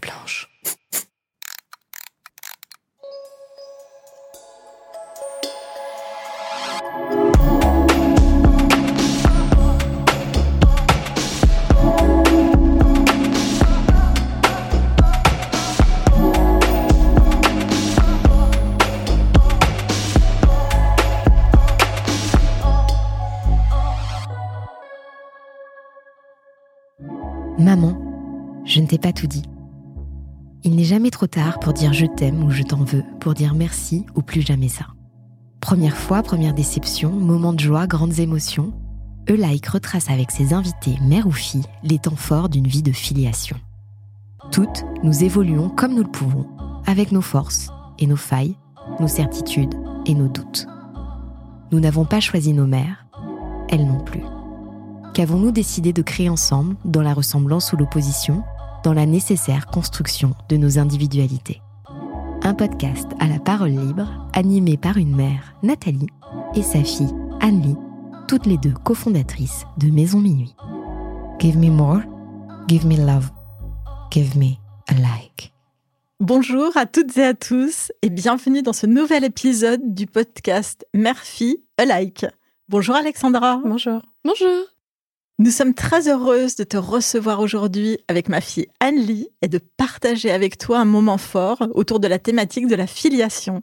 [0.00, 0.48] blanche.
[27.58, 27.94] Maman,
[28.64, 29.49] je ne t'ai pas tout dit.
[31.00, 34.20] Jamais trop tard pour dire je t'aime ou je t'en veux, pour dire merci ou
[34.20, 34.84] plus jamais ça.
[35.58, 38.74] Première fois, première déception, moment de joie, grandes émotions,
[39.26, 43.56] E-Like retrace avec ses invités, mère ou fille, les temps forts d'une vie de filiation.
[44.52, 46.46] Toutes, nous évoluons comme nous le pouvons,
[46.84, 48.56] avec nos forces et nos failles,
[49.00, 50.66] nos certitudes et nos doutes.
[51.72, 53.06] Nous n'avons pas choisi nos mères,
[53.70, 54.24] elles non plus.
[55.14, 58.44] Qu'avons-nous décidé de créer ensemble, dans la ressemblance ou l'opposition,
[58.82, 61.60] dans la nécessaire construction de nos individualités
[62.42, 66.06] Un podcast à la parole libre, animé par une mère, Nathalie,
[66.54, 67.76] et sa fille, Anne-Lie,
[68.28, 70.54] toutes les deux cofondatrices de Maison Minuit.
[71.38, 72.00] Give me more,
[72.68, 73.30] give me love,
[74.10, 74.56] give me
[74.88, 75.52] a like.
[76.20, 81.62] Bonjour à toutes et à tous et bienvenue dans ce nouvel épisode du podcast Mère-Fille
[81.78, 82.26] Alike.
[82.68, 83.60] Bonjour Alexandra.
[83.64, 84.02] Bonjour.
[84.24, 84.79] Bonjour.
[85.40, 90.30] Nous sommes très heureuses de te recevoir aujourd'hui avec ma fille Anne-Lie et de partager
[90.30, 93.62] avec toi un moment fort autour de la thématique de la filiation.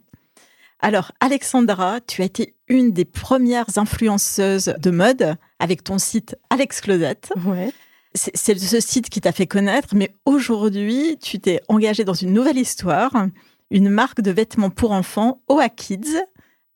[0.80, 6.80] Alors, Alexandra, tu as été une des premières influenceuses de mode avec ton site Alex
[6.80, 7.20] Closet.
[7.46, 7.72] Ouais.
[8.12, 12.58] C'est ce site qui t'a fait connaître, mais aujourd'hui, tu t'es engagée dans une nouvelle
[12.58, 13.12] histoire,
[13.70, 16.18] une marque de vêtements pour enfants, Oa Kids,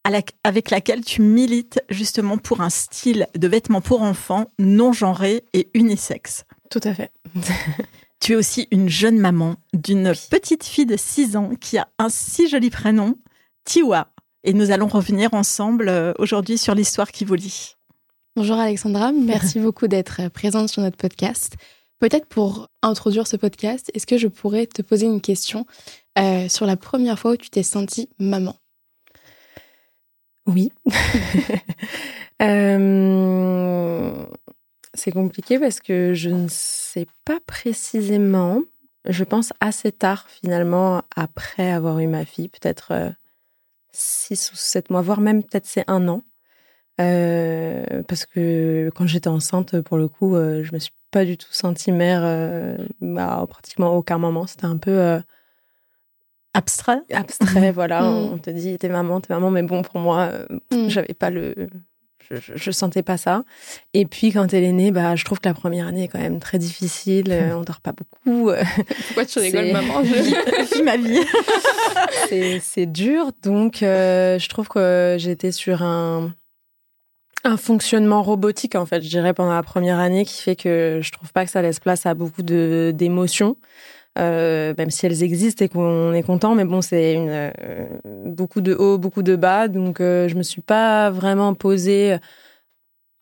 [0.04, 5.68] avec laquelle tu milites justement pour un style de vêtements pour enfants non genré et
[5.74, 6.44] unisexe.
[6.70, 7.10] Tout à fait.
[8.22, 12.08] Tu es aussi une jeune maman d'une petite fille de 6 ans qui a un
[12.08, 13.16] si joli prénom,
[13.64, 14.12] Tiwa.
[14.44, 17.74] Et nous allons revenir ensemble euh, aujourd'hui sur l'histoire qui vous lie.
[18.36, 21.56] Bonjour Alexandra, merci beaucoup d'être présente sur notre podcast.
[21.98, 25.66] Peut-être pour introduire ce podcast, est-ce que je pourrais te poser une question
[26.16, 28.54] euh, sur la première fois où tu t'es sentie maman?
[30.46, 30.72] Oui.
[32.40, 34.26] Euh,
[34.94, 38.62] c'est compliqué parce que je ne sais pas précisément.
[39.08, 43.10] Je pense assez tard finalement après avoir eu ma fille, peut-être euh,
[43.92, 46.24] six ou sept mois, voire même peut-être c'est un an.
[47.00, 51.36] Euh, parce que quand j'étais enceinte, pour le coup, euh, je me suis pas du
[51.36, 52.76] tout sentie mère euh,
[53.16, 54.46] à pratiquement aucun moment.
[54.46, 55.20] C'était un peu euh,
[56.54, 58.02] Abstrait abstrait, voilà.
[58.02, 58.32] Mhm.
[58.34, 60.88] On te dit t'es maman, t'es maman, mais bon pour moi, euh, Mm.
[60.88, 61.68] j'avais pas le
[62.30, 63.42] je, je, je sentais pas ça
[63.94, 66.20] et puis quand elle est née bah je trouve que la première année est quand
[66.20, 68.62] même très difficile euh, on dort pas beaucoup euh,
[69.08, 71.18] Pourquoi tu rigoles, maman maman Vis ma vie.
[72.28, 76.32] c'est c'est dur donc euh, je trouve que j'étais sur un
[77.44, 81.10] un fonctionnement robotique en fait je dirais pendant la première année qui fait que je
[81.10, 83.56] trouve pas que ça laisse place à beaucoup de d'émotions
[84.18, 87.86] euh, même si elles existent et qu'on est content mais bon c'est une euh,
[88.26, 92.18] beaucoup de hauts beaucoup de bas donc euh, je me suis pas vraiment posée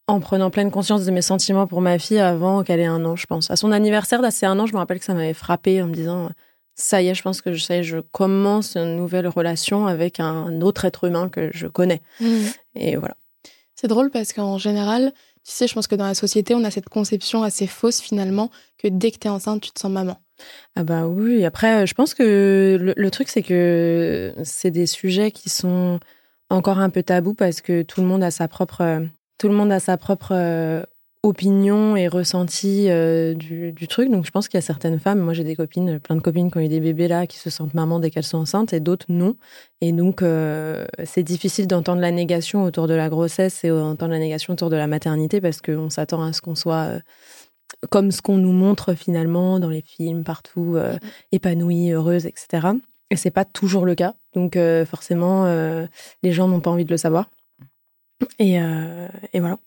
[0.08, 3.14] en prenant pleine conscience de mes sentiments pour ma fille avant qu'elle ait un an
[3.14, 5.80] je pense à son anniversaire d'assez un an je me rappelle que ça m'avait frappé
[5.80, 6.30] en me disant
[6.74, 10.60] ça y est je pense que je sais je commence une nouvelle relation avec un
[10.60, 12.46] autre être humain que je connais Mm.
[12.74, 13.14] et voilà
[13.76, 15.12] C'est drôle parce qu'en général,
[15.46, 18.50] tu sais, je pense que dans la société, on a cette conception assez fausse finalement
[18.76, 20.18] que dès que t'es enceinte, tu te sens maman.
[20.76, 25.48] Ah bah oui, après, je pense que le, truc, c'est que c'est des sujets qui
[25.48, 26.00] sont
[26.48, 29.06] encore un peu tabous parce que tout le monde a sa propre,
[29.38, 30.82] tout le monde a sa propre euh,
[31.22, 34.10] opinion et ressenti euh, du, truc.
[34.10, 36.50] Donc je pense qu'il y a certaines femmes, moi j'ai des copines, plein de copines
[36.50, 38.80] qui ont eu des bébés là, qui se sentent maman dès qu'elles sont enceintes et
[38.80, 39.36] d'autres non.
[39.80, 44.18] Et donc euh, c'est difficile d'entendre la négation autour de la grossesse et d'entendre la
[44.18, 47.00] négation autour de la maternité parce qu'on s'attend à ce qu'on soit...
[47.90, 50.98] comme ce qu'on nous montre finalement dans les films, partout, euh,
[51.32, 52.68] épanouie, heureuse, etc.
[53.10, 54.14] Et c'est pas toujours le cas.
[54.34, 55.86] Donc euh, forcément, euh,
[56.22, 57.30] les gens n'ont pas envie de le savoir.
[58.38, 59.58] Et, et voilà.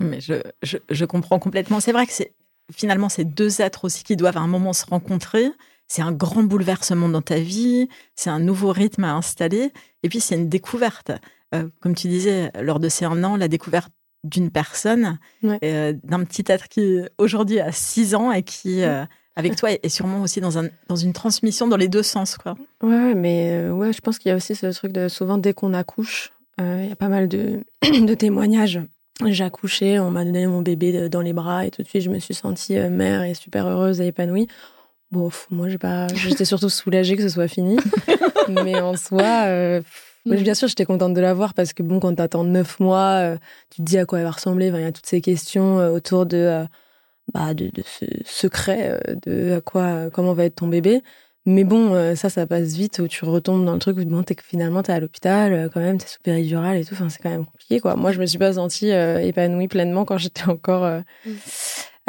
[0.00, 1.80] Mais je, je, je comprends complètement.
[1.80, 2.34] C'est vrai que c'est
[2.72, 5.50] finalement ces deux êtres aussi qui doivent à un moment se rencontrer.
[5.88, 9.72] C'est un grand bouleversement dans ta vie, c'est un nouveau rythme à installer,
[10.04, 11.10] et puis c'est une découverte.
[11.52, 13.90] Euh, comme tu disais, lors de ces un an, la découverte
[14.24, 15.58] d'une personne, Ouais.
[15.64, 19.04] euh, d'un petit être qui aujourd'hui a six ans et qui, euh,
[19.36, 22.36] avec toi, est sûrement aussi dans, un, dans une transmission dans les deux sens.
[22.36, 22.54] Quoi.
[22.82, 25.54] Ouais, mais euh, ouais, je pense qu'il y a aussi ce truc de souvent dès
[25.54, 28.80] qu'on accouche, euh, il y a pas mal de, de témoignages.
[29.26, 32.08] J'ai accouché, on m'a donné mon bébé dans les bras et tout de suite je
[32.10, 34.48] me suis sentie euh, mère et super heureuse et épanouie.
[35.10, 36.06] Bon, moi, j'ai pas.
[36.14, 37.76] J'étais surtout soulagée que ce soit fini.
[38.48, 39.80] mais en soi,
[40.28, 43.36] euh, bien sûr, j'étais contente de l'avoir parce que bon, quand t'attends neuf mois, euh,
[43.70, 44.68] tu te dis à quoi elle va ressembler.
[44.68, 46.64] Il y a toutes ces questions euh, autour de,
[47.32, 51.02] bah, de, de, ce secret de à quoi, comment va être ton bébé.
[51.46, 54.36] Mais bon, ça, ça passe vite où tu retombes dans le truc où bon, es,
[54.42, 56.92] finalement, t'es à l'hôpital, quand même, t'es sous péridurale et tout.
[56.92, 57.96] Enfin, c'est quand même compliqué, quoi.
[57.96, 60.84] Moi, je me suis pas sentie épanouie pleinement quand j'étais encore
[61.24, 61.30] mm.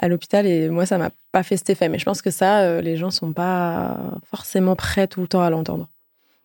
[0.02, 1.88] à l'hôpital et moi, ça m'a pas fait cet effet.
[1.88, 3.98] Mais je pense que ça, les gens sont pas
[4.30, 5.88] forcément prêts tout le temps à l'entendre.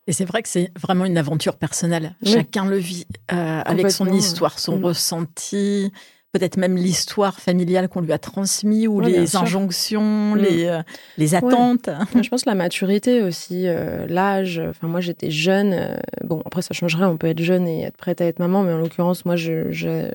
[0.07, 2.15] Et c'est vrai que c'est vraiment une aventure personnelle.
[2.25, 4.85] Chacun le vit euh, avec son histoire, son mm.
[4.85, 5.93] ressenti,
[6.33, 10.39] peut-être même l'histoire familiale qu'on lui a transmise ou les injonctions, mm.
[10.39, 10.83] les, euh,
[11.19, 11.91] les attentes.
[12.23, 14.63] Je pense la maturité aussi, euh, l'âge.
[14.65, 15.99] Enfin, moi, j'étais jeune.
[16.23, 17.07] bon, après, ça changerait.
[17.07, 19.73] On peut être jeune et être prête à être maman, mais en l'occurrence, moi, je,
[19.73, 20.09] je,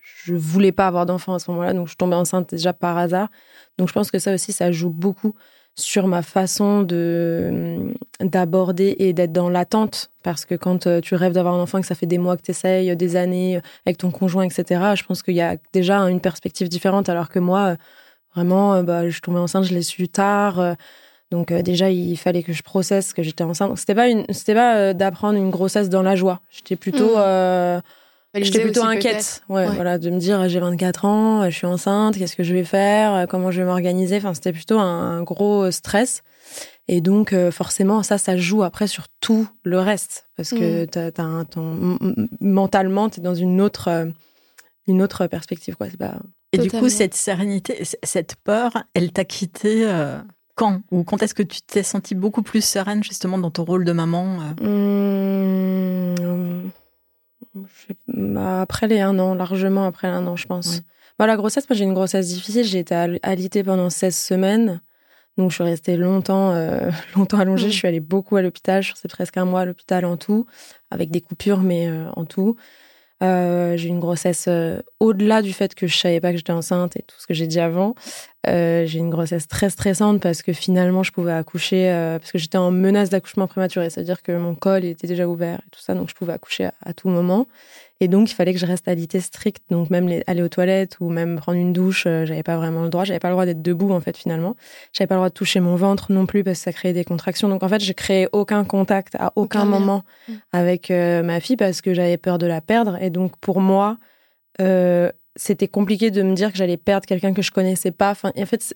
[0.00, 3.28] je voulais pas avoir d'enfant à ce moment-là, donc je tombais enceinte déjà par hasard.
[3.76, 5.34] Donc, je pense que ça aussi, ça joue beaucoup
[5.78, 11.32] sur ma façon de d'aborder et d'être dans l'attente parce que quand euh, tu rêves
[11.34, 13.98] d'avoir un enfant que ça fait des mois que tu essayes, des années euh, avec
[13.98, 14.80] ton conjoint, etc.
[14.96, 17.76] Je pense qu'il y a déjà une perspective différente alors que moi, euh,
[18.34, 20.76] vraiment, bah, je suis tombée enceinte, je l'ai su tard.
[21.30, 23.76] Donc déjà, il fallait que je processe que j'étais enceinte.
[23.78, 26.40] C'était pas une, c'était pas d'apprendre une grossesse dans la joie.
[26.50, 27.80] J'étais plutôt mmh.
[28.36, 32.36] J'étais plutôt inquiète, ouais, voilà, de me dire j'ai 24 ans, je suis enceinte, qu'est-ce
[32.36, 34.16] que je vais faire, comment je vais m'organiser?
[34.16, 36.22] Enfin, c'était plutôt un, gros stress.
[36.88, 41.10] Et donc, euh, forcément, ça, ça joue après sur tout le reste, parce que t'as,
[41.10, 41.98] t'as ton,
[42.40, 44.06] mentalement, t'es dans une autre, euh,
[44.86, 45.88] une autre perspective, quoi.
[45.98, 46.18] Pas...
[46.52, 50.18] Et du coup, cette sérénité, cette peur, elle t'a quitté euh,
[50.54, 50.80] quand?
[50.92, 53.92] Ou quand est-ce que tu t'es sentie beaucoup plus sereine, justement, dans ton rôle de
[53.92, 56.70] maman mmh,
[58.38, 60.82] après les un an, largement après un an, je pense.
[61.18, 62.64] Bah, la grossesse, moi j'ai une grossesse difficile.
[62.64, 64.80] J'ai été alitée pendant 16 semaines.
[65.36, 67.68] Donc je suis restée longtemps, euh, longtemps allongée.
[67.68, 67.70] Mmh.
[67.70, 68.82] Je suis allée beaucoup à l'hôpital.
[68.82, 70.46] Je suis restée presque un mois à l'hôpital en tout,
[70.90, 72.56] avec des coupures, mais euh, en tout.
[73.22, 76.96] Euh, j'ai une grossesse euh, au-delà du fait que je savais pas que j'étais enceinte
[76.96, 77.94] et tout ce que j'ai dit avant.
[78.46, 81.90] Euh, j'ai une grossesse très stressante parce que finalement je pouvais accoucher
[82.20, 85.70] parce que j'étais en menace d'accouchement prématuré, c'est-à-dire que mon col était déjà ouvert et
[85.70, 87.48] tout ça, donc je pouvais accoucher à tout moment.
[88.00, 89.62] Et donc, il fallait que je reste à alité stricte.
[89.70, 92.90] Donc, même aller aux toilettes ou même prendre une douche, euh, j'avais pas vraiment le
[92.90, 93.04] droit.
[93.04, 94.54] J'avais pas le droit d'être debout, en fait, finalement.
[94.92, 97.04] J'avais pas le droit de toucher mon ventre non plus parce que ça créait des
[97.04, 97.48] contractions.
[97.48, 100.32] Donc, en fait, j'ai créé aucun contact à aucun, moment mm.
[100.52, 103.00] avec euh, ma fille parce que j'avais peur de la perdre.
[103.00, 103.96] Et donc, pour moi,
[104.60, 108.10] euh, c'était compliqué de me dire que j'allais perdre quelqu'un que je connaissais pas.
[108.10, 108.74] Enfin, en fait,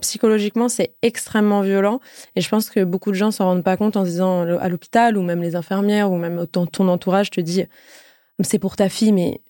[0.00, 1.98] psychologiquement, c'est extrêmement violent.
[2.36, 4.68] Et je pense que beaucoup de gens s'en rendent pas compte en se disant à
[4.68, 7.64] l'hôpital ou même les infirmières ou même ton, ton entourage te dit
[8.42, 9.40] c'est pour ta fille, mais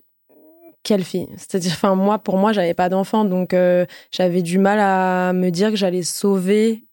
[0.83, 1.29] quelle fille?
[1.37, 5.51] C'est-à-dire, enfin, moi, pour moi, j'avais pas d'enfant, donc euh, j'avais du mal à me
[5.51, 6.85] dire que j'allais sauver.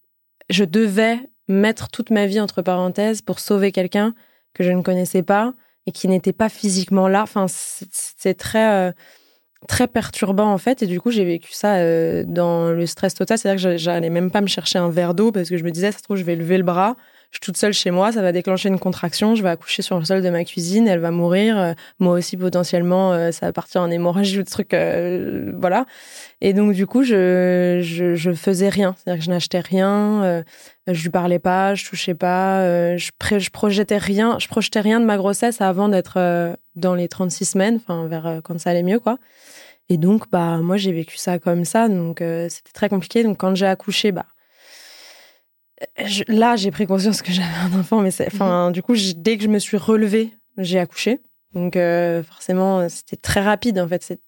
[0.50, 4.14] Je devais mettre toute ma vie entre parenthèses pour sauver quelqu'un
[4.54, 5.54] que je ne connaissais pas
[5.86, 7.24] et qui n'était pas physiquement là.
[7.24, 8.92] Enfin, c'est très euh,
[9.68, 10.84] très perturbant en fait.
[10.84, 13.38] Et du coup, j'ai vécu ça euh, dans le stress total.
[13.38, 15.92] C'est-à-dire que j'allais même pas me chercher un verre d'eau parce que je me disais,
[15.92, 16.98] ça se trouve, je vais lever le bras
[17.32, 20.00] je suis toute seule chez moi, ça va déclencher une contraction, je vais accoucher sur
[20.00, 23.54] le sol de ma cuisine, elle va mourir, euh, moi aussi potentiellement, euh, ça va
[23.54, 25.86] partir en hémorragie ou de trucs, euh, voilà.
[26.40, 30.44] Et donc du coup, je, je, faisais rien, c'est-à-dire que je n'achetais rien,
[30.88, 35.06] je lui parlais pas, je touchais pas, je, je projetais rien, je projetais rien de
[35.06, 39.18] ma grossesse avant d'être dans les 36 semaines, enfin vers quand ça allait mieux, quoi.
[39.90, 43.24] Et donc, bah, moi, j'ai vécu ça comme ça, donc c'était très compliqué.
[43.24, 44.26] Donc, quand j'ai accouché, bah,
[46.28, 48.74] là, j'ai pris conscience que j'avais un enfant, mais enfin, mhm.
[48.74, 51.22] du coup, dès que je me suis relevée, j'ai accouché.
[51.54, 54.20] Donc, euh, forcément, c'était très rapide, en fait.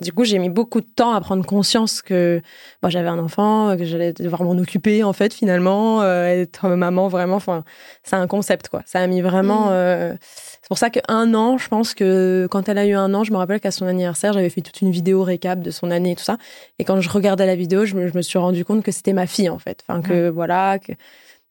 [0.00, 2.40] Du coup, j'ai mis beaucoup de temps à prendre conscience que
[2.82, 7.08] bon, j'avais un enfant, que j'allais devoir m'en occuper, en fait, finalement, euh, être maman,
[7.08, 7.36] vraiment.
[7.36, 7.62] Enfin,
[8.02, 8.82] c'est un concept, quoi.
[8.86, 9.66] Ça a mis vraiment.
[9.66, 9.72] Mhm.
[9.72, 13.24] Euh, c'est pour ça qu'un an, je pense que quand elle a eu un an,
[13.24, 16.12] je me rappelle qu'à son anniversaire, j'avais fait toute une vidéo récap de son année
[16.12, 16.38] et tout ça.
[16.78, 19.48] Et quand je regardais la vidéo, je me, suis rendu compte que c'était ma fille,
[19.48, 19.84] en fait.
[19.86, 20.78] Enfin, que voilà.
[20.78, 20.92] Que...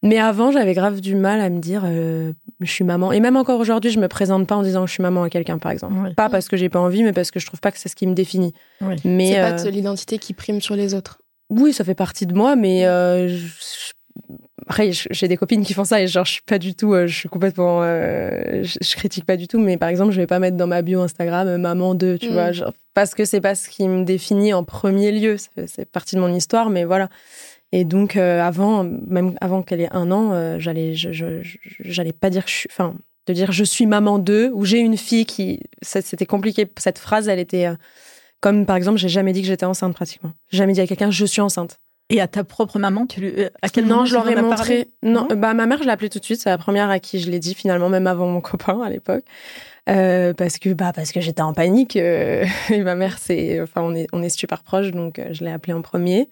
[0.03, 3.11] Mais avant, j'avais grave du mal à me dire, euh, je suis maman.
[3.11, 5.29] Et même encore aujourd'hui, je me présente pas en disant que je suis maman à
[5.29, 6.13] quelqu'un, par exemple.
[6.15, 7.95] Pas parce que j'ai pas envie, mais parce que je trouve pas que c'est ce
[7.95, 8.53] qui me définit.
[9.05, 11.21] Mais c'est pas euh, l'identité qui prime sur les autres.
[11.49, 13.91] Oui, ça fait partie de moi, mais euh, je,
[14.67, 17.07] après, j'ai des copines qui font ça et genre, je suis pas du tout, euh,
[17.07, 20.39] je suis complètement, euh, je, critique pas du tout, mais par exemple, je vais pas
[20.39, 22.33] mettre dans ma bio Instagram maman de, tu mm.
[22.33, 26.15] vois, genre, parce que c'est pas ce qui me définit en premier lieu, c'est partie
[26.15, 27.09] de mon histoire, mais voilà.
[27.71, 32.55] Et donc, avant, même avant qu'elle ait un an, j'allais, j'allais pas dire que je
[32.55, 32.95] suis, enfin,
[33.27, 36.69] de dire je suis maman de, ou j'ai une fille qui, c'était compliqué.
[36.77, 37.67] Cette phrase, elle était,
[38.41, 40.31] comme par exemple, j'ai jamais dit que j'étais enceinte pratiquement.
[40.49, 41.77] J'ai jamais dit à quelqu'un je suis enceinte.
[42.09, 44.89] Et à ta propre maman, tu lui, à quel non, moment je leur ai montré.
[45.01, 45.35] Non, Non?
[45.37, 46.41] bah ma mère, je l'ai appelée tout de suite.
[46.41, 49.23] C'est la première à qui je l'ai dit finalement, même avant mon copain à l'époque,
[49.89, 51.95] Euh, parce que bah parce que j'étais en panique.
[51.95, 55.45] euh, et ma mère, c'est, enfin, on est on est super proches, donc euh, je
[55.45, 56.27] l'ai appelée en premier.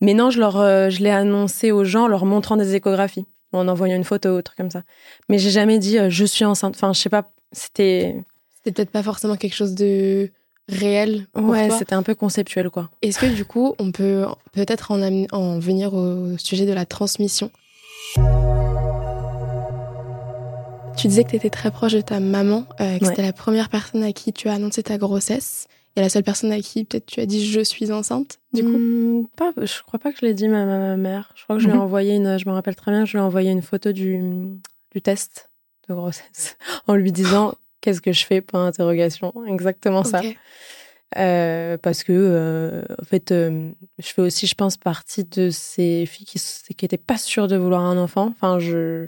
[0.00, 3.26] Mais non, je leur, euh, je l'ai annoncé aux gens en leur montrant des échographies,
[3.52, 4.82] en envoyant une photo, truc comme ça.
[5.28, 6.74] Mais j'ai jamais dit euh, je suis enceinte.
[6.76, 7.30] Enfin, je sais pas.
[7.52, 8.16] C'était
[8.56, 10.30] C'était peut-être pas forcément quelque chose de
[10.68, 11.78] réel pour ouais, toi.
[11.78, 12.90] c'était un peu conceptuel quoi.
[13.02, 16.86] Est-ce que du coup, on peut peut-être en, am- en venir au sujet de la
[16.86, 17.50] transmission?
[20.96, 23.10] Tu disais que tu étais très proche de ta maman, euh, que Ouais.
[23.10, 26.50] c'était la première personne à qui tu as annoncé ta grossesse et la seule personne
[26.52, 28.70] à qui peut-être tu as dit je suis enceinte, du coup.
[28.76, 31.32] Hmm, pas, je crois pas que je l'ai dit à ma, ma mère.
[31.36, 31.82] Je crois que je lui ai Mhm.
[31.82, 32.38] envoyé une.
[32.38, 33.04] Je me rappelle très bien.
[33.04, 34.20] Je lui ai envoyé une photo du
[34.92, 35.50] du test
[35.88, 36.56] de grossesse
[36.88, 38.40] en lui disant qu'est-ce que je fais?
[38.40, 39.32] Pour interrogation.
[39.46, 40.22] Exactement ça.
[41.16, 46.06] Euh, parce que euh, en fait, euh, je fais aussi, je pense, partie de ces
[46.06, 46.40] filles qui
[46.76, 48.26] qui étaient pas sûres de vouloir un enfant.
[48.30, 49.06] Enfin, je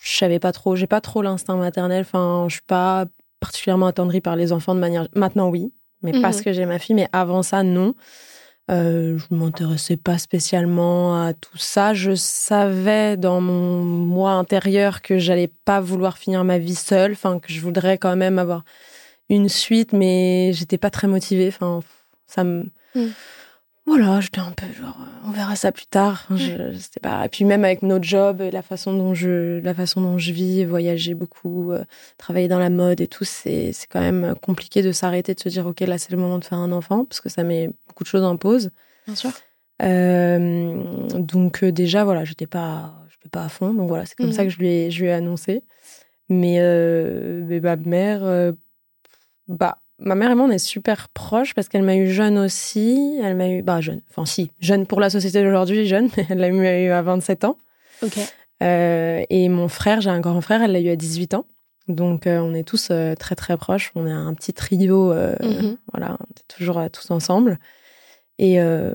[0.00, 0.74] je savais pas trop.
[0.74, 2.00] J'ai pas trop l'instinct maternel.
[2.02, 3.04] Enfin, je suis pas
[3.40, 5.06] particulièrement attendrie par les enfants de manière.
[5.14, 5.72] Maintenant, oui,
[6.02, 6.22] mais Mhm.
[6.22, 6.94] parce que j'ai ma fille.
[6.94, 7.94] Mais avant ça, non.
[8.70, 11.94] Euh, je m'intéressais pas spécialement à tout ça.
[11.94, 17.12] Je savais dans mon moi intérieur que j'allais pas vouloir finir ma vie seule.
[17.12, 18.62] Enfin, que je voudrais quand même avoir
[19.28, 21.48] une suite, mais j'étais pas très motivée.
[21.48, 21.80] Enfin,
[22.26, 22.66] ça me.
[22.94, 23.06] Mm.
[23.84, 26.26] Voilà, j'étais un peu genre, euh, on verra ça plus tard.
[26.30, 27.24] Je, c'était pas.
[27.24, 30.64] Et puis même avec notre job, la façon dont je, la façon dont je vis,
[30.64, 31.84] voyager beaucoup, euh,
[32.16, 35.48] travailler dans la mode et tout, c'est, c'est quand même compliqué de s'arrêter, de se
[35.48, 38.04] dire, ok, là c'est le moment de faire un enfant, parce que ça met beaucoup
[38.04, 38.70] de choses en pause.
[39.06, 39.32] Bien sûr.
[39.82, 43.74] Euh, donc euh, déjà voilà, j'étais pas, j'étais pas à fond.
[43.74, 45.64] Donc voilà, c'est comme ça que je lui ai, je lui ai annoncé.
[46.28, 46.60] Mais,
[47.42, 48.52] mais ma mère,
[49.48, 53.18] bah ma mère et moi on est super proches parce qu'elle m'a eu jeune aussi.
[53.22, 56.38] Elle m'a eu, bah jeune, enfin si, jeune pour la société d'aujourd'hui, jeune, mais elle
[56.38, 57.56] l'a eu à 27 ans.
[58.02, 58.18] Ok.
[58.62, 61.46] Euh, et mon frère, j'ai un grand frère, elle l'a eu à 18 ans.
[61.88, 63.90] Donc euh, on est tous euh, très très proches.
[63.96, 65.12] On est un petit trio.
[65.12, 65.76] euh, Mhm.
[65.92, 67.58] Voilà, on est toujours euh, tous ensemble.
[68.38, 68.92] Et euh,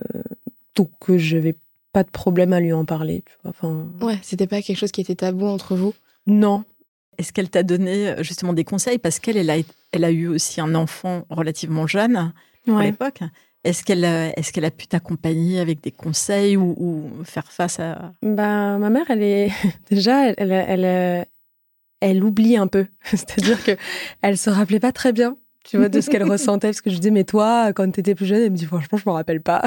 [0.76, 1.56] donc euh, j'avais
[1.94, 3.24] pas de problème à lui en parler.
[3.26, 3.50] Tu vois.
[3.52, 5.94] Enfin, Ouais, c'était pas quelque chose qui était tabou entre vous?
[6.26, 6.64] non.
[7.18, 9.00] Est-ce qu'elle t'a donné justement des conseils?
[9.00, 9.56] Parce qu'elle elle a,
[9.92, 12.34] elle a eu aussi un enfant relativement jeune
[12.68, 13.22] à l'époque.
[13.64, 17.80] Est-ce qu'elle a, est qu'elle a pu t'accompagner avec des conseils ou, ou faire face
[17.80, 18.14] à...
[18.22, 19.52] Bah, ma mère, elle est
[19.90, 21.26] déjà, elle, elle, elle, euh,
[22.00, 22.86] elle oublie un peu.
[23.04, 23.72] C'est-à-dire que
[24.22, 26.68] elle se rappelait pas très bien, tu vois, de ce qu'elle ressentait.
[26.70, 29.04] Parce que je disais, mais toi, quand t'étais plus jeune, elle me dit, franchement, je
[29.06, 29.64] me rappelle pas.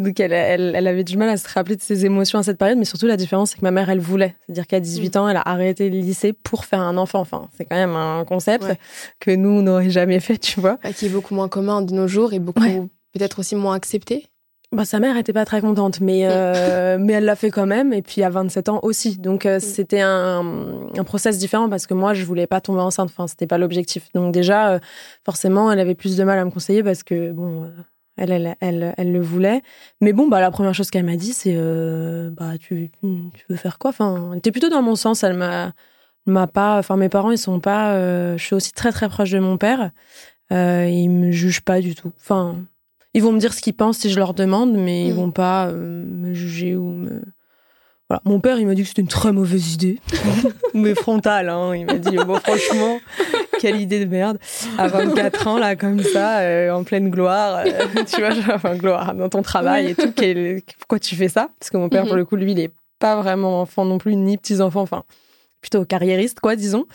[0.00, 2.58] Donc, elle, elle, elle avait du mal à se rappeler de ses émotions à cette
[2.58, 2.78] période.
[2.78, 4.34] Mais surtout, la différence, c'est que ma mère, elle voulait.
[4.46, 7.20] C'est-à-dire qu'à 18 ans, elle a arrêté le lycée pour faire un enfant.
[7.20, 8.78] Enfin, c'est quand même un concept Ouais.
[9.20, 10.78] que nous, on n'aurait jamais fait, tu vois.
[10.82, 12.82] Bah, qui est beaucoup moins commun de nos jours et beaucoup Ouais.
[13.12, 14.26] peut-être aussi moins accepté.
[14.72, 17.92] Bah, sa mère était pas très contente, mais, euh, mais elle l'a fait quand même,
[17.92, 19.18] et puis à 27 ans aussi.
[19.18, 20.44] Donc euh, c'était un,
[20.96, 24.06] un process différent parce que moi, je voulais pas tomber enceinte, enfin, c'était pas l'objectif.
[24.14, 24.78] Donc déjà, euh,
[25.24, 27.68] forcément, elle avait plus de mal à me conseiller parce que, bon,
[28.16, 29.62] elle, elle, elle, elle le voulait.
[30.00, 33.56] Mais bon, bah, la première chose qu'elle m'a dit, c'est, euh, bah, tu, tu veux
[33.56, 33.90] faire quoi?
[33.90, 35.72] Enfin, elle était plutôt dans mon sens, elle m'a
[36.26, 39.30] m'a pas enfin mes parents ils sont pas euh, je suis aussi très très proche
[39.30, 39.90] de mon père
[40.52, 42.58] euh, ils me jugent pas du tout enfin
[43.14, 45.16] ils vont me dire ce qu'ils pensent si je leur demande, mais ils Mm.
[45.16, 47.22] vont pas euh, me juger ou me.
[48.10, 48.20] Voilà.
[48.24, 50.00] Mon père, il m'a dit que c'était une très mauvaise idée,
[50.74, 51.48] mais frontale.
[51.48, 51.76] Hein.
[51.76, 52.98] Il m'a dit, bon, franchement,
[53.60, 54.36] quelle idée de merde.
[54.78, 58.74] À 24 ans, là, comme ça, euh, en pleine gloire, euh, tu vois, genre, enfin,
[58.74, 60.10] gloire dans ton travail et tout.
[60.14, 61.50] quel- Pourquoi tu fais ça?
[61.60, 62.08] Parce que mon père, Mhm.
[62.08, 65.04] pour le coup, lui, il est pas vraiment enfant non plus, ni petits-enfants, enfin,
[65.60, 66.86] plutôt carriériste, quoi, disons.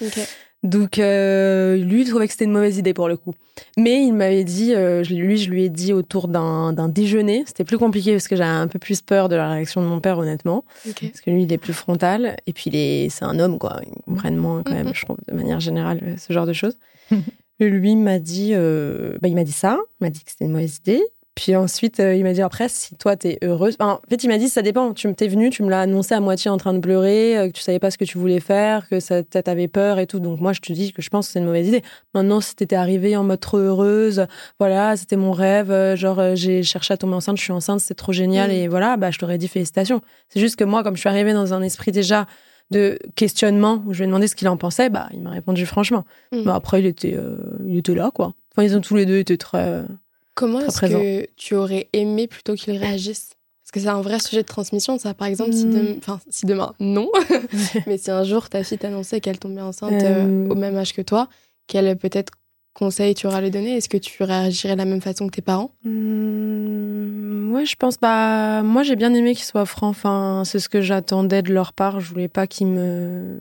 [0.65, 3.33] Donc, euh, lui, il trouvait que c'était une mauvaise idée pour le coup.
[3.77, 7.43] Mais il m'avait dit, euh, lui, je lui ai dit autour d'un d'un déjeuner.
[7.47, 9.99] C'était plus compliqué parce que j'avais un peu plus peur de la réaction de mon
[10.01, 10.65] père, honnêtement.
[11.09, 12.35] Parce que lui, il est plus frontal.
[12.47, 13.79] Et puis, il est- c'est un homme, quoi.
[13.85, 14.95] Ils comprennent moins, quand même, Mhm.
[14.95, 16.77] je trouve, de manière générale, euh, ce genre de choses.
[17.59, 19.79] Lui il m'a dit, euh, bah, il m'a dit ça.
[20.01, 21.01] Il m'a dit que c'était une mauvaise idée.
[21.35, 23.75] Puis ensuite, euh, il m'a dit après, si toi, t'es heureuse.
[23.77, 24.93] Enfin, en fait, il m'a dit, ça dépend.
[24.93, 27.51] Tu t'es venu, tu me l'as annoncé à moitié en train de pleurer, euh, que
[27.51, 30.21] tu savais pas ce que tu voulais faire, que ça t'avais peur et tout.
[30.21, 31.81] Donc, moi, je te dis que je pense que c'est une mauvaise idée.
[32.13, 34.27] Maintenant, si t'étais arrivée en mode trop heureuse,
[34.59, 37.95] voilà, c'était mon rêve, euh, genre, j'ai cherché à tomber enceinte, je suis enceinte, c'est
[37.95, 38.53] trop génial, Mm.
[38.53, 39.99] et voilà, bah, je t'aurais dit félicitations.
[40.29, 42.27] C'est juste que moi, comme je suis arrivée dans un esprit déjà
[42.71, 45.65] de questionnement, où je lui ai demandé ce qu'il en pensait, bah, il m'a répondu
[45.65, 46.05] franchement.
[46.31, 46.43] Mm.
[46.43, 47.35] Bah, après, il était, euh,
[47.67, 48.33] il était là, quoi.
[48.55, 49.83] Enfin, ils ont tous les deux été très.
[50.35, 53.29] Comment est-ce que tu aurais aimé plutôt qu'il réagisse?
[53.63, 55.13] Parce que c'est un vrai sujet de transmission, ça.
[55.15, 55.95] Par exemple, si, Mm.
[55.97, 57.09] enfin, si demain, non.
[57.87, 60.49] Mais si un jour ta fille t'annonçait qu'elle tombait enceinte euh, Euh.
[60.49, 61.29] au même âge que toi,
[61.67, 62.33] quel peut-être
[62.73, 63.75] conseil tu auras à lui donner?
[63.77, 65.71] Est-ce que tu réagirais de la même façon que tes parents?
[65.83, 67.97] Hmm, Ouais, je pense.
[67.99, 69.89] Bah, moi, j'ai bien aimé qu'ils soient francs.
[69.91, 72.01] Enfin, c'est ce que j'attendais de leur part.
[72.01, 73.39] Je voulais pas qu'ils me.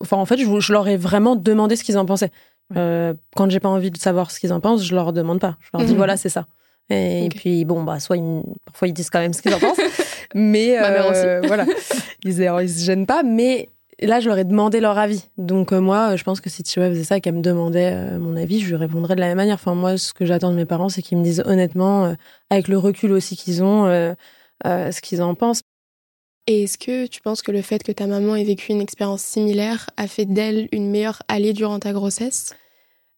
[0.00, 2.30] Enfin, en fait, je, je leur ai vraiment demandé ce qu'ils en pensaient.
[2.76, 5.56] Euh, quand j'ai pas envie de savoir ce qu'ils en pensent, je leur demande pas.
[5.60, 5.98] Je leur dis Mhm.
[5.98, 6.46] voilà, c'est ça.
[6.88, 9.78] Et, puis bon, bah, soit ils, parfois ils disent quand même ce qu'ils en pensent,
[10.34, 11.64] mais euh, voilà,
[12.24, 13.22] ils, ils se gênent pas.
[13.24, 13.70] Mais
[14.00, 15.24] là, je leur ai demandé leur avis.
[15.36, 18.36] Donc euh, moi, je pense que si Chihuahua faisait ça, qu'elle me demandait euh, mon
[18.36, 19.54] avis, je lui répondrais de la même manière.
[19.56, 22.14] Enfin moi, ce que j'attends de mes parents, c'est qu'ils me disent honnêtement, euh,
[22.50, 23.86] avec le recul aussi qu'ils ont,
[24.64, 25.62] ce qu'ils en pensent.
[26.46, 29.22] Et est-ce que tu penses que le fait que ta maman ait vécu une expérience
[29.22, 32.54] similaire a fait d'elle une meilleure alliée durant ta grossesse?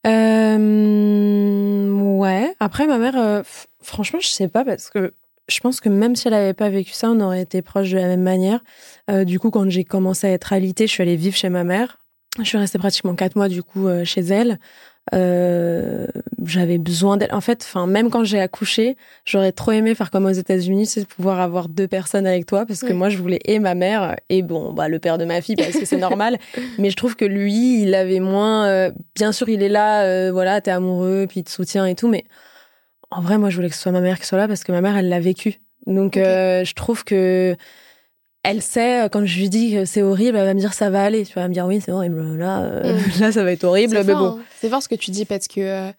[0.07, 2.55] Euh, ouais.
[2.61, 3.43] Après, ma mère, euh,
[3.83, 5.13] franchement, je sais pas parce que
[5.49, 7.97] je pense que même si elle avait pas vécu ça, on aurait été proches de
[7.97, 8.61] la même manière.
[9.11, 11.65] Euh, du coup, quand j'ai commencé à être alitée, je suis allée vivre chez ma
[11.65, 11.99] mère.
[12.39, 14.61] Je suis restée pratiquement quatre mois du coup euh, chez elle.
[15.15, 16.07] Euh,
[16.45, 17.33] j'avais besoin d'elle.
[17.33, 21.01] En fait, enfin, même quand j'ai accouché, j'aurais trop aimé faire comme aux États-Unis, c'est
[21.03, 24.17] de pouvoir avoir deux personnes avec toi, parce que moi, je voulais et ma mère
[24.29, 26.39] et bon, bah le père de ma fille, parce que c'est normal.
[26.79, 28.67] Mais je trouve que lui, il avait moins.
[28.67, 31.95] euh, bien sûr, il est là, euh, voilà, t'es amoureux, puis il te soutient et
[31.95, 32.25] tout, mais
[33.11, 34.73] en vrai, moi, je voulais que ce soit ma mère qui soit là parce que
[34.73, 35.61] ma mère, elle l'a vécu.
[35.87, 37.57] Donc, je trouve que
[38.43, 40.91] elle sait, euh, quand je lui dis que c'est horrible, elle va me dire ça
[40.91, 41.25] va aller.
[41.25, 42.37] Tu vas me dire oui, c'est horrible.
[42.37, 43.01] Là, euh, Mm.
[43.21, 43.97] là, ça va être horrible.
[43.97, 44.39] C'est Mais fort, bon.
[44.41, 44.45] hein.
[44.61, 45.91] C'est fort ce que tu dis parce que euh,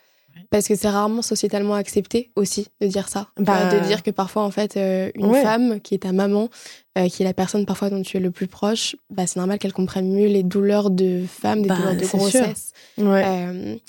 [0.52, 3.28] parce que c'est rarement sociétalement accepté aussi de dire ça.
[3.38, 3.70] Bah.
[3.72, 5.42] Euh, de dire que parfois en fait euh, une Ouais.
[5.44, 6.50] femme qui est ta maman,
[6.98, 9.60] euh, qui est la personne parfois dont tu es le plus proche, bah c'est normal
[9.60, 13.80] qu'elle comprenne mieux les douleurs de femme, des Bah, douleurs de grossesse, Ouais.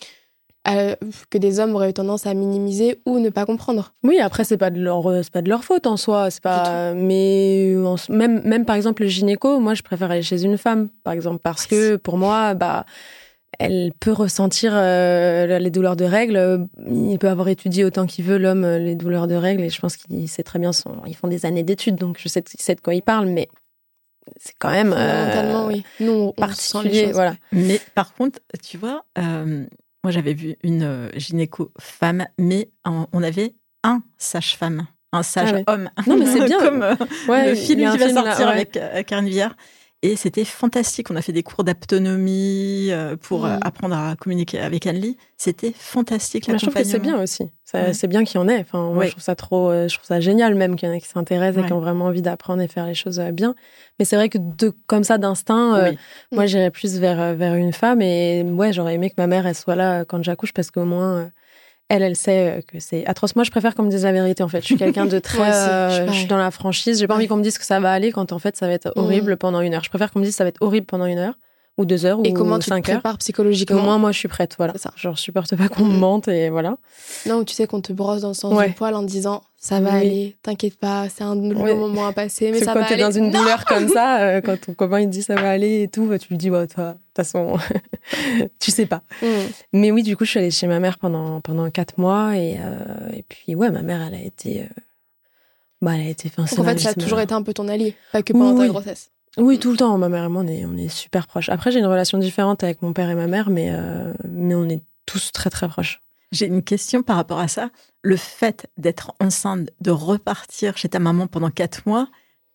[0.69, 0.95] Euh, euh,
[1.31, 3.95] que des hommes auraient eu tendance à minimiser ou ne pas comprendre.
[4.02, 6.43] Oui, après c'est pas de leur euh, c'est pas de leur faute en soi, c'est
[6.43, 10.43] pas mais en s- même même par exemple le gynéco, moi je préfère aller chez
[10.45, 12.85] une femme par exemple parce que pour moi bah
[13.59, 18.38] elle peut ressentir euh, les douleurs de règles, il peut avoir étudié autant qu'il veut
[18.38, 21.17] l'homme euh, les douleurs de règles et je pense qu'il sait très bien son ils
[21.17, 23.49] font des années d'études donc je sais, il sait de quoi il parle mais
[24.38, 25.83] c'est quand même euh, oui.
[25.99, 27.12] Nous, on, on sent les particulier, choses.
[27.14, 27.35] voilà.
[27.53, 29.64] Mais par contre, tu vois, euh,
[30.05, 35.55] moi j'avais vu une euh, gynéco femme, mais on avait un sage-femme, un sage Ah
[35.57, 35.65] ouais.
[35.67, 35.91] homme.
[36.07, 36.59] Non, mais c'est bien.
[36.59, 36.95] Comme euh,
[37.29, 38.53] Ouais, le il film qui va là, sortir ouais.
[38.53, 39.57] avec euh, Karen Viard.
[40.03, 41.11] Et c'était fantastique.
[41.11, 45.19] On a fait des cours d'aptonomie euh, pour euh, apprendre à communiquer avec Anne-Lie.
[45.37, 46.49] C'était fantastique.
[46.49, 47.51] Mais je trouve que c'est bien aussi.
[47.75, 47.93] Ouais.
[47.93, 48.61] C'est bien qu'il y en ait.
[48.61, 49.07] Enfin, moi, Ouais.
[49.07, 51.07] je trouve ça trop, euh, je trouve ça génial même qu'il y en ait qui
[51.09, 53.55] s'intéressent et qui ont vraiment envie d'apprendre et faire les choses bien.
[53.99, 55.93] Mais c'est vrai que de, comme ça, d'instinct, euh,
[56.33, 58.01] moi, j'irais plus vers, vers une femme.
[58.01, 61.31] Et ouais, j'aurais aimé que ma mère, elle soit là quand j'accouche parce qu'au moins,
[61.90, 63.35] elle, elle sait euh, que c'est atroce.
[63.35, 64.61] Moi, je préfère qu'on me dise la vérité, en fait.
[64.61, 67.00] Je suis quelqu'un de très, euh, je suis dans la franchise.
[67.00, 68.72] J'ai pas envie qu'on me dise que ça va aller quand en fait, ça va
[68.72, 69.83] être horrible pendant une heure.
[69.83, 71.35] Je préfère qu'on me dise que ça va être horrible pendant une heure
[71.81, 72.97] ou deux heures Et ou comment tu te cinq heures.
[72.97, 74.75] prépares Au psychologiquement moins, moi, je suis prête, voilà.
[74.77, 74.93] Ça.
[74.97, 75.99] Genre, je supporte pas qu'on me Mm.
[75.99, 76.77] mente et voilà.
[77.27, 78.69] Non, tu sais qu'on te brosse dans le sens Ouais.
[78.69, 79.97] du poil en disant ça va Oui.
[79.97, 81.75] aller, t'inquiète pas, c'est un long Ouais.
[81.75, 83.03] moment à passer, mais ça quand va t'es aller.
[83.03, 85.51] dans une Non douleur comme ça, euh, quand ton copain il te dit ça va
[85.51, 87.57] aller et tout, bah, tu lui dis, bah, toi, de toute façon,
[88.59, 89.03] tu sais pas.
[89.23, 89.27] Mm.
[89.73, 92.59] Mais oui, du coup, je suis allée chez ma mère pendant, pendant quatre mois et,
[92.59, 94.62] euh, et puis, ouais, ma mère, elle a été.
[94.62, 94.66] euh,
[95.83, 96.31] bah, elle a été.
[96.37, 98.53] Donc c'est en fait, ça a toujours été un peu ton allié, pas que pendant
[98.53, 99.11] Oui, ta grossesse.
[99.37, 99.97] Oui, tout le temps.
[99.99, 101.49] Ma mère et moi, on est, on est super proches.
[101.49, 104.69] Après, j'ai une relation différente avec mon père et ma mère, mais, euh, mais on
[104.69, 106.03] est tous très, très proches.
[106.33, 107.71] J'ai une question par rapport à ça.
[108.03, 112.09] Le fait d'être enceinte, de repartir chez ta maman pendant quatre mois,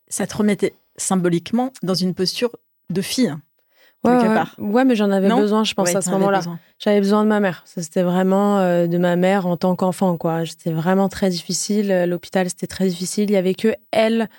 [0.07, 2.51] ça te remettait symboliquement dans une posture
[2.89, 3.35] de fille,
[4.03, 6.41] Ouais, quelque ouais, mais j'en avais Non besoin, je pense, Ouais, à ce moment-là.
[6.77, 7.63] J'avais besoin de ma mère.
[7.65, 10.45] C'était vraiment euh, de ma mère en tant qu'enfant, quoi.
[10.45, 12.05] C'était vraiment très difficile.
[12.07, 13.31] L'hôpital, c'était très difficile.
[13.31, 14.29] Il y avait que elle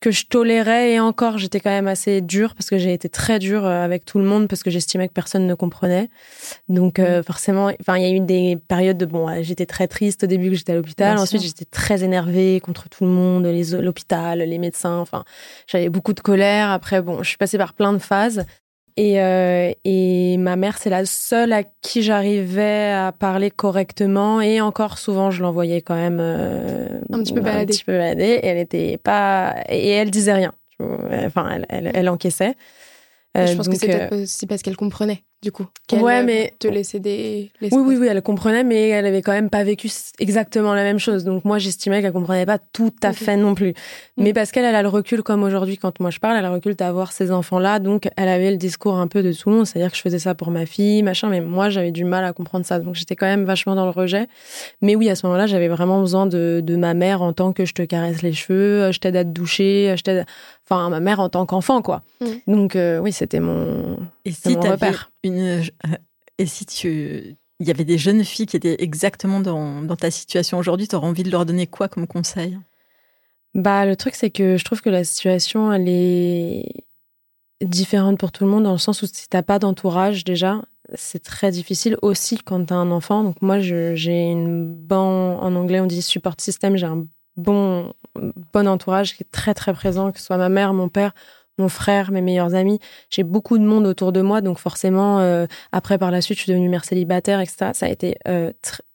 [0.00, 3.38] que je tolérais et encore, j'étais quand même assez dure parce que j'ai été très
[3.38, 6.08] dure euh, avec tout le monde parce que j'estimais que personne ne comprenait.
[6.68, 7.02] Donc, Mm.
[7.02, 10.26] euh, forcément, enfin, il y a eu des périodes de bon, j'étais très triste au
[10.26, 11.18] début que j'étais à l'hôpital.
[11.18, 14.98] Ensuite, j'étais très énervée contre tout le monde, les l'hôpital, les médecins.
[14.98, 15.24] Enfin,
[15.66, 16.70] j'avais beaucoup de colère.
[16.70, 18.44] Après, bon, je suis passée par plein de phases.
[19.00, 24.40] Et, euh, et ma mère, c'est la seule à qui j'arrivais à parler correctement.
[24.40, 27.62] Et encore souvent, je l'envoyais quand même euh, Un petit peu balader.
[27.62, 28.40] Un petit peu balader.
[28.42, 29.54] Et elle était pas.
[29.68, 30.52] Et elle disait rien.
[30.80, 32.56] Enfin, elle, elle, elle encaissait.
[33.36, 35.66] Et Euh, je pense que c'est aussi parce qu'elle comprenait, du coup.
[35.92, 37.50] Ouais, euh, mais- te laissait des.
[37.62, 40.98] Oui, oui, oui, elle comprenait, mais elle avait quand même pas vécu exactement la même
[40.98, 41.24] chose.
[41.24, 43.70] Donc moi, j'estimais qu'elle comprenait pas tout à fait non plus.
[44.16, 44.22] Mm.
[44.24, 46.48] Mais parce qu'elle, elle a le recul comme aujourd'hui quand moi je parle, elle a
[46.48, 47.78] le recul d'avoir ces enfants-là.
[47.78, 50.18] Donc elle avait le discours un peu de tout le monde, c'est-à-dire que je faisais
[50.18, 51.28] ça pour ma fille, machin.
[51.28, 52.80] Mais moi, j'avais du mal à comprendre ça.
[52.80, 54.26] Donc j'étais quand même vachement dans le rejet.
[54.82, 57.64] Mais oui, à ce moment-là, j'avais vraiment besoin de, de ma mère en tant que
[57.64, 60.26] je te caresse les cheveux, je t'aide à te doucher, je t'aide.
[60.68, 62.02] Enfin, ma mère en tant qu'enfant, quoi.
[62.20, 62.26] Mm.
[62.52, 63.96] Donc euh, oui, c'était mon.
[64.28, 64.52] Et si
[65.24, 65.62] une, euh,
[66.38, 70.10] et si tu, il y avait des jeunes filles qui étaient exactement dans, dans ta
[70.10, 72.58] situation aujourd'hui, tu aurais envie de leur donner quoi comme conseil?
[73.54, 76.84] Bah, le truc, c'est que je trouve que la situation, elle est
[77.62, 80.62] différente pour tout le monde, dans le sens où si t'as pas d'entourage, déjà,
[80.94, 83.24] c'est très difficile aussi quand t'as un enfant.
[83.24, 87.94] Donc, moi, j'ai une bon, en anglais, on dit support system, j'ai un bon,
[88.52, 91.14] bon entourage qui est très, très présent, que ce soit ma mère, mon père,
[91.58, 92.78] mon frère, mes meilleurs amis.
[93.10, 96.44] J'ai beaucoup de monde autour de moi, donc forcément, euh, après, par la suite, je
[96.44, 97.70] suis devenue mère célibataire, etc.
[97.74, 98.52] Ça a été euh,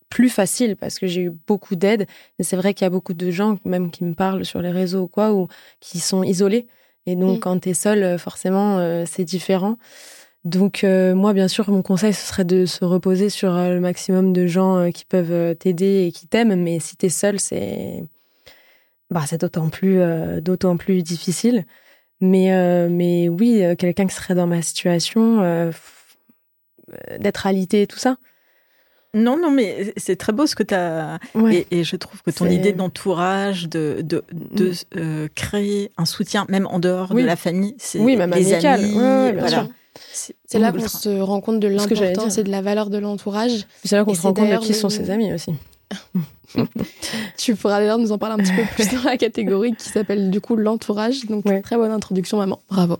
[0.09, 2.07] plus facile parce que j'ai eu beaucoup d'aide.
[2.39, 4.71] Mais c'est vrai qu'il y a beaucoup de gens, même qui me parlent sur les
[4.71, 5.47] réseaux ou quoi, ou
[5.79, 6.67] qui sont isolés.
[7.05, 7.39] Et donc, mm.
[7.41, 9.77] quand tu es seul, euh, forcément, c'est différent.
[10.45, 14.45] Donc, moi, bien sûr, mon conseil, ce serait de se reposer sur le maximum de
[14.45, 16.61] gens qui peuvent t'aider et qui t'aiment.
[16.61, 18.03] Mais si tu es seul, c'est
[19.09, 20.01] bah, c'est d'autant plus,
[20.41, 21.65] d'autant plus difficile.
[22.21, 25.71] Mais, euh, mais oui, euh, quelqu'un qui serait dans ma situation, euh,
[27.19, 28.17] d'être alité et tout ça.
[29.15, 31.19] Non, non, mais c'est très beau ce que tu as.
[31.69, 35.29] Et, je trouve que ton idée d'entourage, de, de, de mm.
[35.35, 38.93] créer un soutien, même en dehors de la famille, c'est oui, même les amis.
[38.93, 39.67] voilà.
[40.45, 43.67] C'est là qu'on se rend compte de l'importance et de la valeur de l'entourage.
[43.83, 45.53] C'est là qu'on se rend compte de qui sont ses amis aussi.
[47.37, 50.29] tu pourras d'ailleurs nous en parler un petit peu plus dans la catégorie qui s'appelle
[50.29, 51.25] du coup l'entourage.
[51.25, 52.97] Donc très bonne introduction maman, bravo.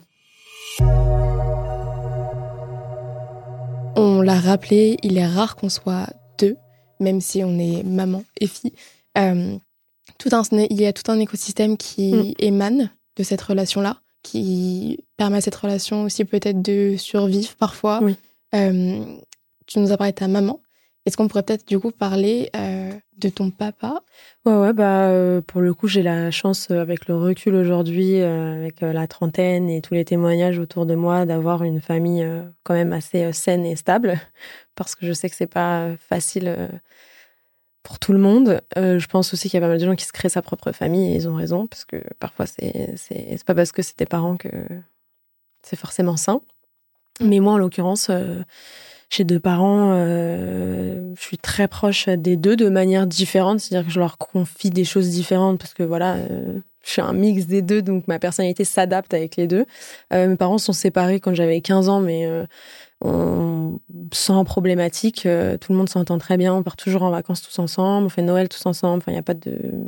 [3.95, 6.07] On l'a rappelé, il est rare qu'on soit
[6.39, 6.57] deux,
[6.99, 8.73] même si on est maman et fille.
[9.17, 9.55] Euh,
[10.17, 12.33] tout un, il y a tout un écosystème qui mm.
[12.39, 18.01] émane de cette relation-là, qui permet à cette relation aussi peut-être de survivre parfois.
[18.55, 19.03] Euh,
[19.67, 20.59] tu nous as parlé de ta maman.
[21.05, 24.03] Est-ce qu'on pourrait peut-être du coup parler euh, de ton papa?
[24.45, 28.21] Ouais, ouais, bah euh, pour le coup j'ai la chance euh, avec le recul aujourd'hui,
[28.21, 32.25] avec la trentaine et tous les témoignages autour de moi, d'avoir une famille
[32.63, 34.17] quand même assez saine et stable,
[34.75, 36.69] parce que je sais que c'est pas facile
[37.83, 38.61] pour tout le monde.
[38.77, 40.71] je pense aussi qu'il y a pas mal de gens qui se créent sa propre
[40.71, 44.05] famille et ils ont raison, parce que parfois c'est c'est pas parce que c'est tes
[44.05, 44.47] parents que
[45.63, 46.39] c'est forcément sain.
[47.19, 48.09] Mais moi en l'occurrence
[49.15, 53.93] j'ai deux parents, euh, je suis très proche des deux de manière différente, c'est-à-dire que
[53.93, 57.61] je leur confie des choses différentes parce que voilà, euh, je suis un mix des
[57.61, 59.65] deux, donc ma personnalité s'adapte avec les deux.
[60.13, 62.27] Euh, mes parents sont séparés quand j'avais 15 ans, mais
[63.01, 63.79] on,
[64.11, 65.21] sans problématique,
[65.61, 68.23] tout le monde s'entend très bien, on part toujours en vacances tous ensemble, on fait
[68.23, 69.87] Noël tous ensemble, enfin il n'y a pas de...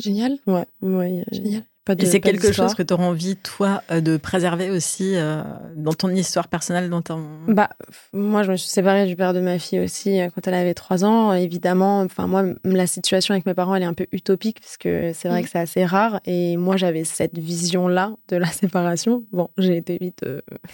[0.00, 0.38] Génial.
[0.48, 1.24] Ouais, ouais.
[1.30, 1.62] Génial
[1.94, 5.42] et c'est quelque chose que tu auras envie, toi, euh, de préserver aussi euh,
[5.76, 7.22] dans ton histoire personnelle, dans ton...
[7.46, 7.70] Bah,
[8.12, 10.74] moi, je me suis séparée du père de ma fille aussi euh, quand elle avait
[10.74, 11.32] trois ans.
[11.32, 15.28] Évidemment, enfin, moi, la situation avec mes parents, elle est un peu utopique, puisque c'est
[15.28, 15.44] vrai mm.
[15.44, 16.20] que c'est assez rare.
[16.24, 19.24] Et moi, j'avais cette vision-là de la séparation.
[19.32, 20.24] Bon, j'ai été vite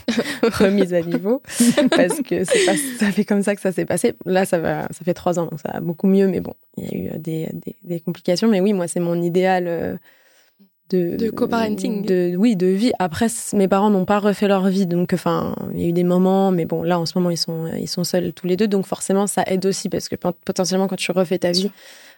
[0.42, 1.42] remise à niveau,
[1.90, 4.14] parce que c'est pas ça fait comme ça que ça s'est passé.
[4.24, 6.84] Là, ça, va, ça fait trois ans, donc ça va beaucoup mieux, mais bon, il
[6.84, 8.48] y a eu des, des, des complications.
[8.48, 9.98] Mais oui, moi, c'est mon idéal
[10.92, 12.04] de, de coparenting.
[12.04, 12.92] De, oui, de vie.
[12.98, 16.04] Après, mes parents n'ont pas refait leur vie, donc enfin, il y a eu des
[16.04, 18.68] moments, mais bon, là en ce moment ils sont ils sont seuls tous les deux,
[18.68, 21.70] donc forcément ça aide aussi parce que potentiellement quand tu refais ta vie,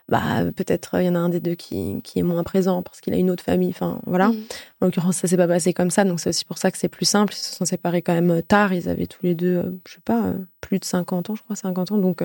[0.08, 3.00] bah peut-être il y en a un des deux qui, qui est moins présent parce
[3.00, 3.70] qu'il a une autre famille.
[3.70, 4.28] Enfin voilà.
[4.28, 4.42] Mm.
[4.80, 6.88] En l'occurrence, ça s'est pas passé comme ça, donc c'est aussi pour ça que c'est
[6.88, 7.32] plus simple.
[7.34, 8.74] Ils se sont séparés quand même tard.
[8.74, 11.92] Ils avaient tous les deux, je sais pas, plus de 50 ans, je crois, 50
[11.92, 11.98] ans.
[11.98, 12.22] Donc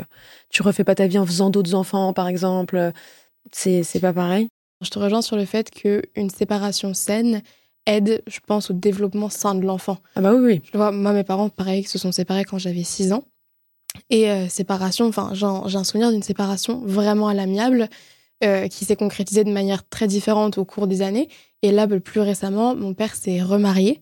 [0.50, 2.92] tu refais pas ta vie en faisant d'autres enfants, par exemple.
[3.52, 4.50] C'est c'est pas pareil.
[4.82, 7.42] Je te rejoins sur le fait qu'une séparation saine
[7.86, 9.98] aide, je pense, au développement sain de l'enfant.
[10.16, 10.62] Ah bah oui, oui.
[10.72, 13.24] Je vois, moi, mes parents, pareil, se sont séparés quand j'avais 6 ans.
[14.10, 17.90] Et euh, séparation, enfin, j'ai un souvenir d'une séparation vraiment à l'amiable
[18.44, 21.28] euh, qui s'est concrétisée de manière très différente au cours des années.
[21.62, 24.02] Et là, plus récemment, mon père s'est remarié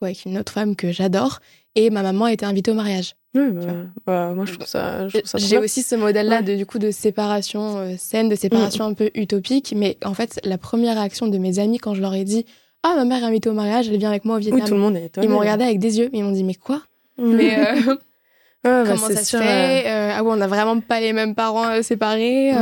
[0.00, 1.40] avec une autre femme que j'adore
[1.74, 3.14] et ma maman a été invitée au mariage.
[3.34, 3.72] Oui, bah,
[4.06, 5.06] bah, moi je trouve ça.
[5.08, 8.90] J'ai aussi ce modèle-là de du coup de séparation euh, saine, de séparation mm.
[8.90, 12.14] un peu utopique, mais en fait la première réaction de mes amis quand je leur
[12.14, 12.46] ai dit
[12.82, 14.66] ah ma mère est invitée au mariage, elle vient avec moi au Vietnam.
[14.66, 16.54] tout le monde est Ils m'ont regardé avec des yeux, mais ils m'ont dit mais
[16.54, 16.82] quoi?
[17.18, 17.96] Mais euh,
[18.64, 21.82] bah, comment ça se fait euh, Ah ouais, on n'a vraiment pas les mêmes parents
[21.82, 22.48] séparés.
[22.48, 22.54] et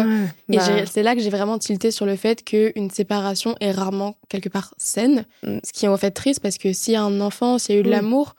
[0.48, 0.86] bah.
[0.86, 4.74] c'est là que j'ai vraiment tilté sur le fait qu'une séparation est rarement quelque part
[4.78, 5.58] saine, mm.
[5.62, 7.78] ce qui est en fait triste parce que s'il y a un enfant, s'il y
[7.78, 8.34] a eu de l'amour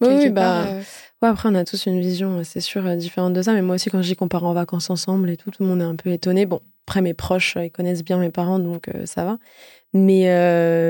[0.00, 0.64] oui, bah.
[0.66, 0.82] Euh,
[1.22, 3.52] ouais, après, on a tous une vision, euh, c'est sûr, euh, différente de ça.
[3.52, 5.84] Mais moi aussi, quand j'y compare en vacances ensemble et tout, tout le monde est
[5.84, 6.46] un peu étonné.
[6.46, 9.38] Bon, après, mes proches, ils connaissent bien mes parents, donc ça va.
[9.92, 10.24] Mais,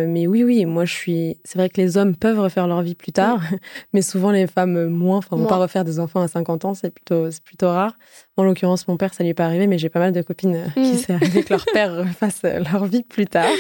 [0.07, 1.37] mais oui, oui, moi, je suis.
[1.45, 3.43] C'est vrai que les hommes peuvent refaire leur vie plus tard,
[3.93, 5.19] mais souvent, les femmes, moins.
[5.19, 7.99] Enfin, vont pas refaire des enfants à 50 ans, c'est plutôt, c'est plutôt rare.
[8.38, 10.73] En l'occurrence, mon père, ça lui est pas arrivé, mais j'ai pas mal de copines
[10.73, 10.97] qui mm.
[10.97, 13.51] s'est arrivé que leur père refasse leur vie plus tard.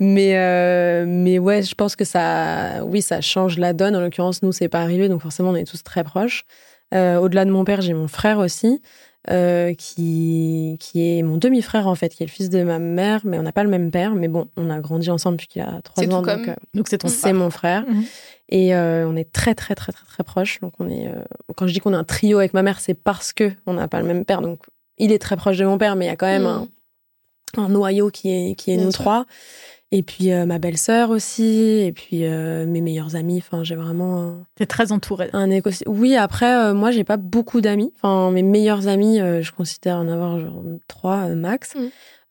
[0.00, 3.94] Mais, euh, mais ouais, je pense que ça, oui, ça change la donne.
[3.94, 6.44] En l'occurrence, nous, c'est pas arrivé, donc forcément, on est tous très proches.
[6.92, 8.80] Euh, au-delà de mon père, j'ai mon frère aussi.
[9.30, 13.22] euh, qui, qui est mon demi-frère en fait, qui est le fils de ma mère,
[13.24, 14.14] mais on n'a pas le même père.
[14.14, 16.20] Mais bon, on a grandi ensemble depuis qu'il a trois ans.
[16.20, 17.84] Donc, donc c'est ton C'est mon frère.
[17.88, 18.04] Mhm.
[18.50, 20.60] Et euh, on est très, très, très, très, très proches.
[20.60, 21.10] Donc, on est.
[21.56, 23.88] quand je dis qu'on a un trio avec ma mère, c'est parce que on n'a
[23.88, 24.42] pas le même père.
[24.42, 24.60] Donc,
[24.98, 26.66] il est très proche de mon père, mais il y a quand même Mhm.
[27.56, 29.00] un, un noyau qui est, qui est Bien nous sûr.
[29.04, 29.24] trois.
[29.92, 31.44] Et puis euh, ma belle-sœur aussi,
[31.84, 33.38] et puis euh, mes meilleurs amis.
[33.38, 35.30] Enfin, j'ai vraiment un, T'es très entourée.
[35.32, 35.92] un écosystème.
[35.94, 37.92] Oui, après, euh, moi, j'ai pas beaucoup d'amis.
[37.96, 41.74] Enfin, mes meilleurs amis, euh, je considère en avoir genre trois euh, max.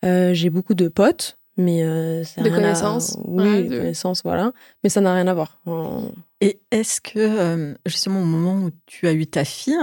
[0.04, 3.18] Euh, j'ai beaucoup de potes, mais euh, ça a De rien à- connaissances.
[3.26, 4.52] Oui, Ouais, de connaissances, voilà.
[4.84, 5.62] Mais ça n'a rien à voir.
[6.42, 9.78] Et est-ce que, justement, au moment où tu as eu ta fille,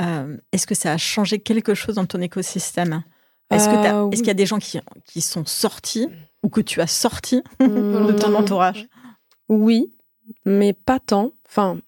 [0.00, 3.02] euh, est-ce que ça a changé quelque chose dans ton écosystème?
[3.50, 6.06] Est-ce que Euh, est-ce qu'il y a des gens qui, qui sont sortis?
[6.42, 8.06] Ou que tu as sortis Hmm.
[8.06, 8.88] de ton entourage
[9.48, 9.92] Oui,
[10.44, 11.32] mais pas tant.
[11.46, 11.78] Enfin,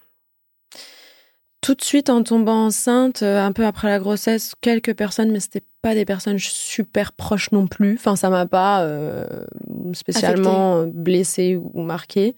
[1.60, 5.38] tout de suite en tombant enceinte, euh, un peu après la grossesse, quelques personnes, mais
[5.40, 7.94] c'était pas des personnes super proches non plus.
[7.94, 9.44] Enfin, ça m'a pas euh,
[9.92, 12.36] spécialement blessée ou marquée.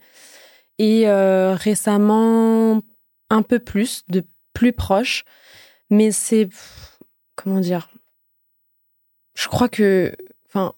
[0.79, 2.83] Et euh, récemment,
[3.31, 5.25] un peu plus, de plus proches.
[5.91, 6.49] Mais c'est.
[7.37, 7.89] Comment dire?
[9.35, 10.15] Je crois que.
[10.49, 10.73] Enfin.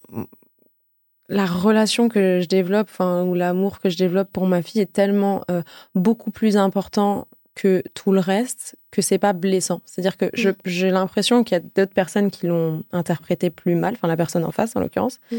[1.28, 4.92] La relation que je développe, enfin, ou l'amour que je développe pour ma fille est
[4.92, 5.62] tellement euh,
[5.94, 9.80] beaucoup plus important que tout le reste que c'est pas blessant.
[9.86, 10.54] C'est-à-dire que Mm.
[10.66, 14.44] j'ai l'impression qu'il y a d'autres personnes qui l'ont interprété plus mal, enfin la personne
[14.44, 15.36] en face en l'occurrence, Mm.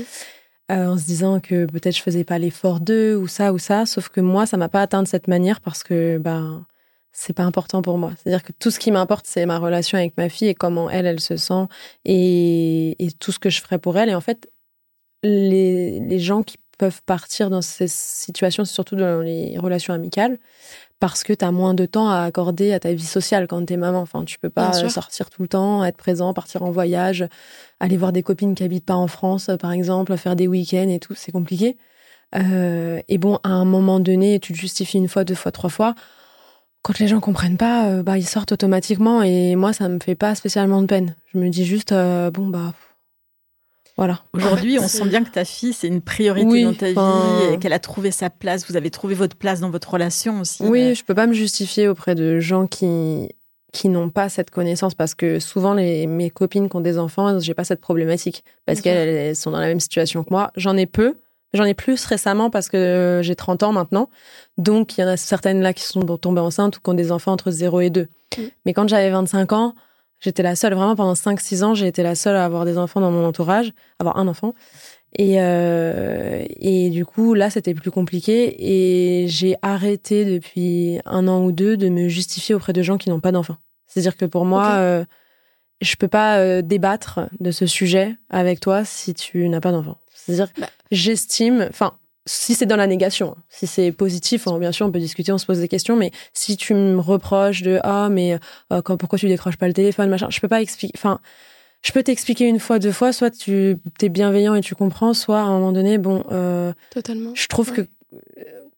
[0.72, 3.86] euh, en se disant que peut-être je faisais pas l'effort d'eux ou ça ou ça.
[3.86, 6.66] Sauf que moi, ça m'a pas atteint de cette manière parce que ben
[7.14, 8.12] c'est pas important pour moi.
[8.18, 11.06] C'est-à-dire que tout ce qui m'importe, c'est ma relation avec ma fille et comment elle,
[11.08, 11.66] elle se sent
[12.06, 14.10] et, et tout ce que je ferais pour elle.
[14.10, 14.50] Et en fait,
[15.24, 20.38] les, les gens qui peuvent partir dans ces situations, c'est surtout dans les relations amicales,
[21.00, 23.78] parce que tu as moins de temps à accorder à ta vie sociale quand t'es
[23.78, 24.00] maman.
[24.00, 27.26] Enfin, tu peux pas euh, sortir tout le temps, être présent, partir en voyage,
[27.80, 30.90] aller voir des copines qui habitent pas en France, euh, par exemple, faire des week-ends
[30.90, 31.78] et tout, c'est compliqué.
[32.36, 35.70] Euh, et bon, à un moment donné, tu te justifies une fois, deux fois, trois
[35.70, 35.96] fois.
[36.84, 40.16] Quand les gens comprennent pas, euh, bah ils sortent automatiquement et moi ça me fait
[40.16, 41.16] pas spécialement de peine.
[41.34, 42.74] Je me dis juste euh, bon bah
[43.98, 44.22] voilà.
[44.34, 46.92] Aujourd'hui, En fait, on sent bien que ta fille, c'est une priorité Oui, dans ta
[46.92, 48.70] vie et qu'elle a trouvé sa place.
[48.70, 50.64] Vous avez trouvé votre place dans votre relation aussi.
[50.64, 53.30] Oui, je peux pas me justifier auprès de gens qui
[53.74, 57.40] qui n'ont pas cette connaissance parce que souvent les mes copines qui ont des enfants,
[57.40, 60.52] j'ai pas cette problématique parce qu'elles elles sont dans la même situation que moi.
[60.56, 61.16] J'en ai peu,
[61.54, 64.10] j'en ai plus récemment parce que j'ai 30 ans maintenant.
[64.58, 67.12] Donc il y en a certaines là qui sont tombées enceintes ou qui ont des
[67.12, 68.02] enfants entre 0 et 2.
[68.38, 68.42] Mm.
[68.66, 69.76] Mais quand j'avais 25 ans,
[70.20, 72.78] j'étais la seule vraiment pendant 5 6 ans, j'ai été la seule à avoir des
[72.78, 74.54] enfants dans mon entourage, avoir un enfant.
[75.18, 78.56] Et, euh, et du coup, là, c'était plus compliqué.
[79.24, 83.10] Et j'ai arrêté depuis un an ou deux de me justifier auprès de gens qui
[83.10, 83.58] n'ont pas d'enfants.
[83.88, 84.74] C'est-à-dire que pour moi, Ok.
[84.78, 85.06] euh,
[85.82, 89.98] je peux pas euh, débattre de ce sujet avec toi si tu n'as pas d'enfant.
[90.14, 90.70] C'est-à-dire, que Bah.
[90.92, 91.94] j'estime, enfin,
[92.28, 93.42] si c'est dans la négation, hein.
[93.50, 96.12] si c'est positif, hein, bien sûr, on peut discuter, on se pose des questions, mais
[96.34, 98.38] si tu me reproches de ah mais
[98.72, 100.94] euh, quand, pourquoi tu décroches pas le téléphone, machin, je peux pas expliquer.
[100.96, 101.20] Enfin,
[101.84, 105.40] je peux t'expliquer une fois, deux fois, soit tu es bienveillant et tu comprends, soit
[105.40, 107.32] à un moment donné, bon, euh, Totalement.
[107.34, 107.76] je trouve Ouais.
[107.78, 107.88] que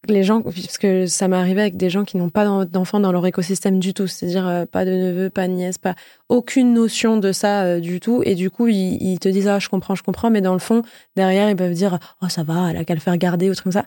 [0.10, 3.00] les gens, parce que ça m'est arrivé avec des gens qui n'ont pas d'en- d'enfants
[3.00, 5.96] dans leur écosystème du tout, c'est-à-dire euh, pas de neveux, pas de nièces, pas
[6.28, 9.60] aucune notion de ça euh, du tout, et du coup ils, ils te disent ah
[9.60, 10.82] je comprends, je comprends, mais dans le fond
[11.16, 13.64] derrière ils peuvent dire oh ça va, elle a qu'à le faire garder ou truc
[13.64, 13.86] comme ça.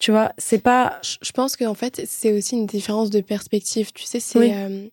[0.00, 3.92] Tu vois, c'est pas Je je pense qu'en fait, c'est aussi une différence de perspective.
[3.92, 4.50] Tu sais, c'est Oui.
[4.52, 4.88] euh,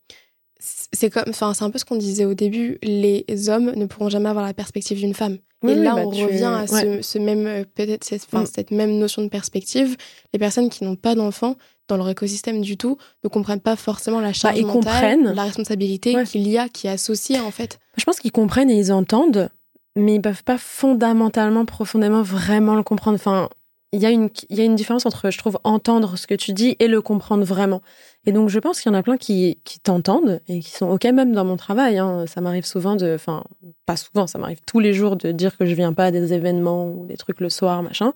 [0.61, 2.77] c'est comme, enfin, c'est un peu ce qu'on disait au début.
[2.83, 5.37] Les hommes ne pourront jamais avoir la perspective d'une femme.
[5.63, 7.01] Oui, Et là, bah, on revient à ce, ouais.
[7.03, 8.45] ce même, euh, peut-être, cette, Mm.
[8.45, 9.95] cette même notion de perspective.
[10.33, 11.55] Les personnes qui n'ont pas d'enfants
[11.87, 15.33] dans leur écosystème du tout ne comprennent pas forcément la charge Bah, mentale, comprennent.
[15.33, 16.23] la responsabilité Ouais.
[16.25, 17.77] qu'il y a, qui est associée en fait.
[17.97, 19.49] Je pense qu'ils comprennent et ils entendent,
[19.95, 23.15] mais ils peuvent pas fondamentalement, profondément, vraiment le comprendre.
[23.15, 23.49] Enfin,
[23.93, 26.53] il y, a une, y a une différence entre, je trouve, entendre ce que tu
[26.53, 27.81] dis et le comprendre vraiment.
[28.25, 30.89] Et donc, je pense qu'il y en a plein qui, qui t'entendent et qui sont
[30.89, 31.97] OK, même dans mon travail.
[31.97, 32.25] hein.
[32.25, 33.15] Ça m'arrive souvent de.
[33.15, 33.43] Enfin,
[33.85, 36.33] pas souvent, ça m'arrive tous les jours de dire que je viens pas à des
[36.33, 38.13] événements ou des trucs le soir, machin.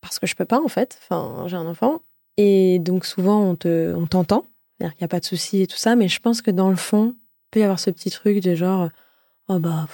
[0.00, 0.96] Parce que je peux pas, en fait.
[1.02, 2.02] Enfin, j'ai un enfant.
[2.36, 4.44] Et donc, souvent, on te, on t'entend.
[4.78, 5.96] C'est-à-dire qu'il n'y a pas de souci et tout ça.
[5.96, 8.54] Mais je pense que dans le fond, il peut y avoir ce petit truc de
[8.54, 8.90] genre,
[9.48, 9.88] oh bah,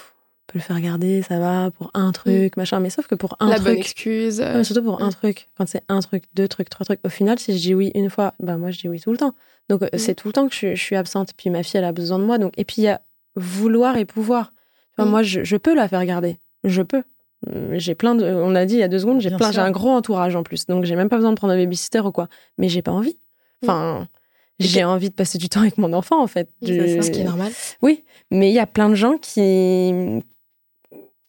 [0.47, 2.79] peut le faire garder, ça va, pour un truc, machin.
[2.81, 3.79] Mais sauf que pour un la bonne truc.
[3.81, 4.41] excuse.
[4.41, 5.13] Euh, mais surtout pour un Mm.
[5.13, 5.49] truc.
[5.57, 7.01] Quand c'est un truc, deux trucs, trois trucs.
[7.05, 9.17] Au final, si je dis oui une fois, bah moi je dis oui tout le
[9.17, 9.35] temps.
[9.69, 9.99] Donc euh, Mm.
[9.99, 11.31] c'est tout le temps que je, je suis absente.
[11.37, 12.39] Puis ma fille, elle a besoin de moi.
[12.39, 13.01] Donc et puis il y a
[13.37, 14.53] vouloir et pouvoir.
[14.99, 15.05] Mm.
[15.05, 16.39] Moi, je, je peux la faire garder.
[16.65, 17.03] Je peux.
[17.73, 18.25] J'ai plein de.
[18.25, 19.53] On a dit il y a deux secondes, j'ai plein.
[19.53, 20.67] J'ai un gros entourage en plus.
[20.67, 22.29] Donc j'ai même pas besoin de prendre un babysitter ou quoi.
[22.59, 23.19] Mais j'ai pas envie.
[23.63, 23.65] Mm.
[23.71, 24.09] Enfin.
[24.61, 26.49] j'ai envie de passer du temps avec mon enfant, en fait.
[26.63, 27.03] Je...
[27.03, 27.51] Ce qui est normal.
[27.83, 29.93] Oui, mais il y a plein de gens qui,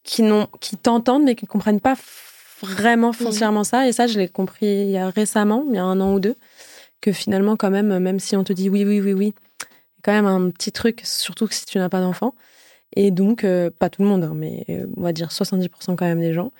[0.06, 0.24] qui,
[0.60, 1.96] qui t'entendent, mais qui ne comprennent pas
[2.62, 3.86] vraiment foncièrement ça.
[3.86, 6.20] Et ça, je l'ai compris il y a récemment, il y a un an ou
[6.20, 6.36] deux,
[7.02, 9.34] que finalement, quand même, même si on te dit oui, oui, oui, oui,
[10.02, 12.34] quand même un petit truc, surtout si tu n'as pas d'enfant.
[12.94, 16.06] Et donc, euh, pas tout le monde, hein, mais euh, on va dire 70% quand
[16.06, 16.52] même des gens.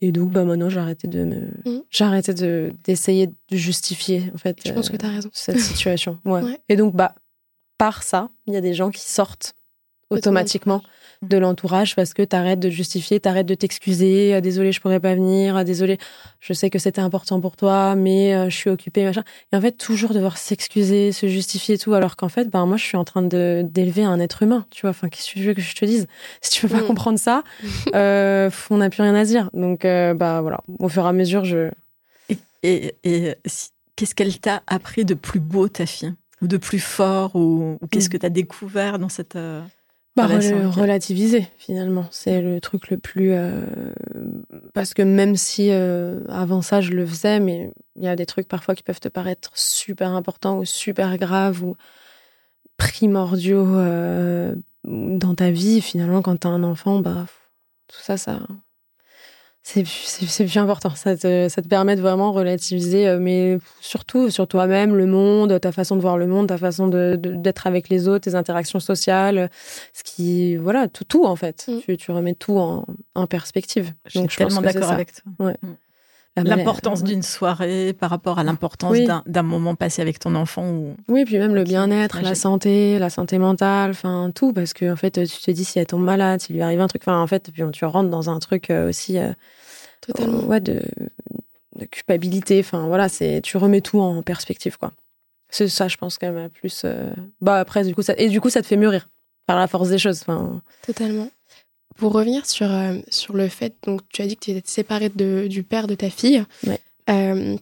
[0.00, 1.36] Et donc, bah, maintenant, j'ai arrêté de me...
[1.66, 1.82] Mmh.
[1.90, 4.58] J'ai arrêté de, d'essayer de justifier, en fait.
[4.66, 5.30] Je pense que tu as raison.
[5.32, 6.18] Cette situation.
[6.24, 6.42] Ouais.
[6.68, 7.14] Et donc, bah,
[7.78, 9.54] par ça, il y a des gens qui sortent
[10.10, 10.82] automatiquement
[11.28, 14.34] de l'entourage parce que t'arrêtes de justifier, t'arrêtes de t'excuser.
[14.34, 15.56] Ah, désolé, je pourrais pas venir.
[15.56, 15.98] Ah, désolé,
[16.40, 19.24] je sais que c'était important pour toi, mais euh, je suis occupée, machin.
[19.52, 22.76] Et en fait, toujours devoir s'excuser, se justifier et tout, alors qu'en fait, ben moi,
[22.76, 24.66] je suis en train de d'élever un être humain.
[24.70, 26.06] Tu vois, enfin, qu'est-ce que tu veux que je te dise?
[26.40, 26.86] Si tu veux pas mm.
[26.86, 27.42] comprendre ça,
[27.94, 29.50] euh, on n'a plus rien à dire.
[29.52, 31.70] Donc, euh, bah voilà, au fur et à mesure, je.
[32.62, 33.34] Et, et,
[33.96, 36.14] qu'est-ce qu'elle t'a appris de plus beau, ta fille?
[36.42, 38.12] Ou de plus fort ou, qu'est-ce mm.
[38.12, 39.36] que tu as découvert dans cette
[40.16, 43.66] bah, relativiser finalement, c'est le truc le plus euh,
[44.72, 48.26] parce que même si euh, avant ça je le faisais, mais il y a des
[48.26, 51.76] trucs parfois qui peuvent te paraître super importants ou super graves ou
[52.76, 55.80] primordiaux euh, dans ta vie.
[55.80, 57.26] Finalement, quand tu as un enfant, bah
[57.88, 58.40] tout ça, ça
[59.66, 60.94] c'est plus important.
[60.94, 65.58] Ça te, ça te permet de vraiment relativiser, euh, mais surtout sur toi-même, le monde,
[65.58, 68.34] ta façon de voir le monde, ta façon d'être de, d'être avec les autres, tes
[68.34, 69.50] interactions sociales,
[69.94, 71.64] ce qui, voilà, tout, tout en fait.
[71.66, 71.80] Mm.
[71.80, 73.94] Tu, tu, remets tout en, en perspective.
[74.04, 75.46] Je suis tellement d'accord avec toi.
[75.46, 75.56] Ouais.
[75.62, 75.72] Mm.
[76.36, 80.68] L'importance d'une soirée par rapport à l'importance d'un moment passé avec ton enfant.
[80.68, 80.96] Ou...
[81.08, 84.96] Oui, puis même le bien-être, la santé, la santé mentale, enfin tout, parce que en
[84.96, 87.26] fait, tu te dis si elle tombe malade, s'il lui arrive un truc, enfin en
[87.28, 89.32] fait, puis tu rentres dans un truc euh, aussi euh,
[90.46, 90.82] ouais, de,
[91.76, 94.90] de, culpabilité, enfin voilà, c'est tu remets tout en perspective quoi.
[95.50, 96.82] C'est ça, je pense quand même plus.
[96.84, 99.08] Euh, bah après, du coup, ça et du coup, ça te fait mûrir
[99.46, 100.22] par la force des choses.
[100.22, 100.60] Enfin.
[100.84, 101.28] Totalement.
[101.96, 105.10] Pour revenir sur, euh, sur le fait, donc tu as dit que tu étais séparée
[105.10, 106.44] de, du père de ta fille.
[107.08, 107.56] Euh,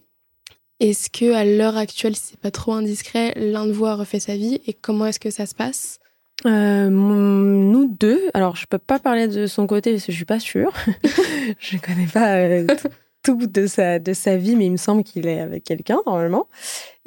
[0.80, 4.20] est-ce que à l'heure actuelle, si c'est pas trop indiscret, l'un de vous a refait
[4.20, 5.98] sa vie et comment est-ce que ça se passe?
[6.46, 10.24] Euh, nous deux, alors je peux pas parler de son côté parce que je suis
[10.24, 10.72] pas sûre.
[11.60, 12.74] je connais pas
[13.22, 16.48] tout, de sa de sa vie, mais il me semble qu'il est avec quelqu'un normalement.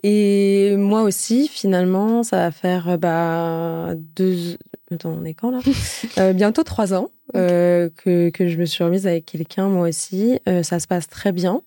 [0.04, 4.58] Et moi aussi, finalement, ça va faire bah deux.
[4.94, 6.32] Attends, on est quand là?
[6.34, 7.10] Bientôt trois ans.
[7.36, 10.40] Euh, que, que, je me suis remise avec quelqu'un, moi aussi.
[10.48, 11.62] Euh, ça se passe très bien.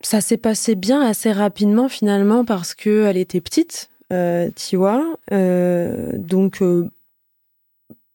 [0.00, 5.16] Ça s'est passé bien assez rapidement finalement parce que elle était petite, euh, tu vois.
[5.30, 6.62] donc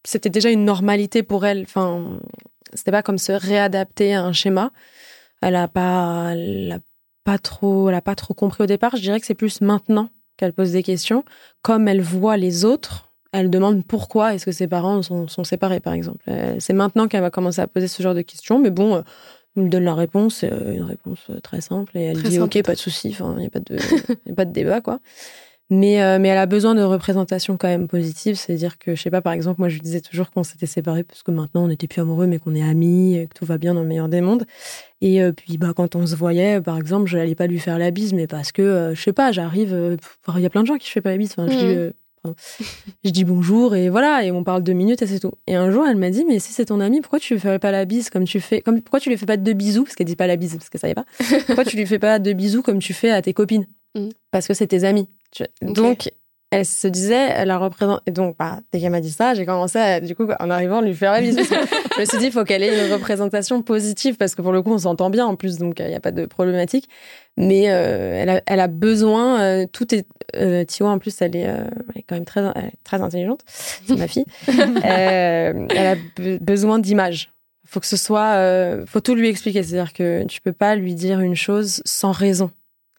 [0.04, 1.64] c'était déjà une normalité pour elle.
[1.64, 2.20] Enfin,
[2.74, 4.72] c'était pas comme se réadapter à un schéma.
[5.42, 6.82] Elle a pas, elle
[7.24, 8.96] pas trop, elle pas trop compris au départ.
[8.96, 11.24] Je dirais que c'est plus maintenant qu'elle pose des questions,
[11.62, 15.94] comme elle voit les autres elle demande pourquoi est-ce que ses parents sont, séparés, par
[15.94, 16.24] exemple.
[16.28, 19.02] Euh, c'est maintenant qu'elle va commencer à poser ce genre de questions, mais bon, euh,
[19.56, 22.74] elle me donne la réponse, euh, une réponse très simple, et elle dit ok, pas
[22.74, 23.78] de souci, il n'y a, pas de,
[24.32, 25.00] a pas de débat, quoi.
[25.74, 29.22] Mais, mais elle a besoin de représentation quand même positive, c'est-à-dire que, je sais pas,
[29.22, 31.88] par exemple, moi je lui disais toujours qu'on s'était séparés parce que maintenant on n'était
[31.88, 34.44] plus amoureux, mais qu'on est amis, que tout va bien dans le meilleur des mondes.
[35.00, 37.92] Et puis, bah, quand on se voyait, par exemple, je n'allais pas lui faire la
[37.92, 39.98] bise, mais parce que, je sais pas, j'arrive,
[40.36, 41.36] il y a plein de gens qui ne font pas la bise.
[41.38, 41.94] Enfin, je
[43.04, 45.32] je dis bonjour et voilà, et on parle deux minutes et c'est tout.
[45.48, 47.60] Et un jour, elle m'a dit, mais si c'est ton ami, pourquoi tu lui fais
[47.60, 49.96] pas la bise comme tu fais, comme, pourquoi tu lui fais pas deux bisous, parce
[49.96, 51.06] qu'elle dit pas la bise, parce que ça y est pas.
[51.48, 53.66] pourquoi tu lui fais pas deux bisous comme tu fais à tes copines?
[53.96, 54.10] Mm.
[54.32, 55.08] Parce que c'est tes amis.
[55.62, 56.12] Donc,
[56.52, 58.02] elle se disait, elle la représente.
[58.06, 60.82] Et donc, bah, dès qu'elle m'a dit ça, j'ai commencé, à, du coup, en arrivant,
[60.82, 61.38] lui faire la bise.
[61.38, 64.62] je me suis dit, il faut qu'elle ait une représentation positive, parce que pour le
[64.62, 66.90] coup, on s'entend bien en plus, donc il n'y a pas de problématique.
[67.38, 70.06] Mais euh, elle, a, elle, a, besoin, euh, tout est.
[70.36, 72.42] Euh, en plus, elle est, euh, elle est quand même très,
[72.84, 74.26] très intelligente, c'est ma fille.
[74.84, 75.96] elle a
[76.42, 77.32] besoin d'images.
[77.66, 78.36] Faut que ce soit,
[78.86, 79.64] faut tout lui expliquer.
[79.64, 82.52] C'est-à-dire que tu peux pas lui dire une chose sans raison.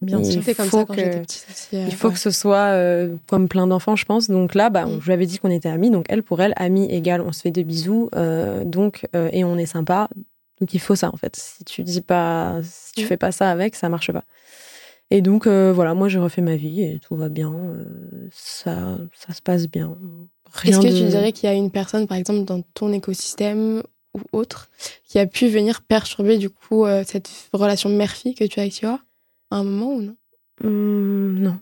[0.03, 3.49] Bien sûr, comme ça quand j'étais petite euh, il faut que ce soit euh, comme
[3.49, 4.29] plein d'enfants, je pense.
[4.29, 5.01] Donc là, bah, mm.
[5.01, 5.91] je lui avais dit qu'on était amis.
[5.91, 8.11] Donc elle, pour elle, amie égale, on se fait des bisous.
[8.15, 10.09] Euh, donc et on est sympa.
[10.61, 11.37] Donc il faut ça en fait.
[11.37, 13.07] Si tu dis pas, si tu mm.
[13.07, 14.25] fais pas ça avec, ça marche pas.
[15.11, 17.55] Et donc voilà, moi j'ai refait ma vie et tout va bien.
[18.33, 19.97] ça, ça se passe bien.
[20.65, 23.83] Est-ce que tu dirais qu'il y a une personne, par exemple, dans ton écosystème
[24.15, 24.69] ou autre,
[25.07, 29.01] qui a pu venir perturber du coup cette relation mère-fille que tu as avec toi?
[29.53, 30.17] À un moment ou non?
[30.65, 31.59] Hum, Non.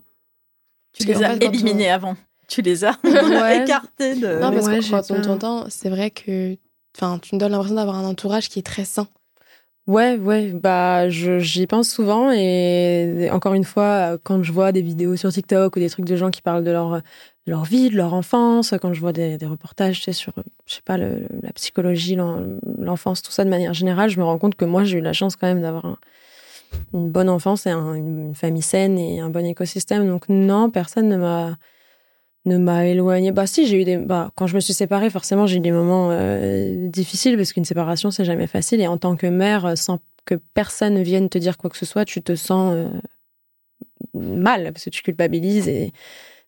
[0.93, 2.17] Tu les as éliminés avant.
[2.49, 2.99] Tu les as
[3.63, 4.41] écartés de.
[4.41, 6.57] Non, parce que quand on t'entend, c'est vrai que
[6.97, 9.07] enfin, tu me donnes l'impression d'avoir un entourage qui est très sain.
[9.87, 15.17] Ouais, ouais, bah j'y pense souvent et encore une fois, quand je vois des vidéos
[15.17, 17.01] sur TikTok ou des trucs de gens qui parlent de leur
[17.47, 20.33] leur vie, de leur enfance, quand je vois des, reportages tu sais, sur,
[20.67, 22.17] je sais pas, la psychologie,
[22.79, 25.13] l'enfance, tout ça de manière générale, je me rends compte que moi j'ai eu la
[25.13, 25.99] chance quand même d'avoir
[26.93, 30.07] une bonne enfance et une famille saine et un bon écosystème.
[30.09, 31.57] Donc non, personne ne m'a
[32.47, 33.33] ne m'a éloigné.
[33.33, 33.97] Bah si, j'ai eu des.
[33.97, 37.65] Bah, quand je me suis séparée, forcément, j'ai eu des moments euh, difficiles parce qu'une
[37.65, 38.81] séparation, c'est jamais facile.
[38.81, 41.87] Et en tant que mère, euh, sans que personne vienne te dire quoi que ce
[41.87, 42.89] soit, tu te sens euh,
[44.15, 45.93] mal parce que tu culpabilises et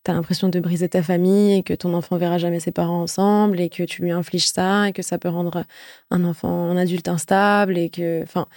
[0.04, 3.60] t'as l'impression de briser ta famille et que ton enfant verra jamais ses parents ensemble
[3.60, 5.64] et que tu lui infliges ça et que ça peut rendre
[6.10, 8.48] un enfant un adulte instable et que, enfin,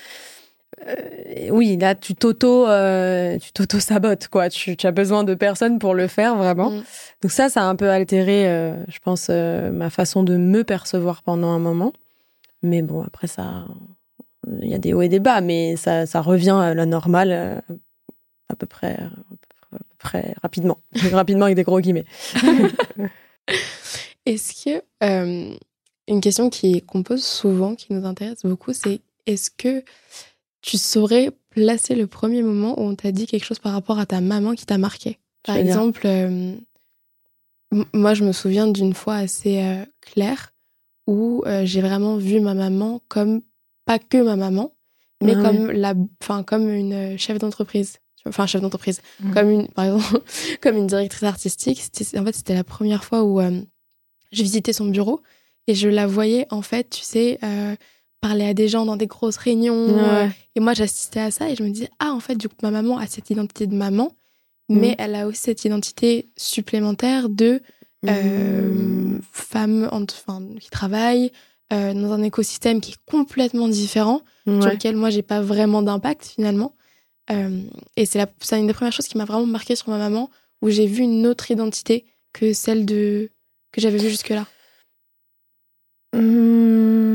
[0.88, 4.50] euh, oui, là, tu t'auto, euh, tu t'auto sabotes quoi.
[4.50, 6.72] Tu, as besoin de personne pour le faire vraiment.
[6.72, 6.84] Mm.
[7.22, 11.24] Donc ça, ça a un peu altéré, euh, je pense, ma façon de me percevoir
[11.24, 11.94] pendant un moment.
[12.62, 13.66] Mais bon, après ça,
[14.62, 17.64] il y a des hauts et des bas, mais ça, ça revient à la normale
[18.50, 19.10] à peu près, à
[19.70, 20.78] peu près rapidement,
[21.12, 22.06] rapidement avec des gros guillemets.
[24.26, 24.84] Est-ce que
[26.08, 29.84] une question qui qu'on pose souvent, qui nous intéresse beaucoup, c'est est-ce que
[30.66, 34.06] tu saurais placer le premier moment où on t'a dit quelque chose par rapport à
[34.06, 35.20] ta maman qui t'a marqué.
[35.44, 36.56] Par exemple, euh,
[37.94, 40.54] moi, je me souviens d'une fois assez euh, claire
[41.06, 43.42] où euh, j'ai vraiment vu ma maman comme
[43.86, 44.74] pas que ma maman,
[45.22, 48.00] mais ah comme la, enfin comme une chef d'entreprise.
[48.28, 49.34] Enfin, chef d'entreprise, mmh.
[49.36, 50.24] comme une, par exemple,
[50.62, 51.80] comme une directrice artistique.
[52.18, 53.40] En fait, c'était la première fois où
[54.32, 55.22] j'ai visité son bureau
[55.68, 57.38] et je la voyais en fait, tu sais
[58.28, 60.00] parler à des gens dans des grosses réunions.
[60.00, 62.56] Euh, et moi, j'assistais à ça et je me disais, ah, en fait, du coup,
[62.64, 64.14] ma maman a cette identité de maman,
[64.68, 64.96] mais mm.
[64.98, 67.62] elle a aussi cette identité supplémentaire de
[68.08, 69.22] euh, mm.
[69.32, 71.32] femme enfin, qui travaille
[71.72, 76.26] euh, dans un écosystème qui est complètement différent, sur lequel moi, j'ai pas vraiment d'impact
[76.26, 76.74] finalement.
[77.30, 80.32] et c'est une des premières choses qui m'a vraiment marqué sur ma maman,
[80.64, 83.30] où j'ai vu une autre identité que celle de
[83.72, 84.48] que j'avais vue jusque-là.
[86.14, 87.15] Mmh.